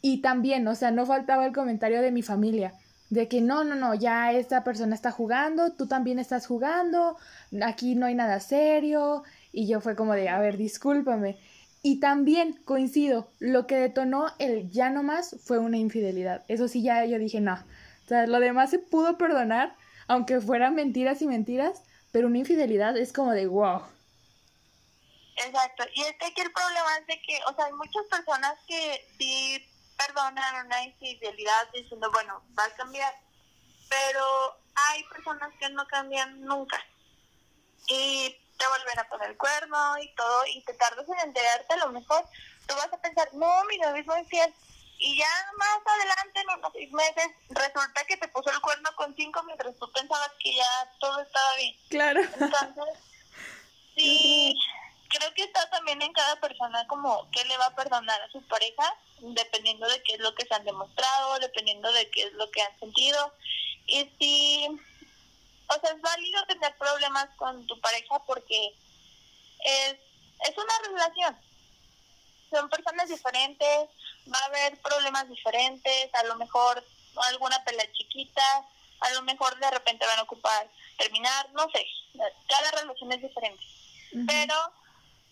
Y 0.00 0.18
también, 0.22 0.66
o 0.68 0.76
sea, 0.76 0.92
no 0.92 1.04
faltaba 1.04 1.44
el 1.46 1.52
comentario 1.52 2.00
de 2.00 2.12
mi 2.12 2.22
familia, 2.22 2.74
de 3.10 3.26
que 3.26 3.40
no, 3.40 3.64
no, 3.64 3.74
no, 3.74 3.94
ya 3.94 4.32
esta 4.32 4.62
persona 4.62 4.94
está 4.94 5.10
jugando, 5.10 5.72
tú 5.72 5.88
también 5.88 6.20
estás 6.20 6.46
jugando, 6.46 7.16
aquí 7.62 7.96
no 7.96 8.06
hay 8.06 8.14
nada 8.14 8.38
serio, 8.38 9.24
y 9.52 9.66
yo 9.66 9.80
fue 9.80 9.96
como 9.96 10.12
de, 10.14 10.28
a 10.28 10.38
ver, 10.38 10.56
discúlpame. 10.56 11.38
Y 11.86 12.00
también 12.00 12.60
coincido, 12.64 13.30
lo 13.38 13.68
que 13.68 13.76
detonó 13.76 14.34
el 14.40 14.68
ya 14.72 14.90
no 14.90 15.04
más 15.04 15.36
fue 15.44 15.58
una 15.60 15.76
infidelidad. 15.76 16.44
Eso 16.48 16.66
sí, 16.66 16.82
ya 16.82 17.04
yo 17.04 17.16
dije, 17.16 17.40
no, 17.40 17.54
o 17.54 18.08
sea, 18.08 18.26
lo 18.26 18.40
demás 18.40 18.70
se 18.70 18.80
pudo 18.80 19.16
perdonar, 19.16 19.76
aunque 20.08 20.40
fueran 20.40 20.74
mentiras 20.74 21.22
y 21.22 21.28
mentiras, 21.28 21.84
pero 22.10 22.26
una 22.26 22.38
infidelidad 22.38 22.96
es 22.96 23.12
como 23.12 23.30
de 23.30 23.46
wow. 23.46 23.82
Exacto, 25.36 25.84
y 25.94 26.02
es 26.02 26.16
que 26.18 26.26
aquí 26.26 26.40
el 26.40 26.50
problema 26.50 26.98
es 26.98 27.06
de 27.06 27.22
que, 27.22 27.38
o 27.48 27.54
sea, 27.54 27.66
hay 27.66 27.72
muchas 27.74 28.04
personas 28.10 28.54
que 28.66 29.06
sí 29.16 29.64
perdonan 29.96 30.66
una 30.66 30.82
infidelidad 30.82 31.70
diciendo, 31.72 32.10
bueno, 32.12 32.42
va 32.58 32.64
a 32.64 32.74
cambiar, 32.74 33.14
pero 33.88 34.24
hay 34.74 35.04
personas 35.04 35.52
que 35.60 35.70
no 35.70 35.86
cambian 35.86 36.40
nunca. 36.40 36.84
Y 37.86 38.34
te 38.56 38.68
vuelven 38.68 38.98
a 38.98 39.08
poner 39.08 39.30
el 39.30 39.36
cuerno 39.36 39.98
y 39.98 40.14
todo, 40.14 40.46
y 40.46 40.62
te 40.64 40.74
tardas 40.74 41.06
en 41.08 41.28
enterarte, 41.28 41.74
a 41.74 41.78
lo 41.78 41.92
mejor 41.92 42.24
tú 42.66 42.74
vas 42.74 42.92
a 42.92 43.00
pensar, 43.00 43.28
no, 43.34 43.64
mi 43.64 43.78
novio 43.78 44.00
es 44.00 44.06
muy 44.06 44.24
fiel, 44.24 44.52
y 44.98 45.18
ya 45.18 45.28
más 45.58 45.80
adelante, 45.84 46.40
en 46.40 46.58
unos 46.58 46.72
seis 46.72 46.90
meses, 46.92 47.28
resulta 47.50 48.04
que 48.06 48.16
te 48.16 48.28
puso 48.28 48.50
el 48.50 48.60
cuerno 48.60 48.88
con 48.96 49.14
cinco 49.14 49.42
mientras 49.44 49.76
tú 49.76 49.90
pensabas 49.92 50.30
que 50.42 50.54
ya 50.54 50.92
todo 50.98 51.20
estaba 51.20 51.56
bien. 51.56 51.76
Claro. 51.90 52.20
Entonces, 52.22 52.98
sí, 53.96 54.58
creo 55.10 55.34
que 55.34 55.44
está 55.44 55.68
también 55.70 56.00
en 56.00 56.12
cada 56.12 56.36
persona 56.36 56.86
como 56.88 57.28
qué 57.30 57.44
le 57.44 57.58
va 57.58 57.66
a 57.66 57.74
perdonar 57.74 58.20
a 58.22 58.30
su 58.30 58.42
pareja, 58.46 58.94
dependiendo 59.20 59.86
de 59.86 60.02
qué 60.02 60.14
es 60.14 60.20
lo 60.20 60.34
que 60.34 60.46
se 60.46 60.54
han 60.54 60.64
demostrado, 60.64 61.38
dependiendo 61.40 61.92
de 61.92 62.10
qué 62.10 62.24
es 62.24 62.32
lo 62.32 62.50
que 62.50 62.62
han 62.62 62.78
sentido. 62.78 63.32
Y 63.86 64.10
si, 64.18 64.80
o 65.68 65.80
sea, 65.80 65.90
es 65.90 66.00
válido 66.00 66.46
tener 66.46 66.76
problemas 66.76 67.28
con 67.36 67.66
tu 67.66 67.80
pareja 67.80 68.18
porque 68.26 68.74
es, 69.64 69.96
es 70.48 70.56
una 70.56 70.88
relación 70.88 71.36
son 72.50 72.68
personas 72.68 73.08
diferentes, 73.08 73.88
va 74.32 74.38
a 74.38 74.44
haber 74.46 74.80
problemas 74.80 75.28
diferentes, 75.28 76.14
a 76.14 76.24
lo 76.24 76.36
mejor 76.36 76.84
alguna 77.28 77.62
pelea 77.64 77.90
chiquita, 77.92 78.42
a 79.00 79.10
lo 79.14 79.22
mejor 79.22 79.58
de 79.58 79.70
repente 79.70 80.06
van 80.06 80.18
a 80.18 80.22
ocupar 80.22 80.68
terminar, 80.96 81.50
no 81.52 81.68
sé, 81.70 81.86
cada 82.48 82.70
relación 82.70 83.12
es 83.12 83.22
diferente. 83.22 83.64
Pero 84.26 84.54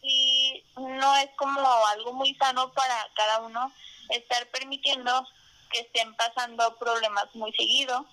si 0.03 0.62
no 0.76 1.16
es 1.16 1.30
como 1.37 1.61
algo 1.87 2.12
muy 2.12 2.35
sano 2.35 2.72
para 2.72 3.09
cada 3.14 3.41
uno 3.41 3.72
estar 4.11 4.47
permitiendo 4.49 5.26
que 5.70 5.80
estén 5.80 6.14
pasando 6.16 6.76
problemas 6.76 7.35
muy 7.35 7.53
seguido, 7.53 8.07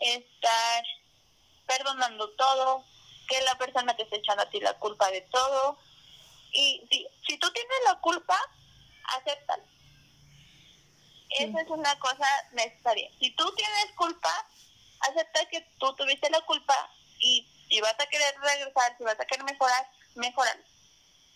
estar 0.00 0.84
perdonando 1.70 2.30
todo, 2.30 2.84
que 3.28 3.40
la 3.42 3.56
persona 3.56 3.94
te 3.94 4.02
esté 4.02 4.16
echando 4.16 4.42
a 4.42 4.50
ti 4.50 4.58
la 4.60 4.76
culpa 4.78 5.08
de 5.10 5.20
todo, 5.22 5.78
y 6.52 6.84
si, 6.90 7.06
si 7.28 7.38
tú 7.38 7.48
tienes 7.52 7.78
la 7.84 8.00
culpa, 8.00 8.36
acéptala. 9.16 9.62
Esa 11.38 11.60
es 11.60 11.68
una 11.68 11.96
cosa 12.00 12.26
necesaria. 12.52 13.08
Si 13.20 13.30
tú 13.36 13.54
tienes 13.54 13.92
culpa, 13.96 14.48
acepta 15.00 15.46
que 15.46 15.60
tú 15.78 15.94
tuviste 15.94 16.28
la 16.30 16.40
culpa 16.40 16.74
y 17.20 17.46
si 17.68 17.80
vas 17.80 17.94
a 18.00 18.06
querer 18.06 18.34
regresar, 18.40 18.96
si 18.98 19.04
vas 19.04 19.20
a 19.20 19.24
querer 19.24 19.44
mejorar, 19.44 19.88
mejoralo. 20.16 20.64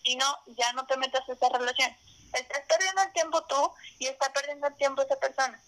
Si 0.03 0.17
no, 0.17 0.37
ya 0.47 0.73
no 0.73 0.85
te 0.85 0.97
metas 0.97 1.23
en 1.29 1.35
esa 1.35 1.47
relación. 1.47 1.95
Estás 2.33 2.63
perdiendo 2.67 3.03
el 3.03 3.13
tiempo 3.13 3.41
tú 3.45 3.71
y 3.99 4.07
está 4.07 4.33
perdiendo 4.33 4.67
el 4.67 4.75
tiempo 4.75 5.01
esa 5.01 5.17
persona. 5.17 5.63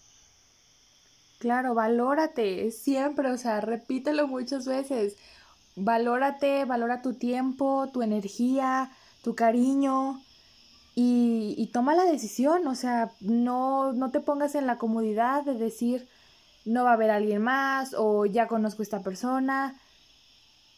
Claro, 1.39 1.75
valórate 1.75 2.71
siempre, 2.71 3.31
o 3.31 3.37
sea, 3.37 3.61
repítelo 3.61 4.27
muchas 4.27 4.65
veces. 4.65 5.17
Valórate, 5.75 6.65
valora 6.65 7.01
tu 7.01 7.13
tiempo, 7.13 7.89
tu 7.93 8.01
energía, 8.01 8.91
tu 9.21 9.35
cariño 9.35 10.21
y, 10.95 11.69
toma 11.73 11.93
la 11.93 12.05
decisión, 12.05 12.65
o 12.65 12.73
sea, 12.73 13.11
no, 13.19 13.93
no 13.93 14.09
te 14.09 14.19
pongas 14.19 14.55
en 14.55 14.65
la 14.65 14.79
comodidad 14.79 15.43
de 15.43 15.53
decir 15.53 16.07
no 16.65 16.83
va 16.83 16.91
a 16.91 16.93
haber 16.93 17.11
alguien 17.11 17.41
más 17.43 17.93
o 17.95 18.25
ya 18.25 18.47
conozco 18.47 18.81
a 18.81 18.83
esta 18.83 19.03
persona. 19.03 19.79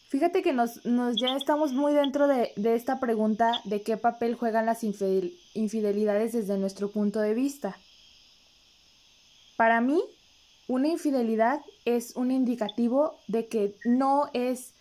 Fíjate 0.09 0.41
que 0.41 0.51
nos, 0.51 0.85
nos 0.85 1.15
ya 1.21 1.35
estamos 1.37 1.71
muy 1.71 1.93
dentro 1.93 2.27
de, 2.27 2.51
de 2.57 2.75
esta 2.75 2.99
pregunta 2.99 3.61
de 3.63 3.81
qué 3.81 3.95
papel 3.95 4.35
juegan 4.35 4.65
las 4.65 4.83
infidelidades 4.83 6.33
desde 6.33 6.57
nuestro 6.57 6.91
punto 6.91 7.21
de 7.21 7.33
vista. 7.33 7.77
Para 9.55 9.79
mí, 9.81 10.03
una 10.69 10.87
infidelidad 10.87 11.61
es 11.83 12.15
un 12.15 12.31
indicativo 12.31 13.15
de 13.27 13.47
que 13.47 13.75
no 13.83 14.29
es 14.33 14.73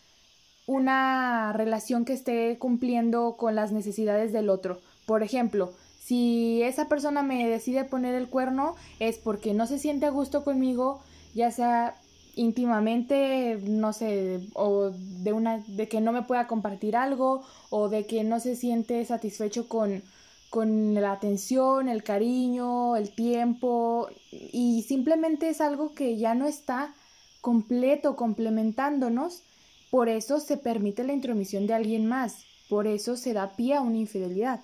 una 0.66 1.55
relación 1.55 2.05
que 2.05 2.12
esté 2.12 2.59
cumpliendo 2.59 3.36
con 3.39 3.55
las 3.55 3.72
necesidades 3.72 4.32
del 4.32 4.51
otro. 4.51 4.80
Por 5.07 5.22
ejemplo, 5.22 5.72
si 5.99 6.62
esa 6.62 6.89
persona 6.89 7.22
me 7.22 7.49
decide 7.49 7.84
poner 7.84 8.14
el 8.14 8.28
cuerno 8.28 8.76
es 9.01 9.16
porque 9.16 9.55
no 9.55 9.66
se 9.66 9.78
siente 9.78 10.05
a 10.05 10.11
gusto 10.11 10.45
conmigo, 10.45 11.01
ya 11.34 11.51
sea 11.51 11.97
íntimamente, 12.36 13.59
no 13.64 13.95
sé, 13.95 14.41
o 14.53 14.91
de 14.91 15.32
una 15.32 15.64
de 15.68 15.89
que 15.89 16.03
no 16.03 16.12
me 16.12 16.22
pueda 16.22 16.47
compartir 16.47 16.97
algo 16.97 17.43
o 17.70 17.89
de 17.89 18.07
que 18.07 18.24
no 18.24 18.41
se 18.41 18.57
siente 18.57 19.03
satisfecho 19.07 19.68
con 19.68 20.03
con 20.51 20.95
la 20.95 21.13
atención, 21.13 21.89
el 21.89 22.03
cariño, 22.03 22.97
el 22.97 23.15
tiempo 23.15 24.09
y 24.31 24.83
simplemente 24.89 25.49
es 25.49 25.61
algo 25.61 25.95
que 25.95 26.17
ya 26.17 26.35
no 26.35 26.47
está 26.47 26.95
completo, 27.41 28.17
complementándonos, 28.17 29.43
por 29.91 30.09
eso 30.09 30.41
se 30.41 30.57
permite 30.57 31.05
la 31.05 31.13
intromisión 31.13 31.67
de 31.67 31.75
alguien 31.75 32.07
más, 32.07 32.45
por 32.69 32.87
eso 32.87 33.17
se 33.17 33.33
da 33.33 33.57
pie 33.57 33.75
a 33.75 33.81
una 33.81 33.97
infidelidad. 33.97 34.61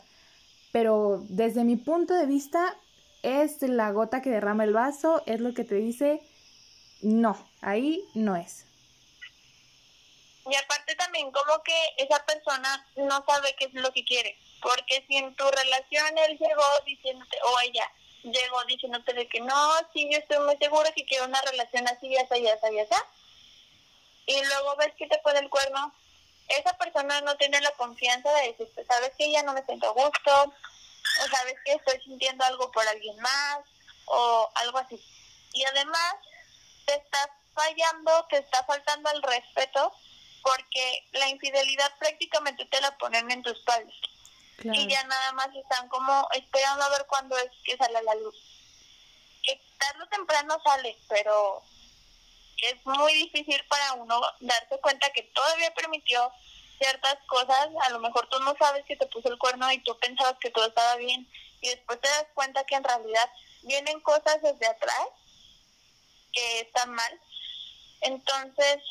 Pero 0.73 1.25
desde 1.29 1.65
mi 1.65 1.77
punto 1.77 2.15
de 2.15 2.27
vista 2.27 2.77
es 3.23 3.63
la 3.63 3.91
gota 3.93 4.21
que 4.21 4.31
derrama 4.31 4.65
el 4.65 4.73
vaso, 4.73 5.23
es 5.27 5.41
lo 5.41 5.55
que 5.55 5.65
te 5.65 5.77
dice, 5.77 6.21
no, 7.01 7.37
ahí 7.61 8.05
no 8.15 8.37
es. 8.37 8.67
Y 10.47 10.55
aparte 10.57 10.95
también 10.97 11.31
como 11.31 11.63
que 11.63 11.73
esa 11.97 12.23
persona 12.27 12.87
no 12.97 13.25
sabe 13.25 13.55
qué 13.59 13.67
es 13.67 13.75
lo 13.75 13.93
que 13.93 14.05
quiere. 14.05 14.37
Porque 14.65 15.05
si 15.07 15.19
en 15.19 15.35
tu 15.37 15.45
relación 15.51 16.17
él 16.17 16.39
llegó 16.39 16.65
diciéndote, 16.87 17.39
o 17.43 17.61
ella 17.61 17.87
llegó 18.23 18.65
diciéndote 18.65 19.13
de 19.13 19.29
que 19.29 19.41
no, 19.41 19.73
sí, 19.93 20.09
yo 20.11 20.19
estoy 20.19 20.39
muy 20.39 20.57
segura 20.57 20.91
que 20.93 21.05
quiero 21.05 21.27
una 21.27 21.41
relación 21.43 21.87
así, 21.87 22.09
ya 22.09 22.23
está, 22.23 22.39
ya 22.39 22.55
está, 22.55 22.71
ya 22.71 22.81
está. 22.81 23.07
Y 24.25 24.43
luego 24.43 24.75
ves 24.77 24.95
que 24.97 25.07
te 25.07 25.19
pone 25.19 25.41
el 25.41 25.51
cuerno, 25.51 25.95
esa 26.49 26.73
persona 26.79 27.21
no 27.21 27.37
tiene 27.37 27.61
la 27.61 27.73
confianza 27.73 28.33
de 28.33 28.53
decirte, 28.53 28.87
sabes 28.87 29.13
que 29.19 29.31
ya 29.31 29.43
no 29.43 29.53
me 29.53 29.67
siento 29.67 29.91
a 29.91 29.93
gusto, 29.93 30.33
o 30.33 31.29
sabes 31.29 31.57
que 31.67 31.73
estoy 31.73 32.01
sintiendo 32.01 32.43
algo 32.47 32.73
por 32.73 32.89
alguien 32.89 33.19
más, 33.21 33.59
o 34.07 34.51
algo 34.55 34.79
así. 34.79 34.99
Y 35.53 35.63
además, 35.65 36.15
te 36.87 36.95
estás 36.95 37.29
fallando, 37.55 38.27
te 38.31 38.39
está 38.39 38.65
faltando 38.65 39.11
el 39.11 39.23
respeto, 39.23 39.93
porque 40.43 41.07
la 41.13 41.29
infidelidad 41.29 41.93
prácticamente 41.99 42.65
te 42.65 42.81
la 42.81 42.97
ponen 42.97 43.31
en 43.31 43.43
tu 43.43 43.51
espalda 43.51 43.93
y 44.63 44.89
ya 44.89 45.05
nada 45.05 45.33
más 45.33 45.49
están 45.55 45.89
como 45.89 46.29
esperando 46.33 46.85
a 46.85 46.91
ver 46.91 47.07
cuándo 47.07 47.37
es 47.39 47.51
que 47.65 47.77
sale 47.77 48.03
la 48.03 48.15
luz. 48.15 48.35
Que 49.43 49.61
tarde 49.79 50.05
o 50.05 50.09
temprano 50.09 50.59
sale, 50.65 50.97
pero 51.09 51.63
es 52.63 52.87
muy 52.87 53.13
difícil 53.15 53.63
para 53.69 53.95
uno 53.95 54.21
darse 54.41 54.79
cuenta 54.81 55.11
que 55.11 55.23
todavía 55.23 55.75
permitió 55.75 56.33
ciertas 56.79 57.17
cosas, 57.27 57.69
a 57.83 57.91
lo 57.91 58.01
mejor 58.01 58.29
tú 58.29 58.39
no 58.41 58.55
sabes 58.57 58.85
que 58.87 58.97
te 58.97 59.07
puso 59.07 59.29
el 59.29 59.39
cuerno 59.39 59.71
y 59.71 59.79
tú 59.79 59.97
pensabas 59.99 60.39
que 60.41 60.51
todo 60.51 60.67
estaba 60.67 60.97
bien 60.97 61.29
y 61.61 61.69
después 61.69 62.01
te 62.01 62.09
das 62.09 62.27
cuenta 62.35 62.65
que 62.65 62.75
en 62.75 62.85
realidad 62.85 63.31
vienen 63.63 64.01
cosas 64.01 64.41
desde 64.43 64.67
atrás 64.67 65.09
que 66.33 66.61
están 66.61 66.91
mal. 66.93 67.21
Entonces, 68.01 68.83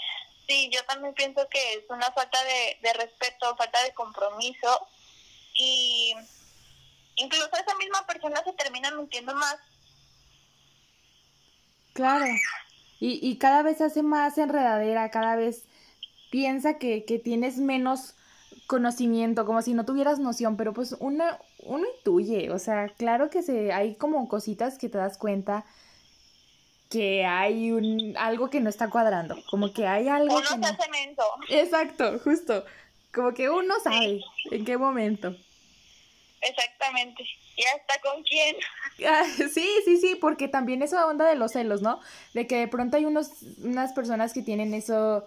sí, 0.47 0.69
yo 0.71 0.83
también 0.85 1.13
pienso 1.13 1.47
que 1.49 1.73
es 1.73 1.83
una 1.89 2.11
falta 2.11 2.43
de, 2.43 2.79
de 2.81 2.93
respeto, 2.93 3.55
falta 3.55 3.81
de 3.83 3.93
compromiso 3.93 4.87
y 5.55 6.13
incluso 7.15 7.49
esa 7.53 7.75
misma 7.77 8.05
persona 8.05 8.43
se 8.43 8.53
termina 8.53 8.91
mintiendo 8.91 9.33
más. 9.35 9.57
Claro, 11.93 12.25
y, 12.99 13.19
y 13.21 13.37
cada 13.37 13.61
vez 13.61 13.81
hace 13.81 14.01
más 14.01 14.37
enredadera, 14.37 15.11
cada 15.11 15.35
vez 15.35 15.65
piensa 16.31 16.79
que, 16.79 17.05
que 17.05 17.19
tienes 17.19 17.57
menos 17.57 18.15
conocimiento, 18.65 19.45
como 19.45 19.61
si 19.61 19.73
no 19.73 19.85
tuvieras 19.85 20.19
noción, 20.19 20.57
pero 20.57 20.73
pues 20.73 20.95
uno, 20.99 21.23
uno 21.59 21.85
intuye, 21.97 22.49
o 22.51 22.59
sea, 22.59 22.89
claro 22.89 23.29
que 23.29 23.43
se, 23.43 23.71
hay 23.71 23.95
como 23.95 24.27
cositas 24.27 24.77
que 24.77 24.89
te 24.89 24.97
das 24.97 25.17
cuenta 25.17 25.65
que 26.89 27.25
hay 27.25 27.71
un 27.71 28.15
algo 28.17 28.49
que 28.49 28.61
no 28.61 28.69
está 28.69 28.89
cuadrando, 28.89 29.35
como 29.49 29.73
que 29.73 29.87
hay 29.87 30.07
algo 30.07 30.35
uno 30.35 30.41
que 30.43 30.67
se 31.47 31.61
Exacto, 31.61 32.19
justo. 32.23 32.63
Como 33.11 33.33
que 33.33 33.49
uno 33.49 33.75
sabe 33.83 34.21
en 34.51 34.65
qué 34.65 34.77
momento. 34.77 35.35
Exactamente. 36.49 37.23
¿Y 37.55 37.63
hasta 37.63 38.01
con 38.01 38.23
quién? 38.23 38.55
Ah, 39.07 39.25
sí, 39.25 39.67
sí, 39.85 39.97
sí, 39.97 40.15
porque 40.21 40.47
también 40.47 40.83
esa 40.83 41.07
onda 41.07 41.25
de 41.27 41.35
los 41.35 41.53
celos, 41.53 41.81
¿no? 41.81 41.99
De 42.33 42.45
que 42.45 42.57
de 42.57 42.67
pronto 42.67 42.95
hay 42.95 43.05
unos, 43.05 43.31
unas 43.57 43.91
personas 43.91 44.33
que 44.33 44.43
tienen 44.43 44.73
eso 44.73 45.25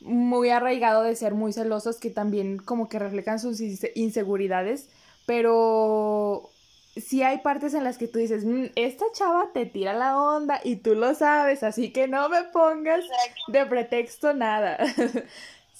muy 0.00 0.50
arraigado 0.50 1.02
de 1.02 1.14
ser 1.14 1.34
muy 1.34 1.52
celosos 1.52 1.98
que 1.98 2.10
también 2.10 2.58
como 2.58 2.88
que 2.88 2.98
reflejan 2.98 3.38
sus 3.38 3.60
inseguridades, 3.94 4.90
pero 5.26 6.50
sí 6.96 7.22
hay 7.22 7.38
partes 7.38 7.72
en 7.74 7.84
las 7.84 7.98
que 7.98 8.08
tú 8.08 8.18
dices, 8.18 8.44
mm, 8.44 8.66
esta 8.74 9.04
chava 9.12 9.50
te 9.54 9.64
tira 9.66 9.94
la 9.94 10.20
onda 10.20 10.60
y 10.62 10.76
tú 10.76 10.94
lo 10.94 11.14
sabes, 11.14 11.62
así 11.62 11.92
que 11.92 12.08
no 12.08 12.28
me 12.28 12.42
pongas 12.44 13.04
de 13.48 13.66
pretexto 13.66 14.32
nada. 14.34 14.78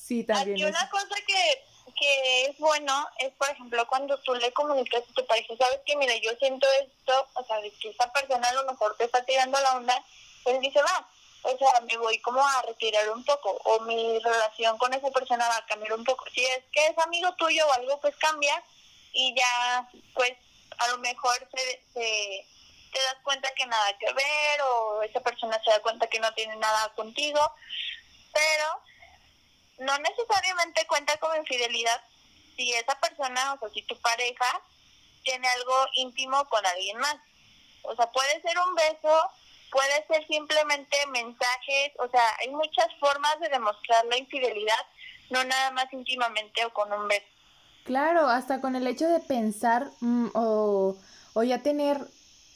Sí, 0.05 0.23
también. 0.23 0.59
Hay 0.59 0.65
una 0.65 0.91
cosa 0.91 1.15
que, 1.27 1.65
que 1.95 2.47
es 2.47 2.59
bueno 2.59 3.07
es, 3.19 3.33
por 3.35 3.49
ejemplo, 3.51 3.87
cuando 3.87 4.19
tú 4.19 4.35
le 4.35 4.53
comunicas 4.53 5.03
a 5.03 5.15
tu 5.15 5.27
pareja, 5.27 5.55
sabes 5.57 5.81
que, 5.87 5.97
mira, 5.97 6.15
yo 6.17 6.33
siento 6.37 6.67
esto, 6.83 7.29
o 7.35 7.45
sea, 7.45 7.61
de 7.61 7.71
que 7.73 7.91
esa 7.91 8.13
persona 8.13 8.49
a 8.49 8.53
lo 8.55 8.65
mejor 8.65 8.97
te 8.97 9.05
está 9.05 9.25
tirando 9.25 9.59
la 9.61 9.77
onda, 9.77 10.05
pues 10.43 10.61
dice, 10.61 10.81
va, 10.83 11.09
o 11.43 11.59
sea, 11.59 11.81
me 11.81 11.97
voy 11.97 12.19
como 12.21 12.47
a 12.47 12.63
retirar 12.63 13.09
un 13.11 13.25
poco, 13.25 13.51
o 13.65 13.81
mi 13.81 14.19
relación 14.19 14.79
con 14.79 14.93
esa 14.95 15.11
persona 15.11 15.49
va 15.49 15.57
a 15.59 15.67
cambiar 15.67 15.93
un 15.93 16.05
poco. 16.05 16.25
Si 16.35 16.45
es 16.45 16.65
que 16.73 16.87
es 16.87 16.99
amigo 16.99 17.35
tuyo 17.35 17.67
o 17.67 17.73
algo, 17.73 18.01
pues 18.01 18.17
cambia 18.17 18.63
y 19.13 19.35
ya, 19.35 19.89
pues, 20.15 20.33
a 20.79 20.89
lo 20.89 20.99
mejor 20.99 21.37
se, 21.55 21.83
se 21.93 22.47
te 22.93 22.99
das 22.99 23.17
cuenta 23.23 23.53
que 23.55 23.67
nada 23.67 23.99
que 23.99 24.13
ver, 24.13 24.63
o 24.63 25.03
esa 25.03 25.21
persona 25.21 25.61
se 25.65 25.71
da 25.71 25.81
cuenta 25.83 26.07
que 26.07 26.21
no 26.21 26.33
tiene 26.35 26.57
nada 26.57 26.93
contigo, 26.95 27.41
pero 28.33 28.81
no 29.79 29.99
necesariamente 29.99 30.87
cuenta 30.87 31.17
como 31.19 31.37
infidelidad 31.37 32.01
si 32.57 32.73
esa 32.73 32.99
persona, 33.01 33.55
o 33.55 33.59
sea, 33.59 33.69
si 33.71 33.83
tu 33.83 33.97
pareja 34.01 34.61
tiene 35.25 35.49
algo 35.49 35.75
íntimo 35.95 36.45
con 36.47 36.65
alguien 36.65 36.99
más. 36.99 37.17
O 37.83 37.95
sea, 37.97 38.11
puede 38.13 38.41
ser 38.43 38.57
un 38.59 38.75
beso, 38.75 39.31
puede 39.71 40.07
ser 40.07 40.27
simplemente 40.27 40.97
mensajes, 41.09 41.93
o 41.99 42.09
sea, 42.09 42.23
hay 42.41 42.51
muchas 42.51 42.89
formas 43.01 43.41
de 43.41 43.49
demostrar 43.49 44.05
la 44.07 44.17
infidelidad, 44.17 44.87
no 45.31 45.43
nada 45.45 45.71
más 45.73 45.93
íntimamente 45.93 46.65
o 46.65 46.73
con 46.73 46.93
un 46.93 47.09
beso. 47.09 47.27
Claro, 47.85 48.29
hasta 48.29 48.61
con 48.61 48.77
el 48.77 48.87
hecho 48.87 49.09
de 49.09 49.21
pensar 49.21 49.91
mm, 50.01 50.29
o, 50.35 50.97
o 51.35 51.43
ya 51.43 51.63
tener 51.63 51.99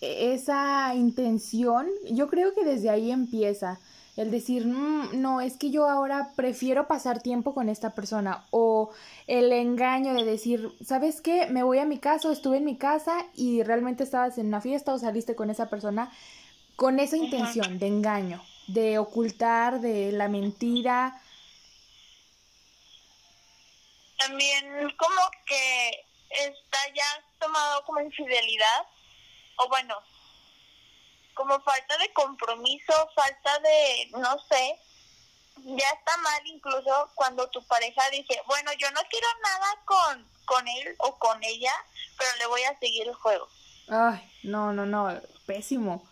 esa 0.00 0.94
intención, 0.94 1.90
yo 2.04 2.28
creo 2.28 2.54
que 2.54 2.64
desde 2.64 2.88
ahí 2.88 3.10
empieza 3.10 3.80
el 4.18 4.32
decir, 4.32 4.66
mm, 4.66 5.20
no, 5.20 5.40
es 5.40 5.56
que 5.56 5.70
yo 5.70 5.88
ahora 5.88 6.32
prefiero 6.34 6.88
pasar 6.88 7.22
tiempo 7.22 7.54
con 7.54 7.68
esta 7.68 7.94
persona 7.94 8.44
o 8.50 8.90
el 9.28 9.52
engaño 9.52 10.12
de 10.12 10.24
decir, 10.24 10.72
¿sabes 10.84 11.20
qué? 11.20 11.46
Me 11.46 11.62
voy 11.62 11.78
a 11.78 11.84
mi 11.84 11.98
casa, 11.98 12.32
estuve 12.32 12.56
en 12.56 12.64
mi 12.64 12.76
casa 12.76 13.24
y 13.36 13.62
realmente 13.62 14.02
estabas 14.02 14.36
en 14.38 14.48
una 14.48 14.60
fiesta 14.60 14.92
o 14.92 14.98
saliste 14.98 15.36
con 15.36 15.50
esa 15.50 15.70
persona 15.70 16.10
con 16.74 17.00
esa 17.00 17.16
intención 17.16 17.78
de 17.78 17.88
engaño, 17.88 18.40
de 18.68 18.98
ocultar, 18.98 19.80
de 19.80 20.12
la 20.12 20.28
mentira. 20.28 21.20
También 24.16 24.64
como 24.96 25.20
que 25.44 26.06
está 26.30 26.78
ya 26.94 27.24
tomado 27.40 27.84
como 27.84 28.00
infidelidad, 28.00 28.86
o 29.56 29.68
bueno, 29.68 29.94
como 31.38 31.60
falta 31.60 31.96
de 31.98 32.12
compromiso, 32.14 32.92
falta 33.14 33.58
de, 33.60 34.10
no 34.10 34.36
sé, 34.40 34.76
ya 35.56 35.88
está 35.88 36.16
mal 36.16 36.44
incluso 36.46 37.12
cuando 37.14 37.48
tu 37.50 37.64
pareja 37.68 38.10
dice, 38.10 38.42
bueno, 38.46 38.72
yo 38.72 38.90
no 38.90 39.00
quiero 39.08 39.28
nada 39.44 39.66
con, 39.84 40.28
con 40.44 40.66
él 40.66 40.96
o 40.98 41.16
con 41.16 41.42
ella, 41.44 41.72
pero 42.18 42.30
le 42.38 42.46
voy 42.46 42.64
a 42.64 42.76
seguir 42.80 43.06
el 43.06 43.14
juego. 43.14 43.48
Ay, 43.88 44.20
no, 44.42 44.72
no, 44.72 44.84
no, 44.84 45.20
pésimo. 45.46 46.04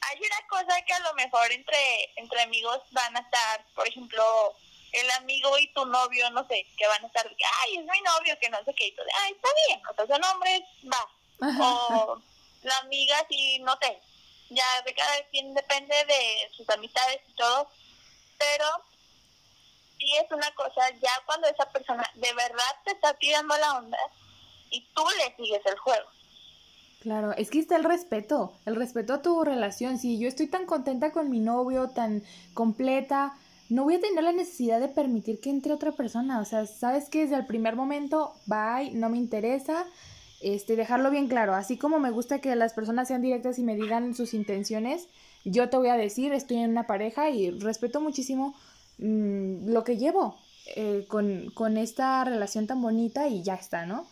Hay 0.00 0.18
una 0.18 0.48
cosa 0.48 0.82
que 0.82 0.94
a 0.94 1.00
lo 1.00 1.14
mejor 1.14 1.52
entre, 1.52 2.12
entre 2.16 2.42
amigos 2.42 2.80
van 2.90 3.16
a 3.16 3.20
estar, 3.20 3.64
por 3.76 3.86
ejemplo, 3.86 4.24
el 4.94 5.10
amigo 5.12 5.56
y 5.60 5.72
tu 5.74 5.86
novio, 5.86 6.28
no 6.30 6.44
sé, 6.48 6.66
que 6.76 6.88
van 6.88 7.04
a 7.04 7.06
estar, 7.06 7.24
ay, 7.62 7.76
es 7.76 7.84
mi 7.84 8.00
novio, 8.00 8.36
que 8.40 8.50
no 8.50 8.58
sé 8.64 8.74
qué, 8.74 8.88
y 8.88 8.96
tú, 8.96 9.02
ay, 9.22 9.32
está 9.32 9.48
bien, 9.68 9.80
o 9.86 9.94
sea, 9.94 10.06
son 10.08 10.24
hombres, 10.24 10.62
va. 10.92 11.08
O 11.40 12.20
la 12.62 12.76
amiga, 12.78 13.16
sí, 13.28 13.60
no 13.60 13.76
sé, 13.80 14.00
ya 14.50 14.82
de 14.84 14.94
cada 14.94 15.22
quien 15.30 15.54
depende 15.54 15.94
de 16.06 16.50
sus 16.56 16.68
amistades 16.70 17.20
y 17.28 17.32
todo, 17.34 17.68
pero 18.38 18.66
si 19.98 20.16
es 20.16 20.30
una 20.30 20.54
cosa 20.54 20.90
ya 21.00 21.10
cuando 21.26 21.48
esa 21.48 21.70
persona 21.70 22.08
de 22.14 22.32
verdad 22.34 22.76
te 22.84 22.92
está 22.92 23.14
tirando 23.14 23.56
la 23.58 23.78
onda 23.78 23.98
y 24.70 24.86
tú 24.94 25.02
le 25.18 25.34
sigues 25.36 25.64
el 25.66 25.78
juego. 25.78 26.08
Claro, 27.00 27.32
es 27.32 27.50
que 27.50 27.60
está 27.60 27.76
el 27.76 27.84
respeto, 27.84 28.52
el 28.66 28.74
respeto 28.74 29.14
a 29.14 29.22
tu 29.22 29.44
relación. 29.44 29.98
Si 29.98 30.18
yo 30.18 30.28
estoy 30.28 30.48
tan 30.48 30.66
contenta 30.66 31.12
con 31.12 31.30
mi 31.30 31.38
novio, 31.38 31.90
tan 31.90 32.24
completa, 32.54 33.36
no 33.68 33.84
voy 33.84 33.96
a 33.96 34.00
tener 34.00 34.24
la 34.24 34.32
necesidad 34.32 34.80
de 34.80 34.88
permitir 34.88 35.40
que 35.40 35.50
entre 35.50 35.72
otra 35.72 35.92
persona. 35.92 36.40
O 36.40 36.44
sea, 36.44 36.66
sabes 36.66 37.08
que 37.08 37.20
desde 37.20 37.36
el 37.36 37.46
primer 37.46 37.76
momento, 37.76 38.34
bye, 38.46 38.90
no 38.92 39.08
me 39.10 39.18
interesa. 39.18 39.86
Este, 40.40 40.76
dejarlo 40.76 41.10
bien 41.10 41.28
claro. 41.28 41.54
Así 41.54 41.76
como 41.76 41.98
me 41.98 42.10
gusta 42.10 42.40
que 42.40 42.54
las 42.54 42.72
personas 42.72 43.08
sean 43.08 43.22
directas 43.22 43.58
y 43.58 43.62
me 43.62 43.76
digan 43.76 44.14
sus 44.14 44.34
intenciones, 44.34 45.08
yo 45.44 45.68
te 45.68 45.76
voy 45.76 45.88
a 45.88 45.96
decir, 45.96 46.32
estoy 46.32 46.58
en 46.58 46.70
una 46.70 46.86
pareja 46.86 47.30
y 47.30 47.50
respeto 47.50 48.00
muchísimo 48.00 48.54
mm, 48.98 49.68
lo 49.70 49.84
que 49.84 49.96
llevo 49.96 50.36
eh, 50.76 51.06
con, 51.08 51.50
con 51.54 51.76
esta 51.76 52.24
relación 52.24 52.66
tan 52.66 52.80
bonita 52.82 53.28
y 53.28 53.42
ya 53.42 53.54
está, 53.54 53.86
¿no? 53.86 54.06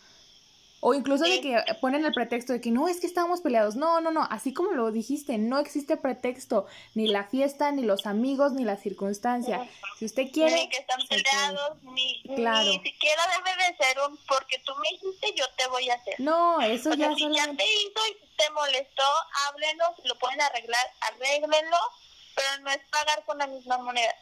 O 0.87 0.93
incluso 0.93 1.25
de 1.25 1.41
que 1.41 1.61
ponen 1.81 2.05
el 2.05 2.13
pretexto 2.13 2.53
de 2.53 2.61
que 2.61 2.71
no, 2.71 2.87
es 2.87 3.01
que 3.01 3.07
estábamos 3.07 3.41
peleados. 3.41 3.75
No, 3.75 3.99
no, 3.99 4.09
no, 4.09 4.23
así 4.31 4.53
como 4.53 4.71
lo 4.71 4.89
dijiste, 4.89 5.37
no 5.37 5.59
existe 5.59 5.97
pretexto, 5.97 6.65
ni 6.95 7.07
la 7.07 7.25
fiesta, 7.25 7.73
ni 7.73 7.81
los 7.81 8.05
amigos, 8.05 8.53
ni 8.53 8.63
la 8.63 8.77
circunstancia. 8.77 9.69
Si 9.99 10.05
usted 10.05 10.31
quiere... 10.31 10.55
Ni 10.55 10.69
que 10.69 10.77
están 10.77 11.01
peleados, 11.09 11.83
ni, 11.83 12.21
ni 12.23 12.79
siquiera 12.79 13.21
debe 13.35 13.67
de 13.67 13.77
ser 13.83 13.97
un 14.09 14.17
porque 14.29 14.59
tú 14.59 14.71
me 14.75 14.87
dijiste, 14.93 15.33
yo 15.35 15.43
te 15.57 15.67
voy 15.67 15.89
a 15.89 15.95
hacer. 15.95 16.15
No, 16.19 16.61
eso 16.61 16.93
ya 16.93 17.13
si 17.15 17.35
ya 17.35 17.47
te 17.47 17.65
hizo 17.65 18.01
y 18.09 18.37
te 18.37 18.49
molestó, 18.51 19.03
háblenos, 19.49 19.89
lo 20.05 20.15
pueden 20.19 20.39
arreglar, 20.39 20.87
arréglenlo, 21.01 21.77
pero 22.33 22.63
no 22.63 22.69
es 22.69 22.79
pagar 22.89 23.25
con 23.25 23.37
la 23.39 23.47
misma 23.47 23.77
moneda. 23.79 24.15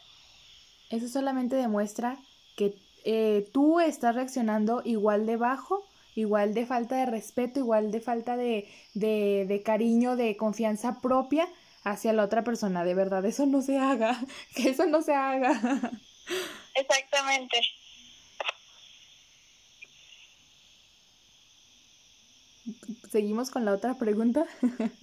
Eso 0.90 1.06
solamente 1.06 1.54
demuestra 1.54 2.16
que 2.56 2.74
eh, 3.04 3.48
tú 3.52 3.78
estás 3.78 4.16
reaccionando 4.16 4.82
igual 4.84 5.26
de 5.26 5.36
bajo 5.36 5.86
igual 6.16 6.54
de 6.54 6.66
falta 6.66 6.96
de 6.96 7.06
respeto, 7.06 7.60
igual 7.60 7.92
de 7.92 8.00
falta 8.00 8.36
de, 8.36 8.68
de, 8.94 9.44
de 9.46 9.62
cariño, 9.62 10.16
de 10.16 10.36
confianza 10.36 11.00
propia 11.00 11.48
hacia 11.84 12.12
la 12.12 12.24
otra 12.24 12.42
persona. 12.42 12.84
De 12.84 12.94
verdad, 12.94 13.24
eso 13.24 13.46
no 13.46 13.62
se 13.62 13.78
haga, 13.78 14.18
que 14.56 14.70
eso 14.70 14.86
no 14.86 15.02
se 15.02 15.14
haga. 15.14 15.52
Exactamente. 16.74 17.60
Seguimos 23.10 23.50
con 23.50 23.64
la 23.64 23.72
otra 23.72 23.94
pregunta. 23.94 24.44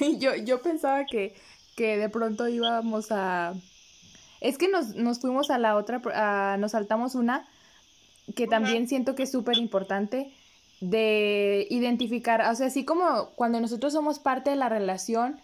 yo, 0.18 0.34
yo 0.36 0.60
pensaba 0.62 1.06
que, 1.06 1.34
que 1.76 1.96
de 1.96 2.08
pronto 2.08 2.48
íbamos 2.48 3.10
a... 3.12 3.54
Es 4.40 4.58
que 4.58 4.68
nos, 4.68 4.96
nos 4.96 5.20
fuimos 5.20 5.50
a 5.50 5.58
la 5.58 5.76
otra, 5.76 6.02
a, 6.14 6.56
nos 6.58 6.72
saltamos 6.72 7.14
una 7.14 7.48
que 8.34 8.46
también 8.46 8.88
siento 8.88 9.14
que 9.14 9.24
es 9.24 9.32
súper 9.32 9.56
importante 9.58 10.32
de 10.80 11.66
identificar, 11.70 12.40
o 12.50 12.54
sea, 12.54 12.66
así 12.66 12.84
como 12.84 13.30
cuando 13.36 13.60
nosotros 13.60 13.92
somos 13.92 14.18
parte 14.18 14.50
de 14.50 14.56
la 14.56 14.68
relación 14.68 15.40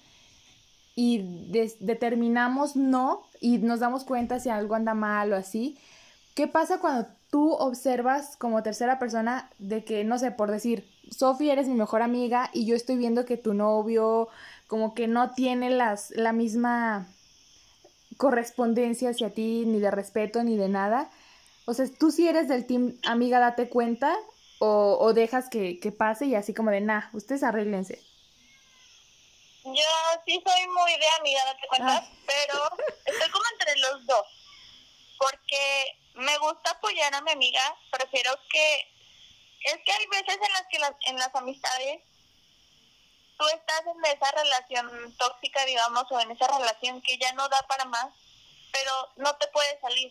y 0.97 1.23
determinamos 1.79 2.75
no 2.75 3.23
y 3.41 3.59
nos 3.59 3.79
damos 3.81 4.03
cuenta 4.03 4.41
si 4.41 4.49
algo 4.49 4.75
anda 4.75 4.95
mal 4.95 5.33
o 5.33 5.37
así, 5.37 5.79
¿qué 6.35 6.49
pasa 6.49 6.81
cuando 6.81 7.09
tú 7.31 7.53
observas 7.53 8.37
como 8.37 8.63
tercera 8.63 8.99
persona 8.99 9.51
de 9.59 9.85
que, 9.85 10.03
no 10.03 10.19
sé, 10.19 10.31
por 10.33 10.51
decir, 10.51 10.89
Sofía 11.11 11.53
eres 11.53 11.69
mi 11.69 11.75
mejor 11.75 12.03
amiga 12.03 12.51
y 12.53 12.67
yo 12.67 12.75
estoy 12.75 12.97
viendo 12.97 13.25
que 13.25 13.37
tu 13.37 13.55
novio 13.55 14.29
como 14.67 14.95
que 14.95 15.07
no 15.07 15.31
tiene 15.31 15.71
las, 15.71 16.11
la 16.11 16.33
misma 16.33 17.07
correspondencia 18.17 19.11
hacia 19.11 19.31
ti, 19.31 19.65
ni 19.67 19.79
de 19.79 19.91
respeto, 19.91 20.43
ni 20.43 20.57
de 20.57 20.69
nada? 20.69 21.11
O 21.69 21.75
sea, 21.75 21.85
tú 21.99 22.11
si 22.11 22.27
eres 22.27 22.49
del 22.49 22.67
team 22.67 22.99
amiga, 23.05 23.39
date 23.41 23.69
cuenta 23.69 24.17
o, 24.59 24.97
o 25.03 25.13
dejas 25.13 25.51
que, 25.51 25.79
que, 25.81 25.93
pase 25.93 26.25
y 26.25 26.35
así 26.35 26.55
como 26.55 26.71
de, 26.71 26.81
nah, 26.81 27.11
ustedes 27.13 27.43
arréglense. 27.43 28.03
Yo 29.65 29.91
sí 30.25 30.43
soy 30.47 30.67
muy 30.69 30.93
de 30.93 31.07
amiga, 31.21 31.45
date 31.45 31.69
cuenta, 31.69 32.09
pero 32.27 32.59
estoy 33.05 33.31
como 33.31 33.45
entre 33.53 33.77
los 33.81 34.07
dos. 34.07 34.27
Porque 35.19 35.99
me 36.15 36.39
gusta 36.39 36.71
apoyar 36.71 37.15
a 37.15 37.21
mi 37.21 37.33
amiga, 37.33 37.61
prefiero 37.91 38.33
que... 38.51 38.91
Es 39.65 39.77
que 39.85 39.93
hay 39.93 40.07
veces 40.07 40.37
en 40.37 40.53
las 40.55 40.67
que 40.71 40.79
las, 40.79 40.93
en 41.05 41.17
las 41.17 41.35
amistades 41.35 42.01
tú 43.39 43.47
estás 43.49 43.83
en 43.83 44.17
esa 44.17 44.31
relación 44.33 45.15
tóxica, 45.19 45.67
digamos, 45.67 46.11
o 46.13 46.19
en 46.19 46.31
esa 46.31 46.47
relación 46.47 47.03
que 47.03 47.19
ya 47.19 47.31
no 47.35 47.47
da 47.51 47.61
para 47.69 47.85
más, 47.85 48.09
pero 48.73 48.91
no 49.17 49.37
te 49.37 49.49
puedes 49.49 49.79
salir 49.83 50.11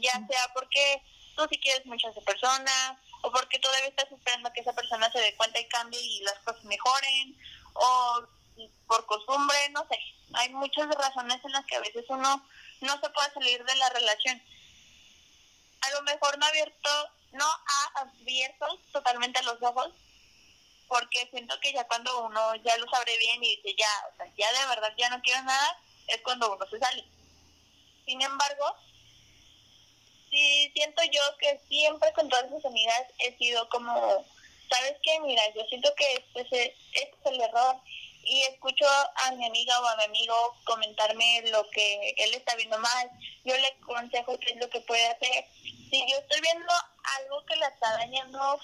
ya 0.00 0.12
sea 0.12 0.52
porque 0.54 1.02
tú 1.36 1.46
sí 1.50 1.58
quieres 1.58 1.84
mucho 1.86 2.08
a 2.08 2.10
esa 2.10 2.20
persona, 2.20 3.00
o 3.22 3.30
porque 3.30 3.58
todavía 3.58 3.88
estás 3.88 4.10
esperando 4.12 4.52
que 4.52 4.60
esa 4.60 4.74
persona 4.74 5.10
se 5.10 5.20
dé 5.20 5.34
cuenta 5.36 5.58
y 5.58 5.68
cambie 5.68 6.00
y 6.00 6.20
las 6.20 6.38
cosas 6.40 6.62
mejoren, 6.64 7.36
o 7.74 8.28
por 8.86 9.06
costumbre, 9.06 9.56
no 9.70 9.86
sé. 9.88 9.98
Hay 10.34 10.50
muchas 10.50 10.88
razones 10.94 11.44
en 11.44 11.52
las 11.52 11.64
que 11.66 11.76
a 11.76 11.80
veces 11.80 12.04
uno 12.08 12.46
no 12.80 13.00
se 13.00 13.10
puede 13.10 13.32
salir 13.32 13.64
de 13.64 13.76
la 13.76 13.88
relación. 13.90 14.42
A 15.80 15.90
lo 15.90 16.02
mejor 16.02 16.38
no 16.38 16.46
abierto, 16.46 16.90
no 17.32 17.44
ha 17.44 18.00
abierto 18.00 18.78
totalmente 18.92 19.42
los 19.42 19.60
ojos, 19.62 19.92
porque 20.88 21.26
siento 21.30 21.58
que 21.60 21.72
ya 21.72 21.86
cuando 21.86 22.26
uno 22.26 22.54
ya 22.56 22.76
lo 22.76 22.88
sabe 22.88 23.16
bien 23.18 23.42
y 23.42 23.56
dice 23.56 23.74
ya, 23.78 23.88
o 24.12 24.16
sea, 24.16 24.26
ya 24.36 24.52
de 24.52 24.66
verdad 24.66 24.92
ya 24.96 25.10
no 25.10 25.20
quiero 25.22 25.42
nada, 25.42 25.78
es 26.08 26.20
cuando 26.22 26.52
uno 26.52 26.66
se 26.68 26.78
sale. 26.78 27.04
Sin 28.04 28.20
embargo, 28.20 28.76
sí 30.34 30.72
siento 30.74 31.02
yo 31.04 31.20
que 31.38 31.60
siempre 31.68 32.12
con 32.12 32.28
todas 32.28 32.50
mis 32.50 32.64
amigas 32.64 33.04
he 33.18 33.36
sido 33.38 33.68
como, 33.68 33.94
¿sabes 34.68 34.96
qué? 35.02 35.20
Mira, 35.20 35.42
yo 35.54 35.62
siento 35.68 35.94
que 35.94 36.14
este 36.14 36.40
es, 36.40 36.72
este 36.92 37.16
es 37.20 37.26
el 37.26 37.40
error 37.40 37.76
y 38.24 38.42
escucho 38.42 38.84
a 39.26 39.32
mi 39.32 39.46
amiga 39.46 39.78
o 39.80 39.86
a 39.86 39.96
mi 39.96 40.04
amigo 40.04 40.34
comentarme 40.64 41.42
lo 41.50 41.68
que 41.70 42.14
él 42.16 42.34
está 42.34 42.56
viendo 42.56 42.78
mal, 42.78 43.10
yo 43.44 43.56
le 43.56 43.66
aconsejo 43.66 44.38
qué 44.38 44.52
es 44.52 44.56
lo 44.56 44.68
que 44.70 44.80
puede 44.80 45.06
hacer. 45.06 45.46
Si 45.90 46.04
yo 46.10 46.18
estoy 46.18 46.40
viendo 46.40 46.72
algo 47.20 47.44
que 47.46 47.56
la 47.56 47.68
está 47.68 47.92
dañando 47.98 48.58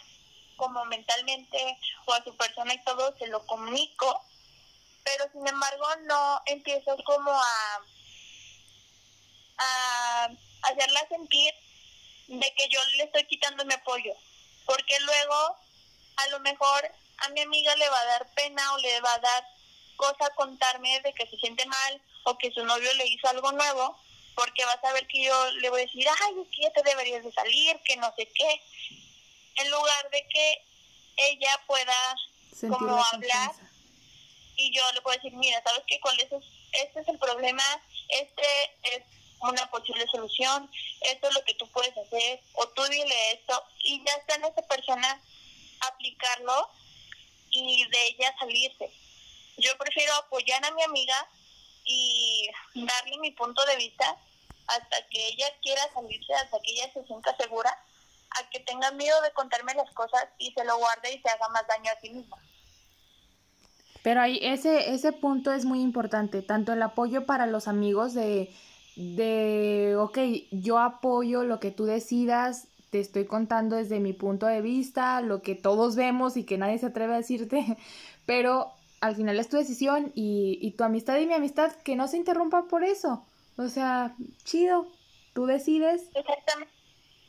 como 0.56 0.84
mentalmente 0.86 1.78
o 2.06 2.14
a 2.14 2.24
su 2.24 2.36
persona 2.36 2.74
y 2.74 2.84
todo, 2.84 3.16
se 3.18 3.28
lo 3.28 3.46
comunico, 3.46 4.20
pero 5.04 5.30
sin 5.32 5.46
embargo 5.46 5.86
no 6.06 6.42
empiezo 6.46 6.96
como 7.04 7.30
a, 7.30 7.80
a 9.60 10.28
hacerla 10.62 11.08
sentir 11.08 11.54
de 12.28 12.54
que 12.54 12.68
yo 12.68 12.80
le 12.96 13.04
estoy 13.04 13.24
quitando 13.26 13.64
mi 13.64 13.74
apoyo, 13.74 14.12
porque 14.66 14.98
luego 15.00 15.56
a 16.16 16.28
lo 16.28 16.40
mejor 16.40 16.90
a 17.18 17.28
mi 17.30 17.40
amiga 17.40 17.74
le 17.76 17.88
va 17.88 18.00
a 18.00 18.04
dar 18.04 18.34
pena 18.34 18.72
o 18.74 18.78
le 18.78 19.00
va 19.00 19.14
a 19.14 19.18
dar 19.18 19.44
cosa 19.96 20.30
contarme 20.34 21.00
de 21.00 21.12
que 21.12 21.26
se 21.26 21.36
siente 21.36 21.66
mal 21.66 22.02
o 22.24 22.38
que 22.38 22.50
su 22.52 22.64
novio 22.64 22.92
le 22.94 23.06
hizo 23.06 23.28
algo 23.28 23.52
nuevo, 23.52 23.98
porque 24.34 24.64
va 24.64 24.72
a 24.72 24.80
saber 24.80 25.06
que 25.06 25.24
yo 25.24 25.50
le 25.52 25.70
voy 25.70 25.80
a 25.80 25.84
decir, 25.84 26.06
ay, 26.08 26.34
es 26.42 26.48
que 26.48 26.62
ya 26.62 26.72
te 26.72 26.82
deberías 26.82 27.24
de 27.24 27.32
salir, 27.32 27.78
que 27.84 27.96
no 27.96 28.12
sé 28.16 28.26
qué, 28.34 28.62
en 29.56 29.70
lugar 29.70 30.10
de 30.10 30.26
que 30.28 30.64
ella 31.16 31.60
pueda 31.66 32.16
como 32.60 33.04
hablar 33.04 33.52
y 34.56 34.72
yo 34.74 34.82
le 34.92 35.00
puedo 35.00 35.16
decir, 35.16 35.32
mira, 35.34 35.62
¿sabes 35.62 35.82
qué? 35.86 35.98
¿Cuál 36.00 36.18
es? 36.20 36.28
Este 36.72 37.00
es 37.00 37.08
el 37.08 37.18
problema, 37.18 37.62
este 38.08 38.46
es 38.82 39.02
una 39.40 39.70
posible 39.70 40.06
solución, 40.10 40.70
esto 41.00 41.28
es 41.28 41.34
lo 41.34 41.44
que 41.44 41.54
tú 41.54 41.68
puedes 41.68 41.96
hacer, 41.96 42.40
o 42.54 42.68
tú 42.68 42.82
dile 42.84 43.32
esto, 43.32 43.62
y 43.84 44.02
ya 44.04 44.12
está 44.14 44.34
en 44.36 44.44
esa 44.44 44.62
persona 44.62 45.20
aplicarlo 45.80 46.68
y 47.50 47.84
de 47.90 48.06
ella 48.08 48.34
salirse. 48.38 48.92
Yo 49.56 49.76
prefiero 49.78 50.14
apoyar 50.14 50.64
a 50.64 50.70
mi 50.72 50.82
amiga 50.82 51.28
y 51.84 52.48
darle 52.74 53.18
mi 53.18 53.30
punto 53.32 53.64
de 53.66 53.76
vista 53.76 54.16
hasta 54.66 55.08
que 55.08 55.28
ella 55.28 55.46
quiera 55.62 55.82
salirse, 55.92 56.32
hasta 56.34 56.58
que 56.60 56.72
ella 56.72 56.92
se 56.92 57.04
sienta 57.06 57.36
segura, 57.36 57.76
a 58.30 58.50
que 58.50 58.60
tenga 58.60 58.92
miedo 58.92 59.20
de 59.22 59.32
contarme 59.32 59.74
las 59.74 59.90
cosas 59.92 60.24
y 60.38 60.52
se 60.52 60.64
lo 60.64 60.78
guarde 60.78 61.12
y 61.12 61.20
se 61.20 61.28
haga 61.28 61.48
más 61.48 61.66
daño 61.66 61.90
a 61.90 62.00
sí 62.00 62.10
misma. 62.10 62.38
Pero 64.02 64.20
ahí 64.20 64.38
ese, 64.42 64.92
ese 64.94 65.12
punto 65.12 65.52
es 65.52 65.64
muy 65.64 65.80
importante, 65.80 66.40
tanto 66.40 66.72
el 66.72 66.82
apoyo 66.82 67.26
para 67.26 67.46
los 67.46 67.68
amigos 67.68 68.14
de 68.14 68.54
de, 69.00 69.96
ok, 69.98 70.18
yo 70.50 70.78
apoyo 70.78 71.42
lo 71.44 71.58
que 71.58 71.70
tú 71.70 71.86
decidas, 71.86 72.68
te 72.90 73.00
estoy 73.00 73.24
contando 73.24 73.76
desde 73.76 73.98
mi 73.98 74.12
punto 74.12 74.46
de 74.46 74.60
vista, 74.60 75.22
lo 75.22 75.40
que 75.40 75.54
todos 75.54 75.96
vemos 75.96 76.36
y 76.36 76.44
que 76.44 76.58
nadie 76.58 76.78
se 76.78 76.86
atreve 76.86 77.14
a 77.14 77.18
decirte, 77.18 77.64
pero 78.26 78.72
al 79.00 79.16
final 79.16 79.38
es 79.38 79.48
tu 79.48 79.56
decisión 79.56 80.12
y, 80.14 80.58
y 80.60 80.72
tu 80.72 80.84
amistad 80.84 81.16
y 81.18 81.26
mi 81.26 81.32
amistad 81.32 81.72
que 81.76 81.96
no 81.96 82.08
se 82.08 82.18
interrumpa 82.18 82.64
por 82.64 82.84
eso. 82.84 83.24
O 83.56 83.68
sea, 83.68 84.14
chido, 84.44 84.86
tú 85.32 85.46
decides. 85.46 86.02
Exactamente. 86.14 86.74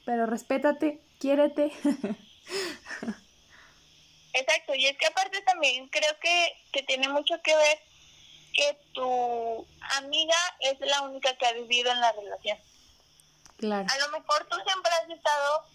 Pero 0.06 0.26
respétate, 0.26 1.00
quiérete. 1.20 1.72
Exacto, 4.34 4.76
y 4.76 4.86
es 4.88 4.98
que 4.98 5.06
aparte 5.06 5.42
también 5.42 5.88
creo 5.88 6.12
que, 6.22 6.54
que 6.72 6.84
tiene 6.84 7.08
mucho 7.10 7.36
que 7.44 7.56
ver 7.56 7.80
que 8.54 8.80
tu 8.94 9.68
amiga 9.98 10.38
es 10.60 10.80
la 10.82 11.02
única 11.02 11.36
que 11.38 11.46
ha 11.46 11.54
vivido 11.54 11.92
en 11.92 12.02
la 12.02 12.12
relación. 12.12 12.60
Claro. 13.58 13.88
A 13.90 13.98
lo 14.00 14.20
mejor 14.20 14.48
tú 14.50 14.58
siempre 14.66 14.92
has 14.92 15.10
estado 15.10 15.66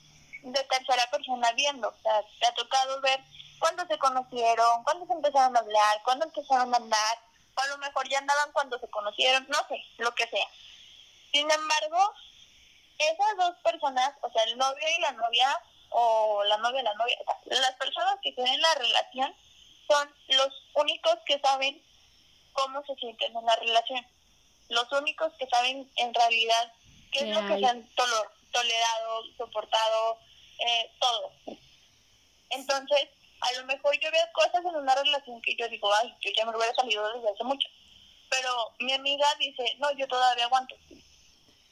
de 0.43 0.65
tercera 0.65 1.11
persona 1.11 1.53
viendo, 1.53 1.89
o 1.89 2.03
sea, 2.03 2.23
te 2.41 2.47
ha 2.47 2.55
tocado 2.55 3.01
ver 3.01 3.21
cuándo 3.59 3.87
se 3.87 3.99
conocieron, 3.99 4.85
cuándo 4.85 5.07
se 5.07 5.13
empezaron 5.13 5.57
a 5.57 5.61
hablar, 5.61 6.03
cuándo 6.05 6.27
empezaron 6.27 6.73
a 6.73 6.77
andar, 6.77 7.19
o 7.57 7.61
a 7.61 7.67
lo 7.69 7.79
mejor 7.79 8.09
ya 8.09 8.19
andaban 8.19 8.53
cuando 8.53 8.79
se 8.79 8.89
conocieron, 8.89 9.47
no 9.49 9.59
sé, 9.69 9.83
lo 9.99 10.15
que 10.15 10.27
sea. 10.29 10.47
Sin 11.33 11.51
embargo, 11.51 12.13
esas 12.99 13.37
dos 13.37 13.55
personas, 13.63 14.13
o 14.21 14.31
sea, 14.31 14.43
el 14.45 14.57
novio 14.57 14.87
y 14.97 15.01
la 15.01 15.13
novia, 15.13 15.61
o 15.91 16.45
la 16.45 16.59
novia 16.59 16.81
y 16.81 16.85
la 16.85 16.95
novia, 16.95 17.17
las 17.47 17.73
personas 17.77 18.19
que 18.23 18.33
tienen 18.33 18.61
la 18.61 18.75
relación 18.75 19.35
son 19.89 20.15
los 20.29 20.49
únicos 20.75 21.17
que 21.27 21.39
saben 21.41 21.83
cómo 22.57 22.83
se 22.85 22.95
sienten 22.97 23.37
en 23.37 23.45
la 23.45 23.57
relación. 23.57 24.05
Los 24.69 24.91
únicos 24.93 25.33
que 25.39 25.47
saben 25.47 25.89
en 25.97 26.15
realidad 26.15 26.73
qué 27.13 27.31
es 27.31 27.37
lo 27.37 27.47
que 27.47 27.59
se 27.59 27.67
han 27.67 27.89
tolerado, 27.95 29.23
soportado, 29.37 30.19
eh, 30.59 30.91
todo. 30.99 31.33
Entonces, 32.51 33.09
a 33.41 33.61
lo 33.61 33.67
mejor 33.67 33.95
yo 34.01 34.11
veo 34.11 34.27
cosas 34.33 34.65
en 34.65 34.77
una 34.77 34.95
relación 34.95 35.41
que 35.43 35.55
yo 35.57 35.69
digo, 35.69 35.89
ay, 36.03 36.15
yo 36.21 36.31
ya 36.37 36.45
me 36.45 36.57
hubiera 36.57 36.75
salido 36.75 37.07
desde 37.13 37.31
hace 37.31 37.45
mucho. 37.45 37.69
Pero 38.31 38.51
mi 38.81 38.93
amiga 38.93 39.27
dice, 39.39 39.65
no, 39.79 39.93
yo 39.93 40.09
todavía 40.09 40.47
aguanto. 40.47 40.75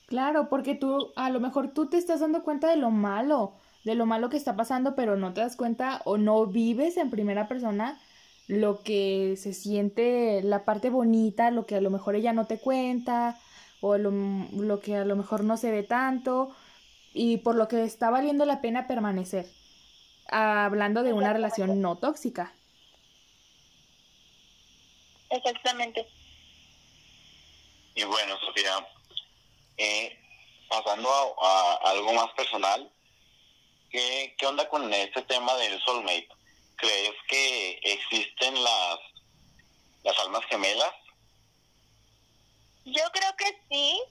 Claro, 0.07 0.49
porque 0.49 0.75
tú, 0.75 1.13
a 1.17 1.31
lo 1.31 1.41
mejor 1.41 1.73
tú 1.73 1.89
te 1.89 1.97
estás 1.97 2.21
dando 2.21 2.45
cuenta 2.45 2.69
de 2.69 2.77
lo 2.77 2.91
malo, 2.91 3.55
de 3.85 3.95
lo 3.95 4.07
malo 4.07 4.29
que 4.29 4.37
está 4.37 4.55
pasando, 4.55 4.95
pero 4.95 5.17
no 5.17 5.33
te 5.33 5.41
das 5.41 5.57
cuenta 5.57 6.03
o 6.05 6.19
no 6.19 6.47
vives 6.47 6.97
en 6.97 7.11
primera 7.11 7.49
persona 7.49 8.01
lo 8.47 8.83
que 8.83 9.37
se 9.39 9.55
siente, 9.55 10.43
la 10.43 10.65
parte 10.65 10.91
bonita, 10.91 11.51
lo 11.51 11.67
que 11.67 11.77
a 11.77 11.81
lo 11.81 11.91
mejor 11.91 12.15
ella 12.15 12.33
no 12.33 12.47
te 12.47 12.59
cuenta, 12.59 13.39
o 13.81 13.97
lo, 13.99 14.11
lo 14.11 14.81
que 14.81 14.97
a 14.97 15.05
lo 15.05 15.17
mejor 15.17 15.45
no 15.45 15.57
se 15.57 15.71
ve 15.71 15.83
tanto, 15.83 16.55
y 17.13 17.39
por 17.39 17.55
lo 17.55 17.69
que 17.69 17.85
está 17.85 18.11
valiendo 18.11 18.45
la 18.45 18.61
pena 18.61 18.87
permanecer. 18.87 19.47
Hablando 20.29 21.03
de 21.03 21.13
una 21.13 21.33
relación 21.33 21.81
no 21.81 21.97
tóxica. 21.97 22.53
Exactamente. 25.31 26.07
Y 27.95 28.05
bueno, 28.05 28.39
Sofía, 28.41 28.87
eh, 29.77 30.19
pasando 30.69 31.09
a, 31.41 31.79
algo 31.85 32.13
más 32.13 32.31
personal, 32.33 32.91
¿qué, 33.91 34.35
¿qué 34.39 34.47
onda 34.47 34.69
con 34.69 34.93
este 34.93 35.23
tema 35.23 35.55
del 35.57 35.81
soulmate? 35.81 36.29
¿Crees 36.77 37.15
que 37.29 37.81
existen 37.83 38.63
las, 38.63 38.99
las 40.03 40.19
almas 40.21 40.45
gemelas? 40.47 40.93
Yo 42.85 43.03
creo 43.13 43.37
que 43.37 43.59
sí, 43.69 44.03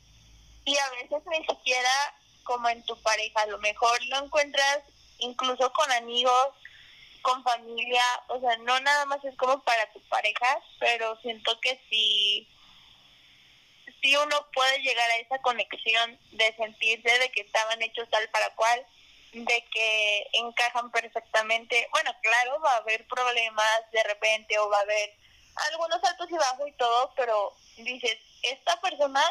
y 0.66 0.78
a 0.78 0.90
veces 0.92 1.22
ni 1.28 1.46
siquiera 1.46 2.16
como 2.44 2.70
en 2.70 2.84
tu 2.86 3.00
pareja, 3.02 3.42
a 3.42 3.48
lo 3.48 3.58
mejor 3.60 4.04
lo 4.06 4.18
encuentras 4.18 4.80
incluso 5.20 5.72
con 5.74 5.92
amigos, 5.92 6.50
con 7.22 7.44
familia, 7.44 8.04
o 8.28 8.40
sea, 8.40 8.58
no 8.58 8.80
nada 8.82 9.06
más 9.06 9.24
es 9.24 9.36
como 9.38 9.64
para 9.64 9.92
tu 9.94 10.02
pareja, 10.10 10.60
pero 10.80 11.18
siento 11.22 11.60
que 11.62 11.82
sí, 11.90 12.48
sí 14.02 14.16
uno 14.18 14.48
puede 14.54 14.80
llegar 14.82 15.10
a 15.10 15.18
esa 15.18 15.42
conexión 15.42 16.20
de 16.32 16.54
sentirse 16.56 17.20
de 17.20 17.32
que 17.32 17.42
estaban 17.42 17.82
hechos 17.82 18.10
tal 18.10 18.28
para 18.30 18.54
cual, 18.56 18.86
de 19.34 19.66
que 19.72 20.28
encajan 20.34 20.92
perfectamente. 20.92 21.88
Bueno, 21.92 22.12
claro, 22.22 22.62
va 22.62 22.74
a 22.74 22.78
haber 22.78 23.06
problemas 23.08 23.92
de 23.92 24.04
repente 24.04 24.58
o 24.60 24.70
va 24.70 24.78
a 24.78 24.82
haber 24.82 25.18
algunos 25.72 26.04
altos 26.04 26.30
y 26.30 26.36
bajos 26.36 26.68
y 26.68 26.72
todo, 26.74 27.14
pero 27.16 27.54
dices, 27.78 28.18
esta 28.44 28.80
persona 28.82 29.24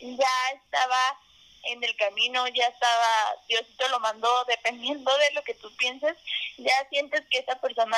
ya 0.00 0.50
estaba 0.54 1.20
en 1.64 1.82
el 1.82 1.96
camino, 1.96 2.46
ya 2.48 2.66
estaba, 2.66 3.36
Diosito 3.48 3.88
lo 3.88 4.00
mandó, 4.00 4.44
dependiendo 4.44 5.16
de 5.16 5.32
lo 5.32 5.42
que 5.42 5.54
tú 5.54 5.74
pienses, 5.76 6.16
ya 6.58 6.88
sientes 6.90 7.22
que 7.30 7.38
esa 7.38 7.58
persona 7.60 7.96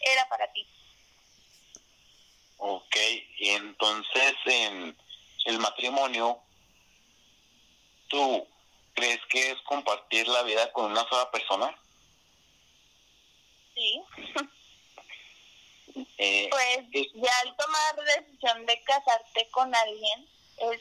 era 0.00 0.28
para 0.28 0.50
ti. 0.52 0.66
Ok, 2.58 2.96
y 3.38 3.50
entonces 3.50 4.34
en 4.46 4.96
el 5.44 5.58
matrimonio, 5.58 6.40
¿tú 8.08 8.48
crees 8.96 9.20
que 9.28 9.52
es 9.52 9.60
compartir 9.62 10.26
la 10.26 10.42
vida 10.42 10.72
con 10.72 10.90
una 10.90 11.08
sola 11.08 11.30
persona? 11.30 11.72
Sí. 13.74 14.02
Eh, 16.18 16.48
pues 16.50 17.08
ya 17.14 17.32
al 17.42 17.56
tomar 17.56 17.96
la 17.96 18.16
decisión 18.16 18.66
de 18.66 18.82
casarte 18.84 19.48
con 19.50 19.74
alguien 19.74 20.28
es 20.58 20.78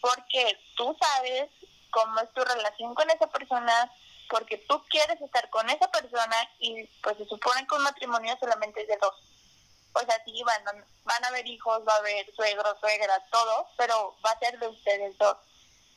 porque 0.00 0.58
tú 0.76 0.96
sabes 0.98 1.50
cómo 1.90 2.20
es 2.20 2.32
tu 2.32 2.42
relación 2.42 2.94
con 2.94 3.10
esa 3.10 3.26
persona, 3.26 3.92
porque 4.30 4.56
tú 4.56 4.82
quieres 4.88 5.20
estar 5.20 5.50
con 5.50 5.68
esa 5.68 5.90
persona 5.90 6.36
y 6.58 6.84
pues 7.02 7.18
se 7.18 7.26
supone 7.26 7.66
que 7.66 7.74
un 7.74 7.82
matrimonio 7.82 8.34
solamente 8.40 8.80
es 8.80 8.88
de 8.88 8.96
dos. 8.96 9.14
Pues 9.92 10.06
así 10.08 10.42
van, 10.42 10.64
van 11.04 11.24
a 11.24 11.28
haber 11.28 11.46
hijos, 11.46 11.82
va 11.86 11.92
a 11.92 11.98
haber 11.98 12.34
suegros, 12.34 12.80
suegras, 12.80 13.28
todo, 13.30 13.68
pero 13.76 14.16
va 14.24 14.30
a 14.30 14.38
ser 14.38 14.58
de 14.58 14.68
ustedes 14.68 15.18
dos. 15.18 15.36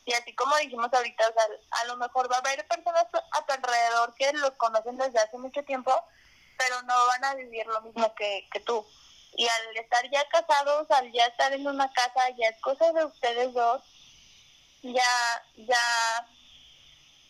Y 0.06 0.14
así 0.14 0.34
como 0.36 0.56
dijimos 0.58 0.90
ahorita, 0.92 1.28
o 1.30 1.34
sea, 1.34 1.44
a 1.82 1.86
lo 1.86 1.98
mejor 1.98 2.32
va 2.32 2.38
a 2.38 2.40
haber 2.40 2.68
personas 2.68 3.06
a 3.14 3.46
tu 3.46 3.54
alrededor 3.54 4.16
que 4.16 4.32
los 4.34 4.52
conocen 4.52 4.98
desde 4.98 5.20
hace 5.20 5.38
mucho 5.38 5.64
tiempo, 5.64 5.92
pero 6.58 6.82
no 6.84 6.94
van 7.08 7.26
a 7.26 7.36
vivir 7.36 7.66
lo 7.68 7.82
mismo 7.82 8.14
que, 8.16 8.48
que 8.52 8.60
tú. 8.62 8.86
Y 9.34 9.48
al 9.48 9.78
estar 9.78 10.10
ya 10.10 10.28
casados, 10.30 10.90
al 10.92 11.12
ya 11.12 11.26
estar 11.26 11.54
en 11.54 11.68
una 11.68 11.92
casa, 11.94 12.30
ya 12.38 12.50
es 12.50 12.60
cosa 12.62 12.92
de 12.92 13.06
ustedes 13.06 13.54
dos, 13.54 13.84
ya, 14.82 15.44
ya 15.56 16.28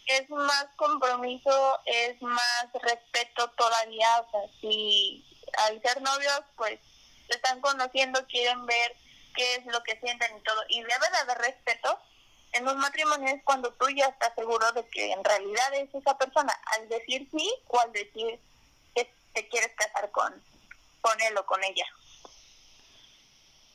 es 0.05 0.29
más 0.29 0.65
compromiso, 0.75 1.79
es 1.85 2.21
más 2.21 2.67
respeto 2.73 3.49
todavía, 3.51 4.21
o 4.21 4.31
sea, 4.31 4.41
si 4.59 5.25
al 5.67 5.81
ser 5.81 6.01
novios, 6.01 6.41
pues 6.55 6.79
se 7.27 7.35
están 7.35 7.61
conociendo, 7.61 8.25
quieren 8.27 8.65
ver 8.65 8.95
qué 9.35 9.55
es 9.55 9.65
lo 9.67 9.83
que 9.83 9.99
sienten 9.99 10.37
y 10.37 10.41
todo, 10.41 10.61
y 10.69 10.81
debe 10.81 11.09
de 11.11 11.17
haber 11.17 11.37
respeto. 11.37 11.99
En 12.51 12.67
un 12.67 12.77
matrimonio 12.77 13.33
es 13.33 13.43
cuando 13.43 13.71
tú 13.73 13.89
ya 13.89 14.05
estás 14.05 14.33
seguro 14.35 14.71
de 14.71 14.87
que 14.89 15.11
en 15.11 15.23
realidad 15.23 15.73
es 15.75 15.93
esa 15.93 16.17
persona, 16.17 16.53
al 16.77 16.89
decir 16.89 17.27
sí 17.31 17.53
o 17.67 17.79
al 17.79 17.91
decir 17.91 18.39
que 18.95 19.13
te 19.33 19.47
quieres 19.49 19.71
casar 19.75 20.09
con, 20.11 20.33
con 21.01 21.21
él 21.21 21.37
o 21.37 21.45
con 21.45 21.63
ella. 21.63 21.85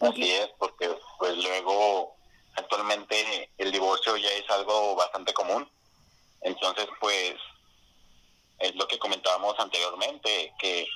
Así 0.01 0.31
es, 0.31 0.49
porque 0.59 0.91
pues 1.18 1.37
luego 1.37 2.16
actualmente 2.57 3.51
el 3.59 3.72
divorcio 3.72 4.16
ya 4.16 4.31
es 4.31 4.49
algo 4.51 4.97
bastante 4.97 5.33
común. 5.33 5.68
Entonces, 6.43 6.87
pues, 7.01 7.35
es 8.59 8.75
lo 8.75 8.87
que 8.87 8.99
comentábamos 8.99 9.59
anteriormente, 9.59 10.53
que 10.59 10.87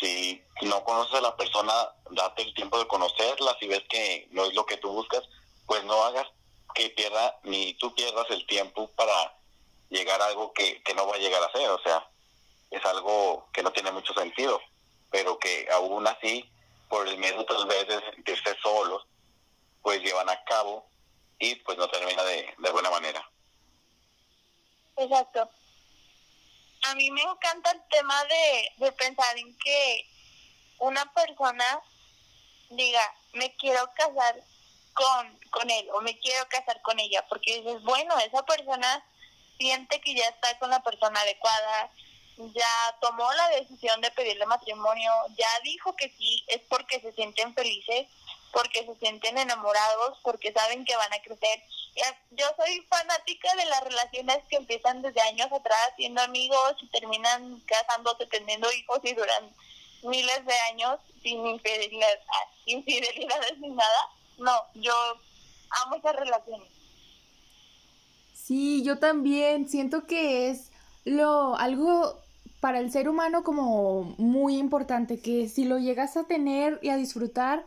si 0.00 0.42
no 0.62 0.82
conoces 0.84 1.14
a 1.14 1.20
la 1.20 1.36
persona, 1.36 1.72
date 2.10 2.42
el 2.42 2.54
tiempo 2.54 2.78
de 2.78 2.86
conocerla, 2.86 3.56
si 3.60 3.68
ves 3.68 3.82
que 3.88 4.28
no 4.30 4.44
es 4.44 4.54
lo 4.54 4.66
que 4.66 4.76
tú 4.76 4.90
buscas, 4.90 5.22
pues 5.66 5.84
no 5.84 6.02
hagas 6.04 6.26
que 6.74 6.90
pierda, 6.90 7.38
ni 7.44 7.74
tú 7.74 7.94
pierdas 7.94 8.26
el 8.30 8.46
tiempo 8.46 8.88
para 8.96 9.34
llegar 9.90 10.20
a 10.20 10.26
algo 10.26 10.52
que, 10.52 10.82
que 10.82 10.94
no 10.94 11.06
va 11.06 11.16
a 11.16 11.18
llegar 11.18 11.42
a 11.42 11.52
ser, 11.52 11.68
o 11.70 11.82
sea, 11.82 12.08
es 12.70 12.84
algo 12.84 13.48
que 13.52 13.62
no 13.62 13.72
tiene 13.72 13.90
mucho 13.90 14.12
sentido, 14.14 14.60
pero 15.10 15.38
que 15.38 15.68
aún 15.72 16.06
así, 16.06 16.48
por 16.88 17.08
el 17.08 17.18
miedo 17.18 17.44
tal 17.44 17.66
vez 17.66 17.86
de 17.88 18.00
sentirse 18.12 18.56
solos, 18.62 19.04
pues 19.82 20.02
llevan 20.02 20.28
a 20.28 20.44
cabo 20.44 20.86
y 21.38 21.54
pues 21.56 21.78
no 21.78 21.88
termina 21.88 22.22
de, 22.24 22.54
de 22.58 22.70
buena 22.70 22.90
manera. 22.90 23.30
Exacto. 24.96 25.48
A 26.82 26.94
mí 26.94 27.10
me 27.10 27.22
encanta 27.22 27.70
el 27.70 27.82
tema 27.90 28.24
de, 28.24 28.84
de 28.84 28.92
pensar 28.92 29.38
en 29.38 29.56
que 29.58 30.06
una 30.78 31.12
persona 31.12 31.80
diga, 32.70 33.14
me 33.32 33.54
quiero 33.56 33.88
casar 33.94 34.42
con, 34.98 35.38
con 35.50 35.70
él 35.70 35.88
o 35.94 36.00
me 36.00 36.18
quiero 36.18 36.46
casar 36.48 36.82
con 36.82 36.98
ella, 36.98 37.24
porque 37.28 37.60
dices, 37.60 37.82
bueno, 37.82 38.18
esa 38.18 38.42
persona 38.42 39.04
siente 39.58 40.00
que 40.00 40.14
ya 40.14 40.28
está 40.28 40.58
con 40.58 40.70
la 40.70 40.82
persona 40.82 41.20
adecuada, 41.20 41.90
ya 42.36 42.96
tomó 43.00 43.32
la 43.32 43.48
decisión 43.50 44.00
de 44.00 44.10
pedirle 44.10 44.46
matrimonio, 44.46 45.12
ya 45.36 45.48
dijo 45.62 45.94
que 45.96 46.08
sí, 46.10 46.44
es 46.48 46.60
porque 46.68 47.00
se 47.00 47.12
sienten 47.12 47.54
felices 47.54 48.06
porque 48.52 48.84
se 48.84 48.94
sienten 48.96 49.38
enamorados, 49.38 50.18
porque 50.22 50.52
saben 50.52 50.84
que 50.84 50.96
van 50.96 51.12
a 51.12 51.20
crecer. 51.20 51.62
Yo 52.30 52.46
soy 52.56 52.80
fanática 52.88 53.54
de 53.56 53.64
las 53.66 53.84
relaciones 53.84 54.38
que 54.48 54.56
empiezan 54.56 55.02
desde 55.02 55.20
años 55.22 55.50
atrás, 55.52 55.92
siendo 55.96 56.22
amigos 56.22 56.76
y 56.80 56.86
terminan 56.88 57.60
casándose, 57.60 58.26
teniendo 58.26 58.70
hijos 58.72 59.00
y 59.02 59.14
duran 59.14 59.52
miles 60.02 60.44
de 60.46 60.54
años 60.70 60.98
sin 61.22 61.46
infidelidad, 61.46 62.18
infidelidades 62.66 63.58
ni 63.58 63.70
nada. 63.70 64.08
No, 64.38 64.52
yo 64.74 64.92
amo 65.84 65.96
esas 65.96 66.16
relaciones. 66.16 66.68
Sí, 68.34 68.82
yo 68.82 68.98
también 68.98 69.68
siento 69.68 70.06
que 70.06 70.50
es 70.50 70.70
lo 71.04 71.56
algo 71.56 72.18
para 72.60 72.80
el 72.80 72.90
ser 72.90 73.08
humano 73.08 73.44
como 73.44 74.14
muy 74.18 74.56
importante 74.56 75.20
que 75.20 75.48
si 75.48 75.64
lo 75.64 75.78
llegas 75.78 76.16
a 76.16 76.24
tener 76.24 76.78
y 76.82 76.88
a 76.88 76.96
disfrutar 76.96 77.64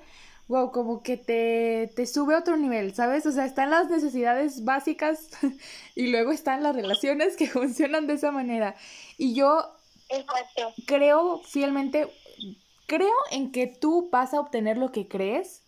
wow, 0.52 0.72
como 0.72 1.02
que 1.02 1.18
te, 1.18 1.92
te 1.96 2.06
sube 2.06 2.36
a 2.36 2.40
otro 2.40 2.58
nivel, 2.58 2.94
¿sabes? 2.94 3.26
O 3.26 3.32
sea, 3.32 3.46
están 3.46 3.70
las 3.70 3.90
necesidades 3.90 4.66
básicas 4.66 5.30
y 5.96 6.08
luego 6.08 6.32
están 6.32 6.62
las 6.62 6.76
relaciones 6.76 7.38
que 7.38 7.48
funcionan 7.48 8.06
de 8.06 8.14
esa 8.14 8.32
manera. 8.32 8.76
Y 9.18 9.34
yo 9.34 9.74
creo 10.86 11.42
fielmente, 11.46 12.08
creo 12.86 13.14
en 13.32 13.52
que 13.52 13.68
tú 13.68 14.10
vas 14.12 14.34
a 14.34 14.42
obtener 14.42 14.78
lo 14.78 14.92
que 14.92 15.08
crees 15.08 15.64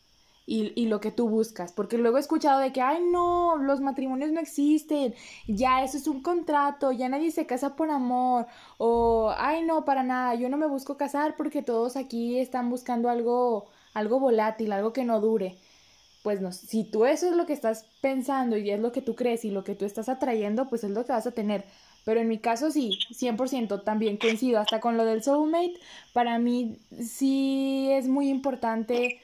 y, 0.45 0.73
y, 0.75 0.87
lo 0.87 0.99
que 0.99 1.11
tú 1.11 1.29
buscas. 1.29 1.71
Porque 1.71 1.97
luego 1.97 2.17
he 2.17 2.19
escuchado 2.19 2.59
de 2.59 2.73
que, 2.73 2.81
ay, 2.81 3.03
no, 3.11 3.57
los 3.57 3.81
matrimonios 3.81 4.31
no 4.31 4.39
existen, 4.39 5.13
ya 5.47 5.83
eso 5.83 5.97
es 5.97 6.07
un 6.07 6.21
contrato, 6.21 6.91
ya 6.91 7.09
nadie 7.09 7.31
se 7.31 7.45
casa 7.45 7.75
por 7.75 7.89
amor, 7.89 8.47
o, 8.77 9.33
ay, 9.37 9.63
no, 9.63 9.85
para 9.85 10.03
nada, 10.03 10.35
yo 10.35 10.49
no 10.49 10.57
me 10.57 10.67
busco 10.67 10.97
casar 10.97 11.35
porque 11.37 11.61
todos 11.63 11.95
aquí 11.95 12.39
están 12.39 12.69
buscando 12.69 13.09
algo, 13.09 13.67
algo 13.93 14.19
volátil, 14.19 14.71
algo 14.73 14.93
que 14.93 15.05
no 15.05 15.19
dure. 15.21 15.57
Pues 16.23 16.39
no, 16.41 16.53
si 16.53 16.85
tú 16.85 17.05
eso 17.05 17.29
es 17.29 17.35
lo 17.35 17.45
que 17.45 17.53
estás 17.53 17.85
pensando 18.01 18.57
y 18.57 18.69
es 18.71 18.79
lo 18.79 18.93
que 18.93 19.01
tú 19.01 19.15
crees 19.15 19.43
y 19.43 19.51
lo 19.51 19.63
que 19.65 19.75
tú 19.75 19.85
estás 19.85 20.07
atrayendo, 20.07 20.69
pues 20.69 20.83
es 20.85 20.91
lo 20.91 21.05
que 21.05 21.11
vas 21.11 21.27
a 21.27 21.31
tener. 21.31 21.65
Pero 22.05 22.21
en 22.21 22.27
mi 22.29 22.39
caso 22.39 22.71
sí, 22.71 22.97
100% 23.11 23.83
también 23.83 24.17
coincido, 24.17 24.59
hasta 24.59 24.79
con 24.79 24.97
lo 24.97 25.05
del 25.05 25.23
soulmate, 25.23 25.75
para 26.13 26.39
mí 26.39 26.77
sí 27.01 27.89
es 27.91 28.07
muy 28.07 28.29
importante 28.29 29.21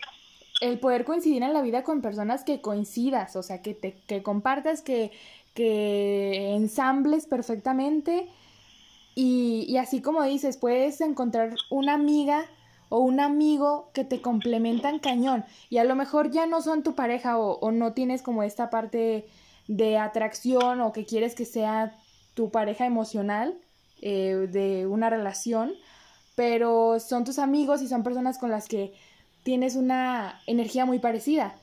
el 0.61 0.79
poder 0.79 1.05
coincidir 1.05 1.43
en 1.43 1.53
la 1.53 1.61
vida 1.61 1.83
con 1.83 2.01
personas 2.01 2.43
que 2.43 2.61
coincidas, 2.61 3.35
o 3.35 3.43
sea, 3.43 3.61
que 3.61 3.73
te 3.73 3.93
que 4.07 4.23
compartas, 4.23 4.81
que, 4.81 5.11
que 5.53 6.53
ensambles 6.55 7.25
perfectamente. 7.25 8.27
Y, 9.15 9.65
y 9.67 9.77
así 9.77 10.01
como 10.01 10.23
dices, 10.23 10.57
puedes 10.57 11.01
encontrar 11.01 11.55
una 11.69 11.93
amiga 11.93 12.45
o 12.89 12.99
un 12.99 13.19
amigo 13.19 13.91
que 13.93 14.03
te 14.03 14.21
complementan 14.21 14.99
cañón. 14.99 15.45
Y 15.69 15.77
a 15.77 15.83
lo 15.83 15.95
mejor 15.95 16.31
ya 16.31 16.45
no 16.45 16.61
son 16.61 16.83
tu 16.83 16.95
pareja 16.95 17.37
o, 17.37 17.59
o 17.59 17.71
no 17.71 17.93
tienes 17.93 18.21
como 18.21 18.43
esta 18.43 18.69
parte 18.69 19.27
de 19.67 19.97
atracción 19.97 20.81
o 20.81 20.91
que 20.91 21.05
quieres 21.05 21.35
que 21.35 21.45
sea 21.45 21.95
tu 22.33 22.51
pareja 22.51 22.85
emocional 22.85 23.57
eh, 24.01 24.47
de 24.49 24.87
una 24.87 25.09
relación, 25.09 25.73
pero 26.35 26.99
son 26.99 27.25
tus 27.25 27.37
amigos 27.37 27.81
y 27.81 27.87
son 27.87 28.01
personas 28.01 28.37
con 28.37 28.49
las 28.49 28.67
que 28.67 28.93
tienes 29.49 29.75
una 29.75 30.43
energía 30.45 30.85
muy 30.85 30.99
parecida. 30.99 31.55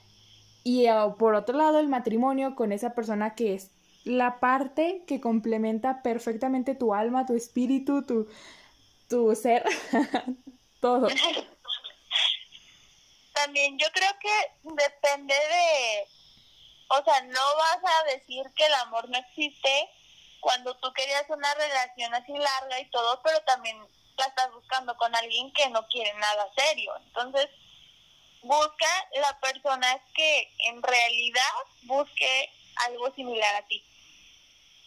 Y 0.65 0.87
eh, 0.87 0.93
por 1.21 1.37
otro 1.37 1.57
lado, 1.57 1.79
el 1.79 1.87
matrimonio 1.87 2.57
con 2.57 2.73
esa 2.73 2.97
persona 2.97 3.37
que 3.37 3.55
es 3.55 3.71
la 4.03 4.41
parte 4.41 5.05
que 5.07 5.21
complementa 5.21 6.03
perfectamente 6.03 6.75
tu 6.75 6.95
alma, 6.95 7.27
tu 7.27 7.37
espíritu, 7.37 8.05
tu, 8.05 8.29
tu 9.09 9.33
ser, 9.37 9.63
todo. 10.81 11.07
También 13.33 13.79
yo 13.79 13.87
creo 13.93 14.11
que 14.19 14.35
depende 14.65 15.35
de, 15.35 16.09
o 16.89 17.05
sea, 17.05 17.23
no 17.23 17.41
vas 17.57 17.79
a 17.85 18.17
decir 18.17 18.43
que 18.57 18.67
el 18.67 18.75
amor 18.75 19.09
no 19.09 19.17
existe 19.17 19.71
cuando 20.41 20.77
tú 20.79 20.93
querías 20.93 21.31
una 21.31 21.55
relación 21.55 22.13
así 22.15 22.33
larga 22.33 22.81
y 22.81 22.91
todo, 22.91 23.21
pero 23.23 23.39
también 23.43 23.79
la 24.19 24.25
estás 24.25 24.51
buscando 24.53 24.97
con 24.97 25.15
alguien 25.15 25.53
que 25.53 25.71
no 25.71 25.87
quiere 25.87 26.13
nada 26.15 26.49
serio. 26.57 26.93
Entonces, 27.07 27.49
busca 28.43 29.09
la 29.21 29.39
persona 29.41 30.01
que 30.15 30.53
en 30.67 30.83
realidad 30.83 31.53
busque 31.83 32.51
algo 32.87 33.13
similar 33.15 33.55
a 33.57 33.67
ti. 33.67 33.85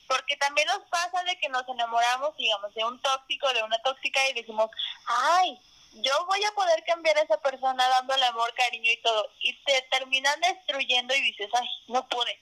Porque 0.07 0.37
también 0.37 0.67
nos 0.67 0.83
pasa 0.89 1.23
de 1.23 1.37
que 1.37 1.49
nos 1.49 1.67
enamoramos, 1.67 2.35
digamos, 2.37 2.73
de 2.73 2.83
un 2.83 2.99
tóxico, 3.01 3.51
de 3.53 3.63
una 3.63 3.79
tóxica 3.83 4.27
y 4.29 4.33
decimos, 4.33 4.71
ay, 5.05 5.59
yo 5.93 6.25
voy 6.25 6.43
a 6.43 6.51
poder 6.53 6.83
cambiar 6.85 7.17
a 7.17 7.21
esa 7.21 7.39
persona 7.41 7.87
dándole 7.87 8.25
amor, 8.25 8.53
cariño 8.55 8.91
y 8.91 9.01
todo. 9.01 9.29
Y 9.41 9.53
te 9.63 9.81
terminan 9.91 10.39
destruyendo 10.41 11.15
y 11.15 11.21
dices, 11.21 11.49
ay, 11.53 11.67
no 11.87 12.07
pude. 12.07 12.39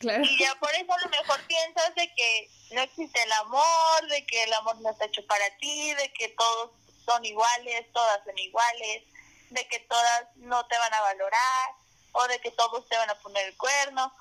Y 0.00 0.38
ya 0.38 0.54
por 0.60 0.72
eso 0.76 0.92
a 0.92 1.00
lo 1.00 1.08
mejor 1.08 1.44
piensas 1.48 1.92
de 1.96 2.14
que 2.14 2.50
no 2.70 2.82
existe 2.82 3.20
el 3.20 3.32
amor, 3.32 4.08
de 4.08 4.24
que 4.26 4.44
el 4.44 4.54
amor 4.54 4.80
no 4.80 4.90
está 4.90 5.06
hecho 5.06 5.26
para 5.26 5.50
ti, 5.56 5.92
de 5.94 6.12
que 6.12 6.28
todos 6.28 6.70
son 7.04 7.24
iguales, 7.24 7.86
todas 7.92 8.22
son 8.24 8.38
iguales 8.38 9.02
de 9.50 9.66
que 9.68 9.80
todas 9.80 10.36
no 10.36 10.64
te 10.66 10.78
van 10.78 10.94
a 10.94 11.00
valorar 11.00 11.74
o 12.12 12.26
de 12.26 12.40
que 12.40 12.50
todos 12.52 12.86
te 12.88 12.96
van 12.96 13.10
a 13.10 13.18
poner 13.18 13.46
el 13.46 13.56
cuerno. 13.56 14.12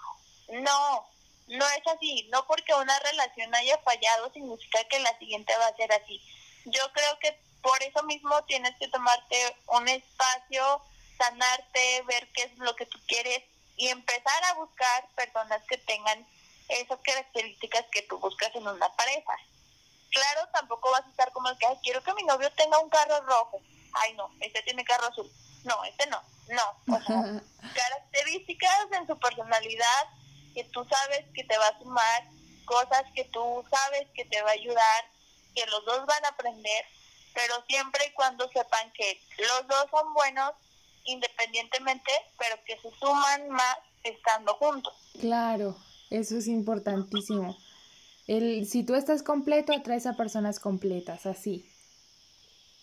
No, 0.50 1.10
no 1.48 1.68
es 1.70 1.88
así. 1.88 2.28
No 2.32 2.46
porque 2.48 2.74
una 2.74 2.98
relación 3.00 3.54
haya 3.56 3.78
fallado 3.80 4.32
significa 4.34 4.84
que 4.86 5.00
la 5.00 5.18
siguiente 5.18 5.56
va 5.58 5.68
a 5.68 5.76
ser 5.76 5.92
así. 5.94 6.22
Yo 6.66 6.92
creo 6.94 7.20
que 7.20 7.40
por 7.62 7.82
eso 7.84 8.04
mismo 8.04 8.44
tienes 8.44 8.76
que 8.78 8.88
tomarte 8.90 9.56
un 9.68 9.88
espacio, 9.88 10.82
sanarte, 11.18 12.02
ver 12.04 12.28
qué 12.34 12.44
es 12.44 12.58
lo 12.58 12.76
que 12.76 12.86
tú 12.86 13.00
quieres 13.08 13.44
y 13.76 13.90
empezar 13.90 14.44
a 14.46 14.54
buscar 14.54 15.08
personas 15.16 15.62
que 15.68 15.78
tengan 15.78 16.26
esas 16.70 17.00
características 17.00 17.86
que 17.92 18.02
tú 18.04 18.20
buscas 18.20 18.54
en 18.56 18.68
una 18.68 18.90
pareja. 18.96 19.34
Claro, 20.12 20.50
tampoco 20.54 20.92
vas 20.92 21.06
a 21.06 21.10
estar 21.10 21.32
como 21.32 21.50
el 21.50 21.58
que, 21.58 21.68
quiero 21.84 22.04
que 22.04 22.14
mi 22.14 22.24
novio 22.24 22.52
tenga 22.54 22.80
un 22.80 22.90
carro 22.90 23.22
rojo 23.22 23.62
ay 24.02 24.14
no, 24.16 24.30
este 24.40 24.62
tiene 24.64 24.84
carro 24.84 25.08
azul, 25.08 25.32
no, 25.64 25.84
este 25.86 26.08
no, 26.08 26.22
no, 26.50 26.96
o 26.96 27.02
sea, 27.02 27.42
características 27.74 28.92
en 28.92 29.08
su 29.08 29.18
personalidad 29.20 30.04
que 30.54 30.64
tú 30.66 30.86
sabes 30.90 31.26
que 31.34 31.44
te 31.44 31.58
va 31.58 31.68
a 31.68 31.80
sumar, 31.80 32.24
cosas 32.66 33.04
que 33.14 33.26
tú 33.26 33.64
sabes 33.70 34.08
que 34.16 34.26
te 34.26 34.42
va 34.42 34.50
a 34.50 34.54
ayudar, 34.54 35.06
que 35.56 35.66
los 35.68 35.86
dos 35.86 36.06
van 36.06 36.26
a 36.26 36.30
aprender, 36.30 36.86
pero 37.34 37.64
siempre 37.68 38.06
y 38.08 38.14
cuando 38.14 38.50
sepan 38.50 38.92
que 38.94 39.22
los 39.38 39.68
dos 39.68 39.86
son 39.92 40.14
buenos 40.14 40.54
independientemente, 41.06 42.12
pero 42.38 42.56
que 42.66 42.80
se 42.82 42.92
suman 43.00 43.50
más 43.50 43.78
estando 44.04 44.54
juntos. 44.56 44.94
Claro, 45.20 45.76
eso 46.10 46.38
es 46.38 46.48
importantísimo. 46.48 47.58
El, 48.28 48.68
si 48.68 48.84
tú 48.84 48.96
estás 48.96 49.24
completo, 49.24 49.74
atraes 49.74 50.06
a 50.06 50.18
personas 50.18 50.60
completas, 50.60 51.26
así. 51.26 51.70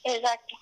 Exacto. 0.04 0.56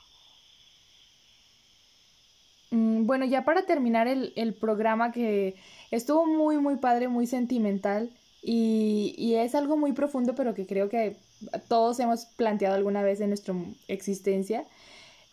Mm, 2.73 3.07
bueno, 3.07 3.25
ya 3.27 3.45
para 3.45 3.63
terminar 3.67 4.09
el, 4.09 4.33
el, 4.35 4.55
programa 4.55 5.13
que 5.13 5.57
estuvo 5.91 6.27
muy, 6.27 6.57
muy 6.57 6.77
padre, 6.77 7.09
muy 7.09 7.27
sentimental 7.27 8.11
y, 8.43 9.15
y, 9.19 9.35
es 9.35 9.55
algo 9.55 9.77
muy 9.77 9.93
profundo, 9.93 10.35
pero 10.35 10.55
que 10.55 10.67
creo 10.67 10.89
que 10.89 11.17
todos 11.69 12.01
hemos 12.01 12.25
planteado 12.25 12.75
alguna 12.75 13.03
vez 13.03 13.21
en 13.21 13.29
nuestra 13.29 13.55
existencia. 13.89 14.65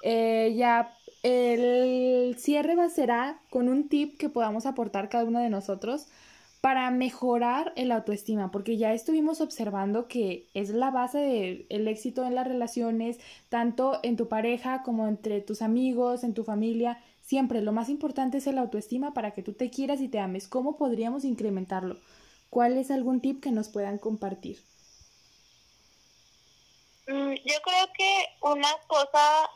Eh, 0.03 0.53
ya 0.57 0.93
el 1.23 2.35
cierre 2.37 2.75
va 2.75 2.89
será 2.89 3.39
con 3.49 3.69
un 3.69 3.89
tip 3.89 4.17
que 4.17 4.29
podamos 4.29 4.65
aportar 4.65 5.09
cada 5.09 5.23
uno 5.25 5.39
de 5.39 5.49
nosotros 5.49 6.07
para 6.61 6.91
mejorar 6.91 7.71
el 7.77 7.91
autoestima, 7.91 8.51
porque 8.51 8.77
ya 8.77 8.93
estuvimos 8.93 9.39
observando 9.39 10.07
que 10.07 10.49
es 10.53 10.71
la 10.71 10.91
base 10.91 11.17
del 11.69 11.87
éxito 11.87 12.25
en 12.25 12.35
las 12.35 12.47
relaciones, 12.47 13.17
tanto 13.47 13.99
en 14.03 14.17
tu 14.17 14.27
pareja 14.27 14.83
como 14.83 15.07
entre 15.07 15.39
tus 15.39 15.61
amigos, 15.61 16.23
en 16.25 16.33
tu 16.33 16.43
familia. 16.43 16.99
Siempre 17.29 17.61
lo 17.61 17.71
más 17.71 17.89
importante 17.89 18.39
es 18.39 18.47
el 18.47 18.57
autoestima 18.57 19.13
para 19.13 19.35
que 19.35 19.43
tú 19.43 19.53
te 19.53 19.69
quieras 19.69 20.01
y 20.01 20.07
te 20.07 20.17
ames. 20.17 20.47
¿Cómo 20.47 20.77
podríamos 20.77 21.25
incrementarlo? 21.25 21.99
¿Cuál 22.49 22.75
es 22.75 22.89
algún 22.89 23.21
tip 23.21 23.39
que 23.39 23.51
nos 23.51 23.69
puedan 23.69 23.99
compartir? 23.99 24.57
Mm, 27.05 27.33
yo 27.35 27.61
creo 27.63 27.87
que 27.95 28.25
una 28.41 28.75
cosa 28.87 29.47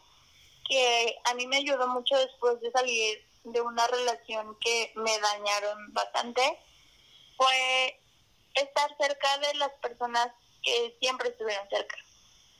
que 0.69 1.15
a 1.25 1.33
mí 1.33 1.47
me 1.47 1.55
ayudó 1.55 1.87
mucho 1.87 2.15
después 2.15 2.61
de 2.61 2.69
salir 2.69 3.17
de 3.43 3.59
una 3.59 3.87
relación 3.87 4.55
que 4.59 4.91
me 4.93 5.17
dañaron 5.17 5.93
bastante 5.93 6.43
fue 7.37 7.99
estar 8.53 8.95
cerca 8.99 9.37
de 9.39 9.57
las 9.57 9.71
personas 9.81 10.27
que 10.61 10.95
siempre 10.99 11.29
estuvieron 11.29 11.67
cerca 11.69 11.95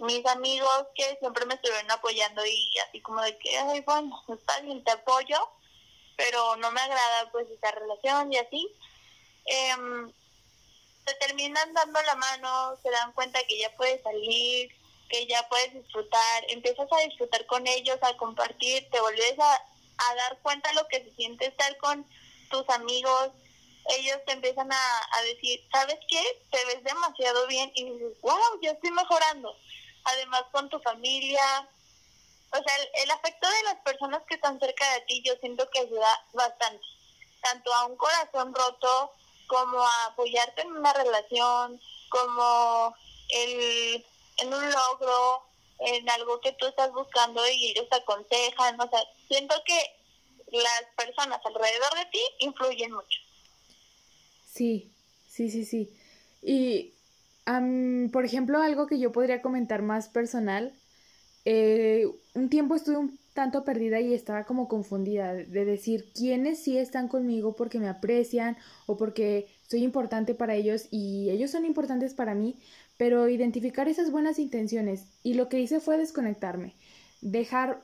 mis 0.04 0.26
amigos 0.26 0.88
que 0.96 1.18
siempre 1.20 1.46
me 1.46 1.54
estuvieron 1.56 1.90
apoyando 1.90 2.46
y 2.46 2.78
así 2.88 3.00
como 3.02 3.22
de 3.22 3.38
que, 3.38 3.58
ay, 3.58 3.80
bueno, 3.82 4.22
está 4.28 4.60
bien, 4.60 4.84
te 4.84 4.92
apoyo, 4.92 5.38
pero 6.18 6.58
no 6.58 6.72
me 6.72 6.82
agrada 6.82 7.32
pues 7.32 7.50
esta 7.50 7.72
relación 7.72 8.32
y 8.34 8.38
así. 8.38 8.70
Eh, 9.46 10.12
te 11.06 11.14
terminan 11.16 11.74
dando 11.74 12.02
la 12.02 12.16
mano, 12.16 12.78
se 12.82 12.90
dan 12.90 13.14
cuenta 13.14 13.44
que 13.44 13.58
ya 13.58 13.76
puedes 13.76 14.02
salir, 14.04 14.72
que 15.10 15.26
ya 15.28 15.48
puedes 15.48 15.74
disfrutar, 15.74 16.46
empiezas 16.50 16.88
a 16.92 17.02
disfrutar 17.08 17.46
con 17.46 17.66
ellos, 17.68 17.98
a 18.02 18.16
compartir, 18.18 18.90
te 18.90 19.00
volvés 19.00 19.38
a, 19.40 19.54
a 19.54 20.16
dar 20.16 20.40
cuenta 20.42 20.72
lo 20.74 20.88
que 20.88 21.04
se 21.04 21.12
siente 21.16 21.46
estar 21.46 21.78
con 21.78 22.06
tus 22.50 22.70
amigos, 22.70 23.32
ellos 23.98 24.18
te 24.26 24.34
empiezan 24.34 24.72
a 24.72 25.22
decir, 25.26 25.62
¿sabes 25.72 26.00
qué? 26.08 26.24
Te 26.52 26.66
ves 26.66 26.84
demasiado 26.84 27.48
bien 27.48 27.72
y 27.76 27.84
dices, 27.84 28.20
wow, 28.22 28.60
ya 28.62 28.72
estoy 28.72 28.92
mejorando 28.92 29.54
además 30.06 30.44
con 30.52 30.70
tu 30.70 30.80
familia. 30.80 31.68
O 32.52 32.58
sea, 32.58 32.76
el, 33.04 33.12
afecto 33.12 33.50
de 33.50 33.64
las 33.64 33.78
personas 33.78 34.22
que 34.28 34.36
están 34.36 34.60
cerca 34.60 34.92
de 34.94 35.02
ti 35.02 35.24
yo 35.26 35.34
siento 35.38 35.68
que 35.72 35.80
ayuda 35.80 36.26
bastante, 36.34 36.86
tanto 37.42 37.74
a 37.74 37.86
un 37.88 37.98
corazón 37.98 38.54
roto 38.54 39.12
como 39.48 39.82
a 39.82 40.06
apoyarte 40.06 40.62
en 40.62 40.72
una 40.72 40.94
relación, 40.94 41.82
como 42.10 42.96
el, 43.30 44.06
en 44.38 44.54
un 44.54 44.72
logro, 44.72 45.44
en 45.80 46.10
algo 46.10 46.40
que 46.42 46.54
tú 46.54 46.68
estás 46.68 46.92
buscando 46.92 47.46
y 47.48 47.72
ellos 47.72 47.90
te 47.90 47.98
aconsejan. 47.98 48.80
O 48.80 48.90
sea, 48.90 49.00
siento 49.28 49.56
que 49.66 50.04
las 50.52 50.84
personas 50.96 51.42
alrededor 51.44 51.96
de 51.96 52.06
ti 52.06 52.22
influyen 52.40 52.92
mucho. 52.92 53.20
Sí, 54.46 54.92
sí, 55.28 55.50
sí, 55.50 55.66
sí. 55.66 56.00
Y, 56.44 56.93
por 57.46 58.26
ejemplo, 58.26 58.62
algo 58.62 58.88
que 58.88 59.00
yo 59.00 59.12
podría 59.12 59.42
comentar 59.42 59.82
más 59.82 60.10
personal, 60.10 60.74
eh, 61.46 62.08
un 62.36 62.50
tiempo 62.50 62.76
estuve 62.76 62.98
un 62.98 63.20
tanto 63.34 63.64
perdida 63.64 64.00
y 64.00 64.14
estaba 64.14 64.46
como 64.46 64.68
confundida 64.68 65.34
de 65.34 65.66
decir 65.66 66.12
quiénes 66.14 66.64
sí 66.64 66.78
están 66.78 67.08
conmigo 67.08 67.56
porque 67.56 67.80
me 67.80 67.90
aprecian 67.90 68.58
o 68.86 68.96
porque 68.96 69.48
soy 69.68 69.84
importante 69.84 70.36
para 70.36 70.56
ellos 70.56 70.88
y 70.92 71.30
ellos 71.32 71.52
son 71.52 71.66
importantes 71.66 72.14
para 72.14 72.36
mí, 72.36 72.56
pero 72.98 73.28
identificar 73.28 73.88
esas 73.88 74.12
buenas 74.12 74.40
intenciones 74.40 75.08
y 75.24 75.34
lo 75.34 75.50
que 75.50 75.60
hice 75.60 75.80
fue 75.80 75.98
desconectarme, 75.98 76.76
dejar 77.22 77.82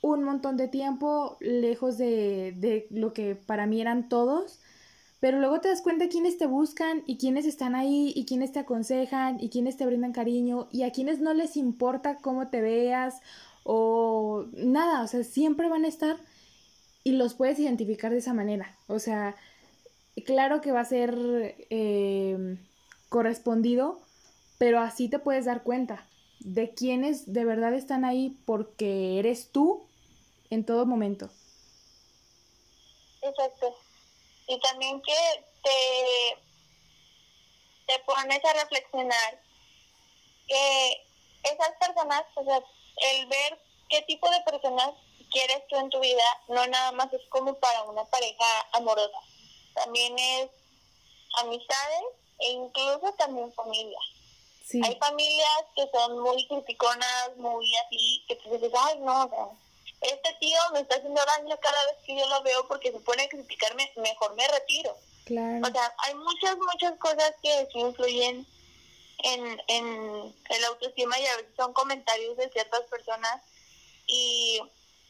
un 0.00 0.24
montón 0.24 0.56
de 0.56 0.68
tiempo 0.68 1.36
lejos 1.40 1.96
de, 1.98 2.54
de 2.56 2.86
lo 2.90 3.12
que 3.12 3.36
para 3.36 3.66
mí 3.66 3.80
eran 3.80 4.08
todos, 4.08 4.60
pero 5.20 5.38
luego 5.40 5.60
te 5.60 5.68
das 5.68 5.82
cuenta 5.82 6.08
quiénes 6.08 6.38
te 6.38 6.46
buscan 6.46 7.02
y 7.06 7.18
quiénes 7.18 7.46
están 7.46 7.74
ahí 7.74 8.12
y 8.14 8.24
quiénes 8.24 8.52
te 8.52 8.60
aconsejan 8.60 9.38
y 9.40 9.48
quiénes 9.48 9.76
te 9.76 9.86
brindan 9.86 10.12
cariño 10.12 10.68
y 10.70 10.82
a 10.82 10.92
quienes 10.92 11.20
no 11.20 11.34
les 11.34 11.56
importa 11.56 12.18
cómo 12.18 12.48
te 12.48 12.60
veas 12.60 13.20
o 13.64 14.46
nada, 14.52 15.02
o 15.02 15.06
sea, 15.08 15.24
siempre 15.24 15.68
van 15.68 15.84
a 15.84 15.88
estar 15.88 16.16
y 17.04 17.12
los 17.12 17.34
puedes 17.34 17.58
identificar 17.58 18.12
de 18.12 18.18
esa 18.18 18.32
manera. 18.32 18.76
O 18.86 18.98
sea, 18.98 19.34
claro 20.24 20.60
que 20.60 20.72
va 20.72 20.80
a 20.80 20.84
ser 20.84 21.16
eh, 21.70 22.56
correspondido, 23.08 24.00
pero 24.58 24.80
así 24.80 25.08
te 25.08 25.18
puedes 25.18 25.44
dar 25.44 25.62
cuenta 25.62 26.06
de 26.40 26.70
quiénes 26.70 27.32
de 27.32 27.44
verdad 27.44 27.74
están 27.74 28.04
ahí 28.04 28.38
porque 28.44 29.18
eres 29.18 29.50
tú 29.50 29.82
en 30.50 30.64
todo 30.64 30.86
momento. 30.86 31.28
Exacto. 33.22 33.87
Y 34.48 34.58
también 34.60 35.00
que 35.02 35.44
te, 35.62 36.38
te 37.86 37.98
pones 38.00 38.44
a 38.44 38.52
reflexionar 38.54 39.40
que 40.46 41.06
esas 41.42 41.70
personas, 41.78 42.24
o 42.34 42.44
sea, 42.44 42.62
el 42.96 43.26
ver 43.26 43.60
qué 43.88 44.02
tipo 44.02 44.28
de 44.30 44.40
personas 44.42 44.90
quieres 45.30 45.66
tú 45.68 45.76
en 45.76 45.90
tu 45.90 46.00
vida, 46.00 46.24
no 46.48 46.66
nada 46.66 46.92
más 46.92 47.12
es 47.12 47.20
como 47.28 47.54
para 47.54 47.82
una 47.84 48.04
pareja 48.06 48.68
amorosa, 48.72 49.18
también 49.74 50.18
es 50.18 50.50
amistades 51.40 52.04
e 52.38 52.50
incluso 52.50 53.12
también 53.18 53.52
familia. 53.52 53.98
Hay 54.84 54.96
familias 54.96 55.64
que 55.74 55.88
son 55.90 56.20
muy 56.20 56.46
criticonas, 56.46 57.36
muy 57.36 57.74
así, 57.76 58.24
que 58.28 58.36
tú 58.36 58.50
dices, 58.50 58.70
ay, 58.76 58.98
no, 59.00 59.58
este 60.00 60.36
tío 60.40 60.58
me 60.72 60.80
está 60.80 60.96
haciendo 60.96 61.20
daño 61.24 61.58
cada 61.60 61.84
vez 61.86 61.96
que 62.04 62.16
yo 62.16 62.26
lo 62.28 62.42
veo 62.42 62.66
porque 62.68 62.92
se 62.92 63.00
pone 63.00 63.24
a 63.24 63.28
criticarme, 63.28 63.92
mejor 63.96 64.34
me 64.34 64.46
retiro. 64.48 64.96
O 65.30 65.70
sea, 65.70 65.94
hay 65.98 66.14
muchas, 66.14 66.56
muchas 66.56 66.98
cosas 66.98 67.34
que 67.42 67.68
sí 67.72 67.80
influyen 67.80 68.46
en, 69.18 69.62
en 69.68 70.34
el 70.48 70.64
autoestima 70.64 71.18
y 71.18 71.26
a 71.26 71.36
veces 71.36 71.52
son 71.56 71.72
comentarios 71.72 72.36
de 72.36 72.48
ciertas 72.50 72.82
personas 72.82 73.42
y 74.06 74.60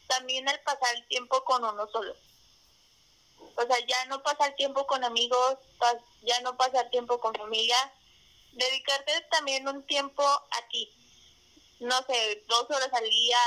también 0.08 0.48
el 0.48 0.58
pasar 0.60 0.94
el 0.96 1.06
tiempo 1.06 1.44
con 1.44 1.62
uno 1.62 1.86
solo. 1.92 2.14
O 3.54 3.66
sea, 3.66 3.78
ya 3.86 4.04
no 4.06 4.22
pasar 4.22 4.54
tiempo 4.56 4.86
con 4.86 5.04
amigos, 5.04 5.58
ya 6.22 6.40
no 6.40 6.56
pasar 6.56 6.90
tiempo 6.90 7.20
con 7.20 7.34
familia, 7.34 7.76
dedicarte 8.52 9.12
también 9.30 9.68
un 9.68 9.84
tiempo 9.86 10.22
a 10.24 10.68
ti. 10.70 10.92
No 11.80 11.96
sé, 12.06 12.44
dos 12.48 12.68
horas 12.70 12.92
al 12.92 13.08
día, 13.08 13.38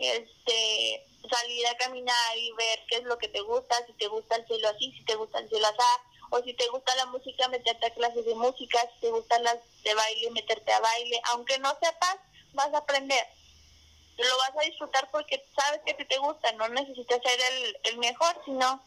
este, 0.00 1.06
salir 1.28 1.66
a 1.66 1.76
caminar 1.76 2.38
y 2.38 2.52
ver 2.52 2.80
qué 2.88 2.96
es 2.96 3.04
lo 3.04 3.18
que 3.18 3.28
te 3.28 3.40
gusta, 3.40 3.74
si 3.86 3.92
te 3.94 4.08
gusta 4.08 4.36
el 4.36 4.46
cielo 4.46 4.68
así, 4.68 4.92
si 4.92 5.04
te 5.04 5.14
gusta 5.14 5.38
el 5.38 5.48
cielo 5.48 5.66
así, 5.66 5.78
o 6.30 6.42
si 6.42 6.54
te 6.54 6.68
gusta 6.68 6.94
la 6.96 7.06
música, 7.06 7.48
meterte 7.48 7.86
a 7.86 7.94
clases 7.94 8.24
de 8.24 8.34
música, 8.34 8.78
si 8.94 9.00
te 9.00 9.10
gustan 9.10 9.42
las 9.42 9.58
de 9.82 9.94
baile, 9.94 10.30
meterte 10.30 10.72
a 10.72 10.80
baile, 10.80 11.20
aunque 11.30 11.58
no 11.58 11.70
sepas, 11.80 12.16
vas 12.52 12.72
a 12.72 12.78
aprender. 12.78 13.26
Lo 14.16 14.38
vas 14.38 14.56
a 14.56 14.66
disfrutar 14.68 15.10
porque 15.10 15.44
sabes 15.56 15.80
que 15.84 15.94
te 15.94 16.18
gusta, 16.18 16.52
no 16.52 16.68
necesitas 16.68 17.20
ser 17.22 17.40
el, 17.52 17.78
el 17.84 17.98
mejor, 17.98 18.36
sino 18.44 18.80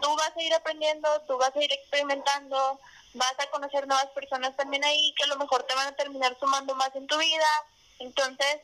tú 0.00 0.16
vas 0.16 0.36
a 0.36 0.42
ir 0.42 0.54
aprendiendo, 0.54 1.08
tú 1.26 1.36
vas 1.36 1.54
a 1.54 1.62
ir 1.62 1.72
experimentando, 1.72 2.80
vas 3.14 3.34
a 3.38 3.50
conocer 3.50 3.86
nuevas 3.86 4.08
personas 4.08 4.56
también 4.56 4.84
ahí 4.84 5.14
que 5.16 5.24
a 5.24 5.28
lo 5.28 5.36
mejor 5.36 5.64
te 5.64 5.74
van 5.74 5.88
a 5.88 5.96
terminar 5.96 6.36
sumando 6.38 6.74
más 6.74 6.94
en 6.96 7.06
tu 7.06 7.18
vida. 7.18 7.64
Entonces, 7.98 8.60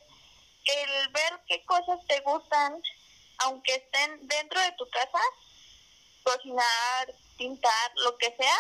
el 0.65 1.09
ver 1.13 1.41
qué 1.47 1.65
cosas 1.65 1.99
te 2.07 2.21
gustan, 2.21 2.81
aunque 3.39 3.75
estén 3.75 4.27
dentro 4.27 4.61
de 4.61 4.73
tu 4.73 4.89
casa, 4.91 5.21
cocinar, 6.23 7.15
pintar, 7.37 7.93
lo 8.05 8.17
que 8.19 8.35
sea, 8.37 8.59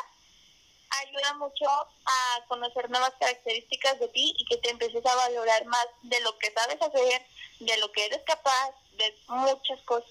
ayuda 1.05 1.34
mucho 1.34 1.66
a 1.68 2.46
conocer 2.49 2.88
nuevas 2.90 3.12
características 3.20 4.01
de 4.01 4.09
ti 4.09 4.34
y 4.38 4.44
que 4.46 4.57
te 4.59 4.70
empieces 4.70 5.05
a 5.05 5.14
valorar 5.14 5.66
más 5.66 5.86
de 6.03 6.20
lo 6.20 6.38
que 6.38 6.51
sabes 6.53 6.80
hacer, 6.80 7.22
de 7.61 7.76
lo 7.78 7.92
que 7.92 8.07
eres 8.07 8.22
capaz, 8.24 8.70
de 8.96 9.14
muchas 9.28 9.80
cosas. 9.82 10.11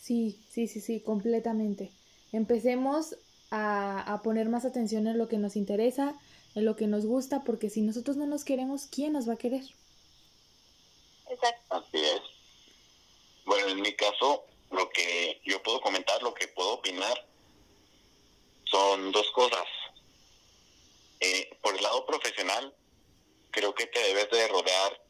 Sí, 0.00 0.38
sí, 0.50 0.66
sí, 0.66 0.80
sí, 0.80 1.00
completamente. 1.00 1.90
Empecemos 2.32 3.16
a, 3.50 4.12
a 4.12 4.22
poner 4.22 4.48
más 4.48 4.64
atención 4.64 5.06
en 5.06 5.18
lo 5.18 5.28
que 5.28 5.38
nos 5.38 5.56
interesa, 5.56 6.14
en 6.54 6.64
lo 6.64 6.76
que 6.76 6.86
nos 6.86 7.04
gusta, 7.04 7.42
porque 7.44 7.70
si 7.70 7.82
nosotros 7.82 8.16
no 8.16 8.26
nos 8.26 8.44
queremos, 8.44 8.86
¿quién 8.86 9.12
nos 9.12 9.28
va 9.28 9.34
a 9.34 9.38
querer? 9.38 9.62
Exacto. 11.28 11.74
Así 11.74 11.98
es. 11.98 12.20
Bueno, 13.44 13.68
en 13.68 13.80
mi 13.80 13.94
caso, 13.94 14.44
lo 14.70 14.88
que 14.90 15.40
yo 15.44 15.62
puedo 15.62 15.80
comentar, 15.80 16.22
lo 16.22 16.32
que 16.34 16.48
puedo 16.48 16.74
opinar, 16.74 17.26
son 18.64 19.12
dos 19.12 19.30
cosas. 19.32 19.66
Eh, 21.20 21.56
por 21.62 21.74
el 21.76 21.82
lado 21.82 22.04
profesional, 22.06 22.74
creo 23.50 23.74
que 23.74 23.86
te 23.86 24.00
debes 24.00 24.30
de 24.30 24.48
rodear 24.48 25.00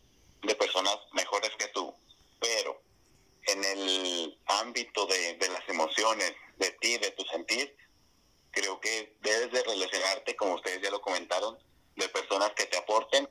de 0.42 0.54
personas 0.54 0.96
mejores 1.12 1.50
que 1.58 1.68
tú, 1.68 1.94
pero 2.40 2.80
en 3.46 3.64
el 3.64 4.38
ámbito 4.46 5.06
de, 5.06 5.34
de 5.34 5.48
las 5.48 5.68
emociones, 5.68 6.34
de 6.58 6.70
ti, 6.72 6.98
de 6.98 7.10
tu 7.12 7.24
sentir, 7.24 7.74
creo 8.54 8.80
que 8.80 9.16
debes 9.20 9.52
de 9.52 9.62
relacionarte, 9.62 10.36
como 10.36 10.54
ustedes 10.54 10.80
ya 10.82 10.90
lo 10.90 11.00
comentaron, 11.00 11.58
de 11.96 12.08
personas 12.08 12.52
que 12.52 12.66
te 12.66 12.76
aporten 12.76 13.28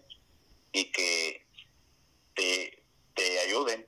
y 0.71 0.91
que 0.91 1.45
te, 2.35 2.83
te 3.15 3.39
ayuden, 3.41 3.87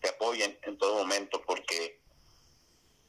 te 0.00 0.08
apoyen 0.08 0.58
en 0.62 0.78
todo 0.78 0.96
momento, 0.96 1.42
porque 1.46 2.00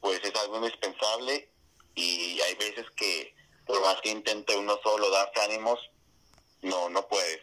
pues 0.00 0.22
es 0.24 0.34
algo 0.36 0.56
indispensable 0.56 1.50
y 1.94 2.40
hay 2.40 2.54
veces 2.54 2.86
que 2.96 3.34
por 3.66 3.80
más 3.82 4.00
que 4.00 4.10
intente 4.10 4.56
uno 4.56 4.78
solo 4.82 5.10
darse 5.10 5.40
ánimos, 5.40 5.78
no, 6.62 6.88
no 6.88 7.06
puedes. 7.06 7.42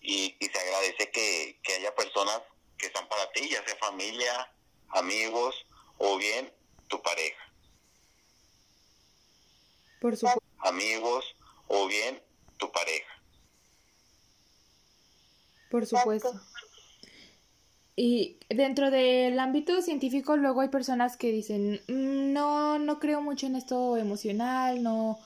Y, 0.00 0.36
y 0.38 0.46
se 0.46 0.58
agradece 0.58 1.10
que, 1.10 1.60
que 1.62 1.74
haya 1.74 1.94
personas 1.94 2.42
que 2.76 2.86
están 2.86 3.08
para 3.08 3.30
ti, 3.32 3.48
ya 3.48 3.64
sea 3.64 3.76
familia, 3.76 4.52
amigos 4.90 5.54
o 5.98 6.18
bien 6.18 6.52
tu 6.88 7.00
pareja. 7.00 7.42
Por 10.02 10.16
supuesto. 10.16 10.42
Amigos 10.58 11.24
o 11.68 11.86
bien 11.86 12.20
tu 12.58 12.70
pareja. 12.72 13.06
Por 15.70 15.86
supuesto. 15.86 16.32
Y 17.94 18.38
dentro 18.48 18.90
del 18.90 19.38
ámbito 19.38 19.80
científico 19.80 20.36
luego 20.36 20.60
hay 20.60 20.68
personas 20.70 21.16
que 21.16 21.30
dicen, 21.30 21.80
mm, 21.86 22.32
no, 22.32 22.80
no 22.80 22.98
creo 22.98 23.22
mucho 23.22 23.46
en 23.46 23.54
esto 23.54 23.96
emocional, 23.96 24.82
no, 24.82 25.20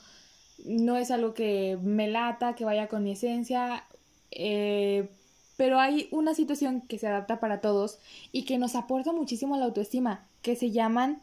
no 0.63 0.97
es 0.97 1.09
algo 1.09 1.33
que 1.33 1.79
me 1.81 2.07
lata, 2.07 2.53
que 2.53 2.63
vaya 2.63 2.87
con 2.87 3.03
mi 3.03 3.13
esencia, 3.13 3.83
eh, 4.29 5.09
pero 5.55 5.79
hay 5.79 6.07
una 6.11 6.35
situación 6.35 6.81
que 6.81 6.99
se 6.99 7.07
adapta 7.07 7.39
para 7.39 7.61
todos 7.61 7.97
y 8.31 8.45
que 8.45 8.59
nos 8.59 8.75
aporta 8.75 9.11
muchísimo 9.11 9.55
a 9.55 9.57
la 9.57 9.65
autoestima, 9.65 10.27
que 10.43 10.55
se 10.55 10.69
llaman 10.69 11.19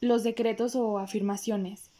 los 0.00 0.24
decretos 0.24 0.74
o 0.74 0.98
afirmaciones. 0.98 1.91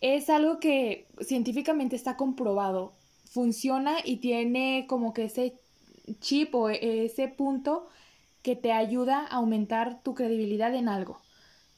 Es 0.00 0.28
algo 0.30 0.60
que 0.60 1.06
científicamente 1.20 1.96
está 1.96 2.16
comprobado, 2.16 2.92
funciona 3.30 3.96
y 4.04 4.16
tiene 4.16 4.86
como 4.88 5.12
que 5.12 5.24
ese 5.24 5.54
chip 6.20 6.54
o 6.54 6.68
ese 6.68 7.28
punto 7.28 7.86
que 8.42 8.56
te 8.56 8.72
ayuda 8.72 9.20
a 9.26 9.36
aumentar 9.36 10.02
tu 10.02 10.14
credibilidad 10.14 10.74
en 10.74 10.88
algo. 10.88 11.20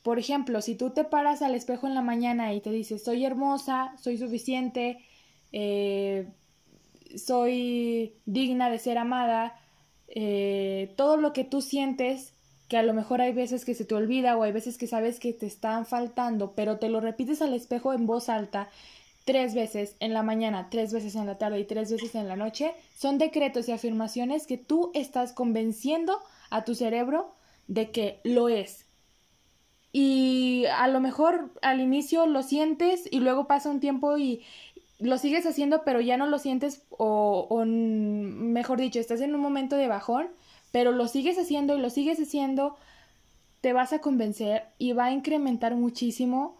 Por 0.03 0.19
ejemplo, 0.19 0.63
si 0.63 0.75
tú 0.75 0.91
te 0.91 1.05
paras 1.05 1.43
al 1.43 1.55
espejo 1.55 1.87
en 1.87 1.95
la 1.95 2.03
mañana 2.03 2.53
y 2.55 2.61
te 2.61 2.71
dices, 2.71 3.05
soy 3.05 3.25
hermosa, 3.25 3.95
soy 4.03 4.19
suficiente, 4.19 4.99
eh, 5.53 6.29
soy 7.17 8.15
digna 8.27 8.71
de 8.71 8.79
ser 8.79 8.99
amada, 8.99 9.55
eh, 10.09 10.93
todo 10.97 11.17
lo 11.17 11.33
que 11.33 11.45
tú 11.45 11.61
sientes, 11.61 12.35
que 12.69 12.77
a 12.77 12.83
lo 12.83 12.95
mejor 12.95 13.21
hay 13.21 13.33
veces 13.33 13.65
que 13.65 13.75
se 13.75 13.85
te 13.85 13.95
olvida 13.95 14.37
o 14.37 14.43
hay 14.43 14.53
veces 14.53 14.79
que 14.79 14.87
sabes 14.87 15.19
que 15.19 15.33
te 15.33 15.47
están 15.47 15.87
faltando, 15.87 16.53
pero 16.53 16.79
te 16.79 16.89
lo 16.89 17.01
repites 17.01 17.43
al 17.43 17.55
espejo 17.55 17.93
en 17.93 18.07
voz 18.07 18.29
alta 18.29 18.69
tres 19.25 19.55
veces 19.55 19.95
en 20.01 20.15
la 20.15 20.23
mañana, 20.23 20.69
tres 20.71 20.91
veces 20.91 21.15
en 21.15 21.27
la 21.27 21.37
tarde 21.37 21.61
y 21.61 21.65
tres 21.65 21.93
veces 21.93 22.15
en 22.15 22.29
la 22.29 22.37
noche, 22.37 22.73
son 22.97 23.19
decretos 23.19 23.69
y 23.69 23.73
afirmaciones 23.73 24.47
que 24.47 24.57
tú 24.57 24.91
estás 24.95 25.33
convenciendo 25.33 26.19
a 26.49 26.65
tu 26.65 26.75
cerebro 26.75 27.35
de 27.67 27.91
que 27.91 28.21
lo 28.25 28.49
es. 28.49 28.87
Y 29.93 30.65
a 30.75 30.89
lo 30.89 31.01
mejor 31.01 31.51
al 31.61 31.81
inicio 31.81 32.27
lo 32.27 32.43
sientes 32.43 33.07
y 33.11 33.21
luego 33.21 33.47
pasa 33.47 33.71
un 33.71 33.81
tiempo 33.81 34.17
y 34.17 34.45
lo 34.99 35.19
sigues 35.19 35.45
haciendo, 35.45 35.83
pero 35.85 36.01
ya 36.01 36.17
no 36.17 36.27
lo 36.27 36.39
sientes 36.39 36.83
o, 36.91 37.47
o 37.51 37.65
mejor 37.67 38.81
dicho, 38.81 38.99
estás 38.99 39.21
en 39.21 39.35
un 39.35 39.41
momento 39.41 39.77
de 39.77 39.89
bajón, 39.89 40.29
pero 40.73 40.93
lo 40.93 41.09
sigues 41.09 41.39
haciendo 41.39 41.77
y 41.77 41.81
lo 41.81 41.91
sigues 41.91 42.19
haciendo, 42.21 42.77
te 43.61 43.73
vas 43.73 43.93
a 43.93 44.01
convencer 44.01 44.65
y 44.79 44.93
va 44.93 45.07
a 45.07 45.13
incrementar 45.13 45.75
muchísimo. 45.75 46.59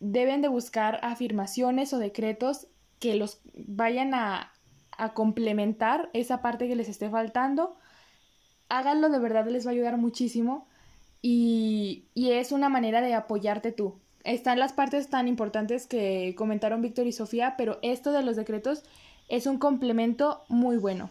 Deben 0.00 0.42
de 0.42 0.48
buscar 0.48 1.00
afirmaciones 1.02 1.92
o 1.92 1.98
decretos 1.98 2.66
que 2.98 3.14
los 3.14 3.40
vayan 3.54 4.14
a, 4.14 4.52
a 4.96 5.14
complementar 5.14 6.10
esa 6.12 6.42
parte 6.42 6.68
que 6.68 6.76
les 6.76 6.88
esté 6.88 7.10
faltando. 7.10 7.76
Háganlo, 8.68 9.10
de 9.10 9.18
verdad 9.18 9.46
les 9.48 9.66
va 9.66 9.70
a 9.70 9.74
ayudar 9.74 9.96
muchísimo 9.98 10.66
y, 11.20 12.04
y 12.14 12.32
es 12.32 12.52
una 12.52 12.68
manera 12.68 13.00
de 13.00 13.14
apoyarte 13.14 13.72
tú. 13.72 13.98
Están 14.24 14.58
las 14.58 14.72
partes 14.72 15.10
tan 15.10 15.28
importantes 15.28 15.86
que 15.86 16.34
comentaron 16.36 16.80
Víctor 16.80 17.06
y 17.06 17.12
Sofía, 17.12 17.54
pero 17.58 17.78
esto 17.82 18.12
de 18.12 18.22
los 18.22 18.36
decretos 18.36 18.84
es 19.28 19.46
un 19.46 19.58
complemento 19.58 20.44
muy 20.48 20.76
bueno. 20.76 21.10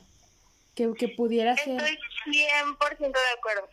Que, 0.76 0.92
que 0.94 1.08
pudiera 1.08 1.56
ser. 1.56 1.80
100% 2.26 3.00
de 3.00 3.38
acuerdo. 3.38 3.70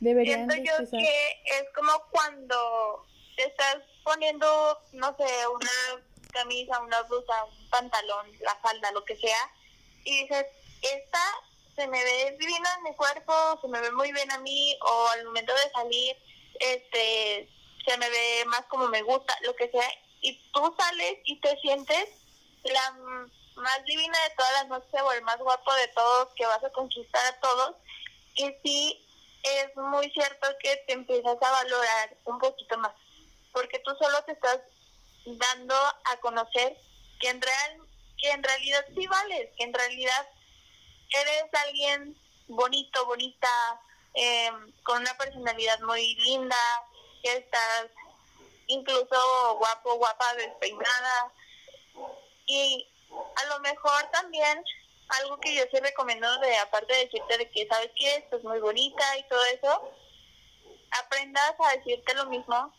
Deberían 0.00 0.50
Siento 0.50 0.70
yo 0.70 0.90
que 0.90 1.42
es 1.44 1.64
como 1.74 1.92
cuando 2.10 3.06
te 3.36 3.44
estás 3.44 3.78
poniendo, 4.02 4.78
no 4.92 5.16
sé, 5.16 5.48
una 5.48 6.04
camisa, 6.32 6.80
una 6.80 7.02
blusa, 7.02 7.44
un 7.44 7.70
pantalón, 7.70 8.30
la 8.40 8.54
falda, 8.56 8.90
lo 8.92 9.04
que 9.04 9.16
sea, 9.16 9.50
y 10.04 10.22
dices, 10.22 10.46
esta 10.82 11.20
se 11.74 11.86
me 11.88 12.02
ve 12.04 12.36
divina 12.38 12.68
en 12.76 12.82
mi 12.84 12.94
cuerpo, 12.94 13.32
se 13.60 13.68
me 13.68 13.80
ve 13.80 13.90
muy 13.92 14.12
bien 14.12 14.30
a 14.30 14.38
mí, 14.38 14.76
o 14.82 15.08
al 15.08 15.24
momento 15.24 15.52
de 15.54 15.70
salir, 15.72 16.16
este, 16.60 17.48
se 17.86 17.98
me 17.98 18.08
ve 18.10 18.44
más 18.46 18.64
como 18.66 18.88
me 18.88 19.02
gusta, 19.02 19.36
lo 19.42 19.54
que 19.56 19.70
sea, 19.70 19.88
y 20.20 20.38
tú 20.52 20.74
sales 20.78 21.18
y 21.24 21.40
te 21.40 21.58
sientes 21.60 22.08
la 22.64 23.28
más 23.56 23.84
divina 23.84 24.18
de 24.28 24.34
todas 24.34 24.52
las 24.52 24.68
noches 24.68 25.00
o 25.02 25.12
el 25.12 25.22
más 25.22 25.38
guapo 25.38 25.74
de 25.74 25.88
todos, 25.88 26.28
que 26.34 26.46
vas 26.46 26.62
a 26.62 26.70
conquistar 26.70 27.24
a 27.26 27.40
todos, 27.40 27.76
y 28.34 28.54
sí 28.62 29.06
es 29.42 29.76
muy 29.76 30.10
cierto 30.10 30.48
que 30.60 30.76
te 30.86 30.94
empiezas 30.94 31.36
a 31.40 31.50
valorar 31.50 32.16
un 32.24 32.38
poquito 32.38 32.78
más, 32.78 32.92
porque 33.52 33.78
tú 33.80 33.92
solo 34.00 34.22
te 34.24 34.32
estás 34.32 34.60
dando 35.24 35.74
a 35.76 36.16
conocer 36.20 36.76
que 37.20 37.28
en 37.28 37.40
real 37.40 37.80
que 38.18 38.30
en 38.30 38.42
realidad 38.42 38.84
sí 38.94 39.06
vales, 39.06 39.50
que 39.56 39.64
en 39.64 39.74
realidad 39.74 40.28
eres 41.10 41.44
alguien 41.66 42.16
bonito, 42.48 43.04
bonita, 43.06 43.80
eh, 44.14 44.50
con 44.82 45.00
una 45.00 45.16
personalidad 45.16 45.78
muy 45.80 46.14
linda, 46.16 46.56
que 47.22 47.36
estás 47.36 47.86
incluso 48.66 49.56
guapo, 49.58 49.96
guapa, 49.96 50.34
despeinada. 50.34 51.32
Y 52.46 52.86
a 53.36 53.44
lo 53.46 53.60
mejor 53.60 54.10
también 54.12 54.62
algo 55.20 55.38
que 55.38 55.54
yo 55.54 55.64
sí 55.70 55.78
recomiendo 55.80 56.38
de 56.38 56.56
aparte 56.58 56.92
de 56.92 57.04
decirte 57.04 57.38
de 57.38 57.50
que 57.50 57.66
sabes 57.66 57.90
que 57.96 58.16
esto 58.16 58.36
es 58.36 58.44
muy 58.44 58.58
bonita 58.60 59.18
y 59.18 59.28
todo 59.28 59.44
eso, 59.44 59.90
aprendas 61.02 61.54
a 61.58 61.76
decirte 61.76 62.14
lo 62.14 62.26
mismo 62.26 62.72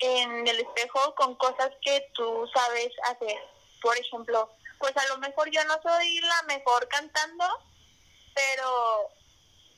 en 0.00 0.46
el 0.46 0.60
espejo 0.60 1.14
con 1.14 1.34
cosas 1.36 1.70
que 1.82 2.10
tú 2.14 2.48
sabes 2.54 2.92
hacer. 3.10 3.36
Por 3.82 3.96
ejemplo, 3.96 4.50
pues 4.78 4.96
a 4.96 5.06
lo 5.08 5.18
mejor 5.18 5.50
yo 5.50 5.62
no 5.64 5.74
soy 5.82 6.20
la 6.20 6.42
mejor 6.42 6.88
cantando, 6.88 7.44
pero 8.34 9.10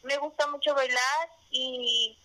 me 0.02 0.16
gusta 0.18 0.46
mucho 0.46 0.74
bailar 0.74 1.30
y 1.50 2.18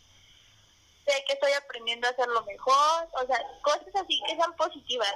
sé 1.05 1.23
que 1.25 1.33
estoy 1.33 1.51
aprendiendo 1.53 2.07
a 2.07 2.11
hacerlo 2.11 2.43
mejor, 2.45 3.09
o 3.13 3.25
sea, 3.25 3.39
cosas 3.61 3.95
así 3.95 4.21
que 4.27 4.35
sean 4.35 4.55
positivas. 4.55 5.13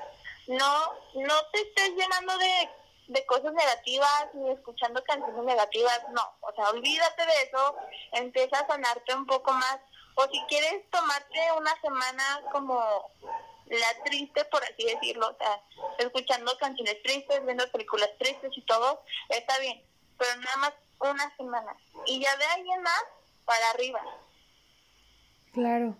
No 0.48 0.94
no 1.16 1.34
te 1.52 1.62
estés 1.62 1.90
llenando 1.96 2.38
de, 2.38 2.70
de 3.08 3.26
cosas 3.26 3.54
negativas 3.54 4.28
ni 4.34 4.52
escuchando 4.52 5.04
canciones 5.04 5.44
negativas, 5.44 6.02
no, 6.12 6.30
o 6.42 6.54
sea, 6.54 6.70
olvídate 6.70 7.26
de 7.26 7.44
eso, 7.44 7.76
empieza 8.14 8.60
a 8.60 8.68
sanarte 8.68 9.16
un 9.16 9.26
poco 9.26 9.52
más 9.54 9.80
o 10.16 10.28
si 10.32 10.42
quieres 10.48 10.90
tomarte 10.90 11.40
una 11.58 11.80
semana 11.80 12.42
como 12.52 12.82
la 13.68 14.04
triste, 14.04 14.46
por 14.46 14.64
así 14.64 14.84
decirlo, 14.84 15.30
o 15.30 15.38
sea, 15.38 15.62
escuchando 16.00 16.58
canciones 16.58 17.02
tristes, 17.04 17.46
viendo 17.46 17.70
películas 17.72 18.10
tristes 18.18 18.52
y 18.56 18.62
todo, 18.64 19.04
está 19.30 19.60
bien, 19.60 19.82
pero 20.18 20.36
nada 20.42 20.58
más 20.58 20.74
una 21.00 21.36
semana. 21.38 21.76
Y 22.08 22.20
ya 22.20 22.36
de 22.36 22.46
alguien 22.46 22.82
más 22.82 23.04
para 23.46 23.70
arriba. 23.72 24.02
Claro. 25.54 25.96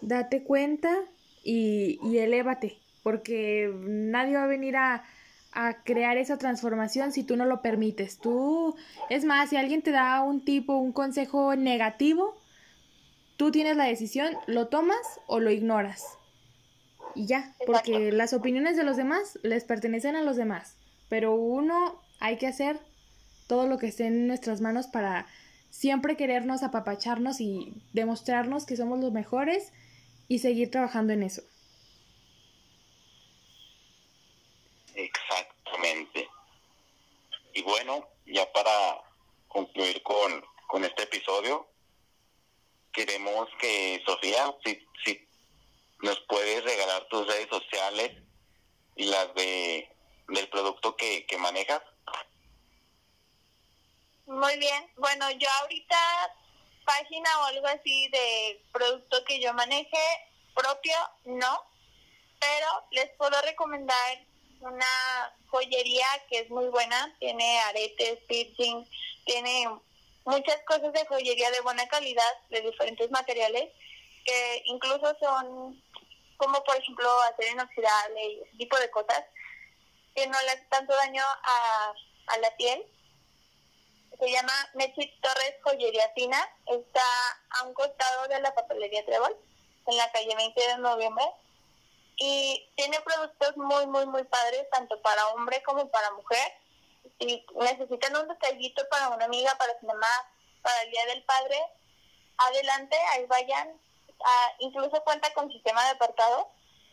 Date 0.00 0.44
cuenta 0.44 1.04
y, 1.42 1.98
y 2.02 2.18
elévate, 2.18 2.78
porque 3.04 3.72
nadie 3.82 4.34
va 4.34 4.42
a 4.42 4.48
venir 4.48 4.76
a, 4.76 5.04
a 5.52 5.84
crear 5.84 6.16
esa 6.16 6.38
transformación 6.38 7.12
si 7.12 7.22
tú 7.22 7.36
no 7.36 7.44
lo 7.44 7.62
permites. 7.62 8.18
Tú, 8.18 8.74
es 9.10 9.24
más, 9.24 9.50
si 9.50 9.56
alguien 9.56 9.82
te 9.82 9.92
da 9.92 10.20
un 10.22 10.44
tipo, 10.44 10.76
un 10.76 10.92
consejo 10.92 11.54
negativo, 11.54 12.36
Tú 13.36 13.50
tienes 13.50 13.76
la 13.76 13.84
decisión, 13.84 14.28
lo 14.46 14.68
tomas 14.68 15.20
o 15.26 15.40
lo 15.40 15.50
ignoras. 15.50 16.04
Y 17.16 17.26
ya, 17.26 17.54
porque 17.66 18.12
las 18.12 18.32
opiniones 18.32 18.76
de 18.76 18.84
los 18.84 18.96
demás 18.96 19.38
les 19.42 19.64
pertenecen 19.64 20.14
a 20.14 20.22
los 20.22 20.36
demás. 20.36 20.76
Pero 21.08 21.34
uno 21.34 22.00
hay 22.20 22.38
que 22.38 22.46
hacer 22.46 22.78
todo 23.48 23.66
lo 23.66 23.78
que 23.78 23.88
esté 23.88 24.06
en 24.06 24.26
nuestras 24.28 24.60
manos 24.60 24.86
para 24.86 25.26
siempre 25.68 26.16
querernos 26.16 26.62
apapacharnos 26.62 27.40
y 27.40 27.82
demostrarnos 27.92 28.66
que 28.66 28.76
somos 28.76 29.00
los 29.00 29.12
mejores 29.12 29.72
y 30.28 30.38
seguir 30.38 30.70
trabajando 30.70 31.12
en 31.12 31.24
eso. 31.24 31.42
Y 37.52 37.62
bueno, 37.62 38.08
ya 38.26 38.50
para 38.52 39.02
concluir 39.48 40.02
con, 40.02 40.44
con 40.66 40.84
este 40.84 41.04
episodio, 41.04 41.68
queremos 42.92 43.48
que, 43.58 44.02
Sofía, 44.06 44.54
si, 44.64 44.86
si 45.04 45.28
nos 46.02 46.18
puedes 46.28 46.64
regalar 46.64 47.06
tus 47.08 47.26
redes 47.26 47.48
sociales 47.48 48.12
y 48.96 49.04
las 49.04 49.34
de 49.34 49.90
del 50.28 50.48
producto 50.48 50.96
que, 50.96 51.26
que 51.26 51.36
manejas. 51.38 51.82
Muy 54.26 54.56
bien. 54.58 54.90
Bueno, 54.96 55.30
yo 55.32 55.48
ahorita 55.60 55.96
página 56.84 57.40
o 57.40 57.44
algo 57.44 57.66
así 57.66 58.08
de 58.08 58.62
producto 58.72 59.22
que 59.24 59.40
yo 59.40 59.52
maneje 59.54 59.98
propio, 60.54 60.94
no, 61.24 61.62
pero 62.40 62.86
les 62.90 63.10
puedo 63.16 63.40
recomendar 63.42 64.24
una 64.64 65.36
joyería 65.48 66.06
que 66.28 66.40
es 66.40 66.50
muy 66.50 66.66
buena, 66.66 67.14
tiene 67.18 67.60
aretes, 67.60 68.18
piercing, 68.26 68.84
tiene 69.24 69.68
muchas 70.24 70.58
cosas 70.66 70.92
de 70.92 71.06
joyería 71.06 71.50
de 71.50 71.60
buena 71.60 71.86
calidad, 71.88 72.32
de 72.50 72.62
diferentes 72.62 73.10
materiales, 73.10 73.70
que 74.24 74.62
incluso 74.66 75.16
son 75.20 75.82
como 76.36 76.62
por 76.64 76.76
ejemplo 76.76 77.08
acero 77.22 77.52
inoxidable 77.52 78.26
y 78.26 78.40
ese 78.40 78.56
tipo 78.58 78.76
de 78.78 78.90
cosas, 78.90 79.24
que 80.14 80.26
no 80.26 80.40
le 80.42 80.50
hacen 80.50 80.68
tanto 80.68 80.94
daño 80.94 81.22
a, 81.22 81.94
a 82.28 82.38
la 82.38 82.56
piel. 82.56 82.84
Se 84.18 84.30
llama 84.30 84.52
Mechit 84.74 85.20
Torres 85.20 85.54
Joyería 85.62 86.10
Fina, 86.14 86.48
está 86.66 87.02
a 87.50 87.64
un 87.64 87.74
costado 87.74 88.28
de 88.28 88.40
la 88.40 88.54
papelería 88.54 89.04
Trébol, 89.04 89.36
en 89.86 89.96
la 89.96 90.10
calle 90.12 90.34
20 90.34 90.60
de 90.60 90.78
noviembre, 90.78 91.24
y 92.16 92.70
tiene 92.76 93.00
productos 93.00 93.56
muy, 93.56 93.86
muy, 93.86 94.06
muy 94.06 94.24
padres, 94.24 94.68
tanto 94.70 95.00
para 95.02 95.28
hombre 95.28 95.62
como 95.62 95.88
para 95.90 96.10
mujer 96.12 96.52
si 97.18 97.44
necesitan 97.54 98.16
un 98.16 98.28
detallito 98.28 98.82
para 98.90 99.10
una 99.10 99.24
amiga, 99.24 99.54
para 99.56 99.78
su 99.78 99.86
mamá, 99.86 100.08
para 100.62 100.82
el 100.82 100.90
Día 100.90 101.06
del 101.06 101.22
Padre, 101.24 101.58
adelante, 102.38 102.96
ahí 103.12 103.26
vayan. 103.26 103.80
Ah, 104.24 104.52
incluso 104.60 105.02
cuenta 105.04 105.32
con 105.34 105.50
sistema 105.50 105.84
de 105.84 105.90
apartado. 105.90 106.48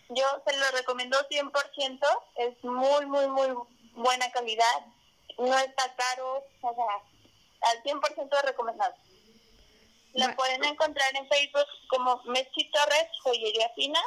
Yo 0.09 0.25
se 0.45 0.57
lo 0.57 0.71
recomiendo 0.71 1.17
100%, 1.29 1.99
es 2.35 2.63
muy, 2.63 3.05
muy, 3.05 3.27
muy 3.27 3.47
buena 3.93 4.29
calidad, 4.31 4.85
no 5.37 5.57
está 5.57 5.95
caro, 5.95 6.43
o 6.61 6.75
sea, 6.75 7.69
al 7.69 7.83
100% 7.83 8.41
recomendado. 8.43 8.93
La 10.13 10.35
pueden 10.35 10.65
encontrar 10.65 11.15
en 11.15 11.29
Facebook 11.29 11.67
como 11.87 12.21
Messi 12.25 12.69
Torres 12.71 13.07
Joyería 13.23 13.69
Fina 13.75 14.01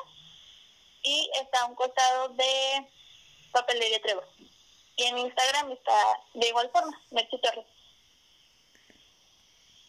y 1.05 1.31
está 1.41 1.61
a 1.61 1.67
un 1.67 1.77
costado 1.77 2.31
de 2.31 2.89
Papelería 3.53 4.03
Trevor. 4.03 4.27
Y 4.97 5.05
en 5.05 5.19
Instagram 5.19 5.71
está 5.73 5.93
de 6.35 6.49
igual 6.49 6.71
forma, 6.73 7.01
Merche 7.13 7.39
Torres. 7.39 7.67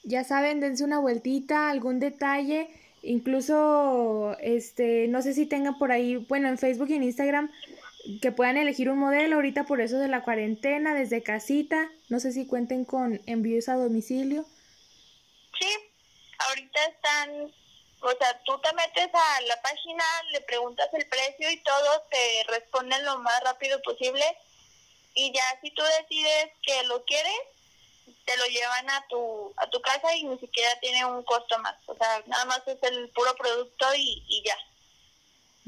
Ya 0.04 0.24
saben, 0.24 0.60
dense 0.60 0.84
una 0.84 1.00
vueltita, 1.00 1.72
algún 1.72 2.00
detalle, 2.00 2.70
incluso, 3.02 4.38
este, 4.40 5.08
no 5.08 5.24
sé 5.24 5.34
si 5.34 5.48
tengan 5.48 5.80
por 5.80 5.92
ahí, 5.92 6.18
bueno, 6.18 6.48
en 6.48 6.60
Facebook 6.60 6.90
y 6.90 6.96
en 6.96 7.04
Instagram, 7.04 7.52
que 8.22 8.32
puedan 8.32 8.58
elegir 8.58 8.92
un 8.92 9.00
modelo 9.00 9.38
ahorita 9.38 9.64
por 9.64 9.82
eso 9.82 9.98
de 9.98 10.08
la 10.08 10.24
cuarentena, 10.24 10.94
desde 10.94 11.24
casita, 11.24 11.90
no 12.10 12.20
sé 12.20 12.34
si 12.34 12.46
cuenten 12.46 12.86
con 12.86 13.20
envíos 13.26 13.68
a 13.68 13.76
domicilio, 13.76 14.46
están, 16.88 17.52
o 18.06 18.18
sea, 18.18 18.40
tú 18.46 18.60
te 18.62 18.74
metes 18.74 19.10
a 19.14 19.42
la 19.42 19.62
página, 19.62 20.04
le 20.32 20.42
preguntas 20.42 20.88
el 20.94 21.08
precio 21.08 21.50
y 21.50 21.58
todo, 21.58 22.04
te 22.12 22.52
responden 22.52 23.04
lo 23.04 23.18
más 23.20 23.44
rápido 23.44 23.82
posible 23.82 24.24
y 25.16 25.34
ya 25.34 25.44
si 25.62 25.72
tú 25.72 25.82
decides 26.00 26.52
que 26.62 26.84
lo 26.88 27.04
quieres, 27.06 27.40
te 28.26 28.38
lo 28.38 28.46
llevan 28.46 28.90
a 28.90 29.06
tu 29.10 29.54
a 29.58 29.70
tu 29.70 29.82
casa 29.82 30.16
y 30.16 30.24
ni 30.26 30.38
siquiera 30.38 30.70
tiene 30.82 31.06
un 31.06 31.24
costo 31.24 31.58
más, 31.60 31.76
o 31.88 31.96
sea, 31.96 32.24
nada 32.28 32.46
más 32.46 32.62
es 32.68 32.78
el 32.84 33.10
puro 33.10 33.36
producto 33.36 33.86
y, 33.96 34.24
y 34.28 34.44
ya. 34.46 34.58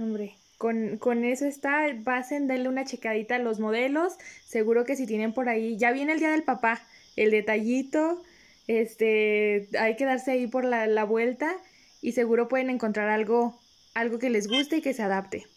Hombre, 0.03 0.37
con, 0.57 0.97
con 0.97 1.25
eso 1.25 1.45
está, 1.45 1.87
pasen, 2.05 2.47
denle 2.47 2.69
una 2.69 2.85
checadita 2.85 3.35
a 3.35 3.39
los 3.39 3.59
modelos, 3.59 4.13
seguro 4.45 4.85
que 4.85 4.95
si 4.95 5.07
tienen 5.07 5.33
por 5.33 5.49
ahí, 5.49 5.77
ya 5.77 5.91
viene 5.91 6.13
el 6.13 6.19
día 6.19 6.29
del 6.29 6.43
papá, 6.43 6.81
el 7.15 7.31
detallito, 7.31 8.21
este, 8.67 9.69
hay 9.79 9.95
que 9.95 10.05
darse 10.05 10.31
ahí 10.31 10.45
por 10.45 10.65
la, 10.65 10.85
la 10.87 11.03
vuelta 11.03 11.55
y 12.01 12.11
seguro 12.11 12.47
pueden 12.47 12.69
encontrar 12.69 13.09
algo, 13.09 13.59
algo 13.93 14.19
que 14.19 14.29
les 14.29 14.47
guste 14.47 14.77
y 14.77 14.81
que 14.81 14.93
se 14.93 15.03
adapte. 15.03 15.47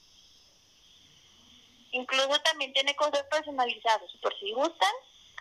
Incluso 1.93 2.41
también 2.43 2.73
tiene 2.73 2.95
cosas 2.95 3.25
personalizadas, 3.31 4.11
por 4.23 4.33
si 4.39 4.53
gustan, 4.53 4.93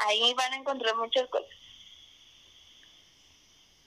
ahí 0.07 0.33
van 0.35 0.53
a 0.53 0.57
encontrar 0.57 0.95
muchas 0.95 1.27
cosas. 1.29 1.49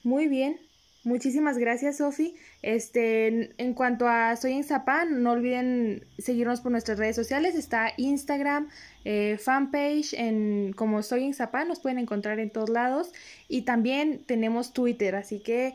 Muy 0.03 0.27
bien. 0.27 0.59
Muchísimas 1.05 1.57
gracias, 1.57 1.97
Sofi. 1.97 2.33
Este, 2.61 3.51
en, 3.61 3.73
cuanto 3.73 4.07
a 4.07 4.37
Soy 4.37 4.53
en 4.53 4.63
Zapan, 4.63 5.21
no 5.21 5.31
olviden 5.31 6.07
seguirnos 6.17 6.61
por 6.61 6.71
nuestras 6.71 6.97
redes 6.97 7.17
sociales. 7.17 7.55
Está 7.55 7.91
Instagram, 7.97 8.69
eh, 9.03 9.37
fanpage, 9.37 10.13
en 10.13 10.71
como 10.71 11.03
Soy 11.03 11.25
en 11.25 11.33
Zapan, 11.33 11.67
nos 11.67 11.81
pueden 11.81 11.99
encontrar 11.99 12.39
en 12.39 12.49
todos 12.51 12.69
lados. 12.69 13.11
Y 13.49 13.63
también 13.63 14.23
tenemos 14.25 14.71
Twitter, 14.71 15.15
así 15.15 15.39
que 15.39 15.73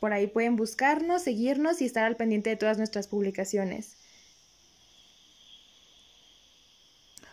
por 0.00 0.12
ahí 0.12 0.26
pueden 0.26 0.56
buscarnos, 0.56 1.22
seguirnos 1.22 1.80
y 1.80 1.84
estar 1.84 2.04
al 2.04 2.16
pendiente 2.16 2.50
de 2.50 2.56
todas 2.56 2.78
nuestras 2.78 3.06
publicaciones. 3.06 3.96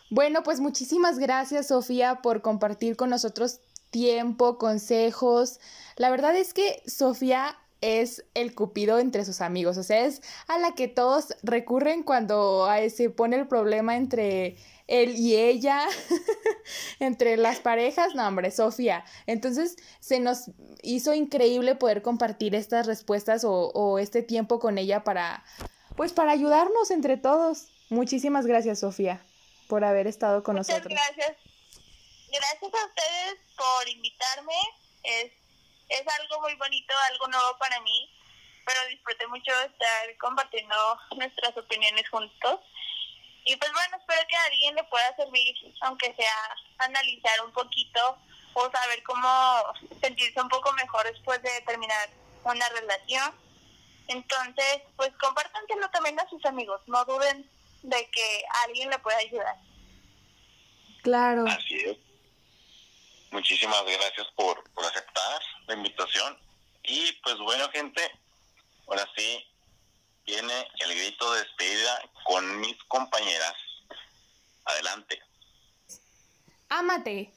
Bueno, 0.09 0.43
pues 0.43 0.59
muchísimas 0.59 1.17
gracias, 1.17 1.67
Sofía, 1.67 2.21
por 2.21 2.41
compartir 2.41 2.95
con 2.95 3.09
nosotros 3.09 3.59
tiempo, 3.89 4.57
consejos. 4.57 5.59
La 5.95 6.09
verdad 6.09 6.35
es 6.35 6.53
que 6.53 6.81
Sofía 6.85 7.57
es 7.81 8.23
el 8.33 8.55
cupido 8.55 8.99
entre 8.99 9.25
sus 9.25 9.41
amigos, 9.41 9.77
o 9.77 9.83
sea, 9.83 10.05
es 10.05 10.21
a 10.47 10.57
la 10.59 10.73
que 10.73 10.87
todos 10.87 11.35
recurren 11.43 12.03
cuando 12.03 12.67
se 12.89 13.09
pone 13.09 13.35
el 13.35 13.47
problema 13.47 13.95
entre 13.95 14.57
él 14.87 15.15
y 15.17 15.35
ella, 15.35 15.85
entre 16.99 17.37
las 17.37 17.59
parejas, 17.59 18.15
no, 18.15 18.27
hombre, 18.27 18.51
Sofía. 18.51 19.03
Entonces, 19.25 19.75
se 19.99 20.19
nos 20.19 20.51
hizo 20.81 21.13
increíble 21.13 21.75
poder 21.75 22.01
compartir 22.01 22.55
estas 22.55 22.87
respuestas 22.87 23.43
o, 23.43 23.51
o 23.51 23.99
este 23.99 24.23
tiempo 24.23 24.59
con 24.59 24.77
ella 24.77 25.03
para, 25.03 25.43
pues, 25.95 26.13
para 26.13 26.31
ayudarnos 26.31 26.91
entre 26.91 27.17
todos. 27.17 27.67
Muchísimas 27.89 28.45
gracias, 28.45 28.79
Sofía, 28.79 29.21
por 29.67 29.83
haber 29.83 30.07
estado 30.07 30.43
con 30.43 30.55
Muchas 30.55 30.69
nosotros. 30.69 30.93
gracias. 30.93 31.37
Gracias 32.29 32.73
a 32.73 32.85
ustedes 32.85 33.35
por 33.55 33.89
invitarme. 33.89 34.53
Es, 35.03 35.31
es 35.89 36.03
algo 36.19 36.41
muy 36.41 36.55
bonito, 36.55 36.93
algo 37.11 37.27
nuevo 37.27 37.57
para 37.59 37.79
mí, 37.81 38.09
pero 38.65 38.79
disfruté 38.89 39.27
mucho 39.27 39.51
estar 39.61 40.17
compartiendo 40.19 40.75
nuestras 41.17 41.57
opiniones 41.57 42.07
juntos. 42.09 42.59
Y 43.47 43.55
pues 43.55 43.71
bueno, 43.71 43.95
espero 43.97 44.27
que 44.27 44.35
a 44.35 44.43
alguien 44.43 44.75
le 44.75 44.83
pueda 44.83 45.15
servir, 45.15 45.55
aunque 45.79 46.13
sea 46.15 46.55
analizar 46.79 47.45
un 47.45 47.53
poquito 47.53 48.17
o 48.53 48.69
saber 48.69 49.01
cómo 49.03 49.63
sentirse 50.01 50.41
un 50.41 50.49
poco 50.49 50.73
mejor 50.73 51.05
después 51.09 51.41
de 51.41 51.61
terminar 51.61 52.09
una 52.43 52.67
relación. 52.67 53.33
Entonces, 54.09 54.81
pues 54.97 55.11
compártanselo 55.21 55.89
también 55.91 56.19
a 56.19 56.29
sus 56.29 56.43
amigos, 56.45 56.81
no 56.87 57.05
duden 57.05 57.49
de 57.83 58.09
que 58.09 58.43
alguien 58.65 58.89
le 58.89 58.99
pueda 58.99 59.17
ayudar. 59.17 59.55
Claro. 61.03 61.45
Así 61.47 61.75
es. 61.75 61.97
Muchísimas 63.31 63.81
gracias 63.85 64.27
por, 64.35 64.61
por 64.71 64.83
aceptar 64.83 65.41
la 65.67 65.73
invitación. 65.73 66.37
Y 66.83 67.13
pues 67.23 67.37
bueno, 67.37 67.69
gente, 67.69 68.11
ahora 68.87 69.07
sí 69.15 69.47
viene 70.27 70.67
el 70.79 70.93
grito 70.93 71.33
de 71.33 71.39
despedida 71.39 72.01
con 72.25 72.59
mis 72.59 72.75
compañeras. 72.83 73.55
Adelante. 74.65 75.19
Ámate. 76.69 77.33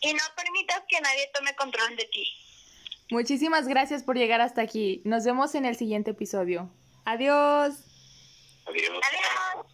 Y 0.00 0.12
no 0.12 0.22
permitas 0.36 0.82
que 0.88 1.00
nadie 1.00 1.30
tome 1.32 1.54
control 1.54 1.96
de 1.96 2.04
ti. 2.06 2.26
Muchísimas 3.10 3.68
gracias 3.68 4.02
por 4.02 4.16
llegar 4.16 4.40
hasta 4.40 4.60
aquí. 4.60 5.00
Nos 5.04 5.24
vemos 5.24 5.54
en 5.54 5.64
el 5.64 5.76
siguiente 5.76 6.10
episodio. 6.10 6.70
Adiós. 7.04 7.76
Adiós. 8.66 9.00
Adiós. 9.02 9.73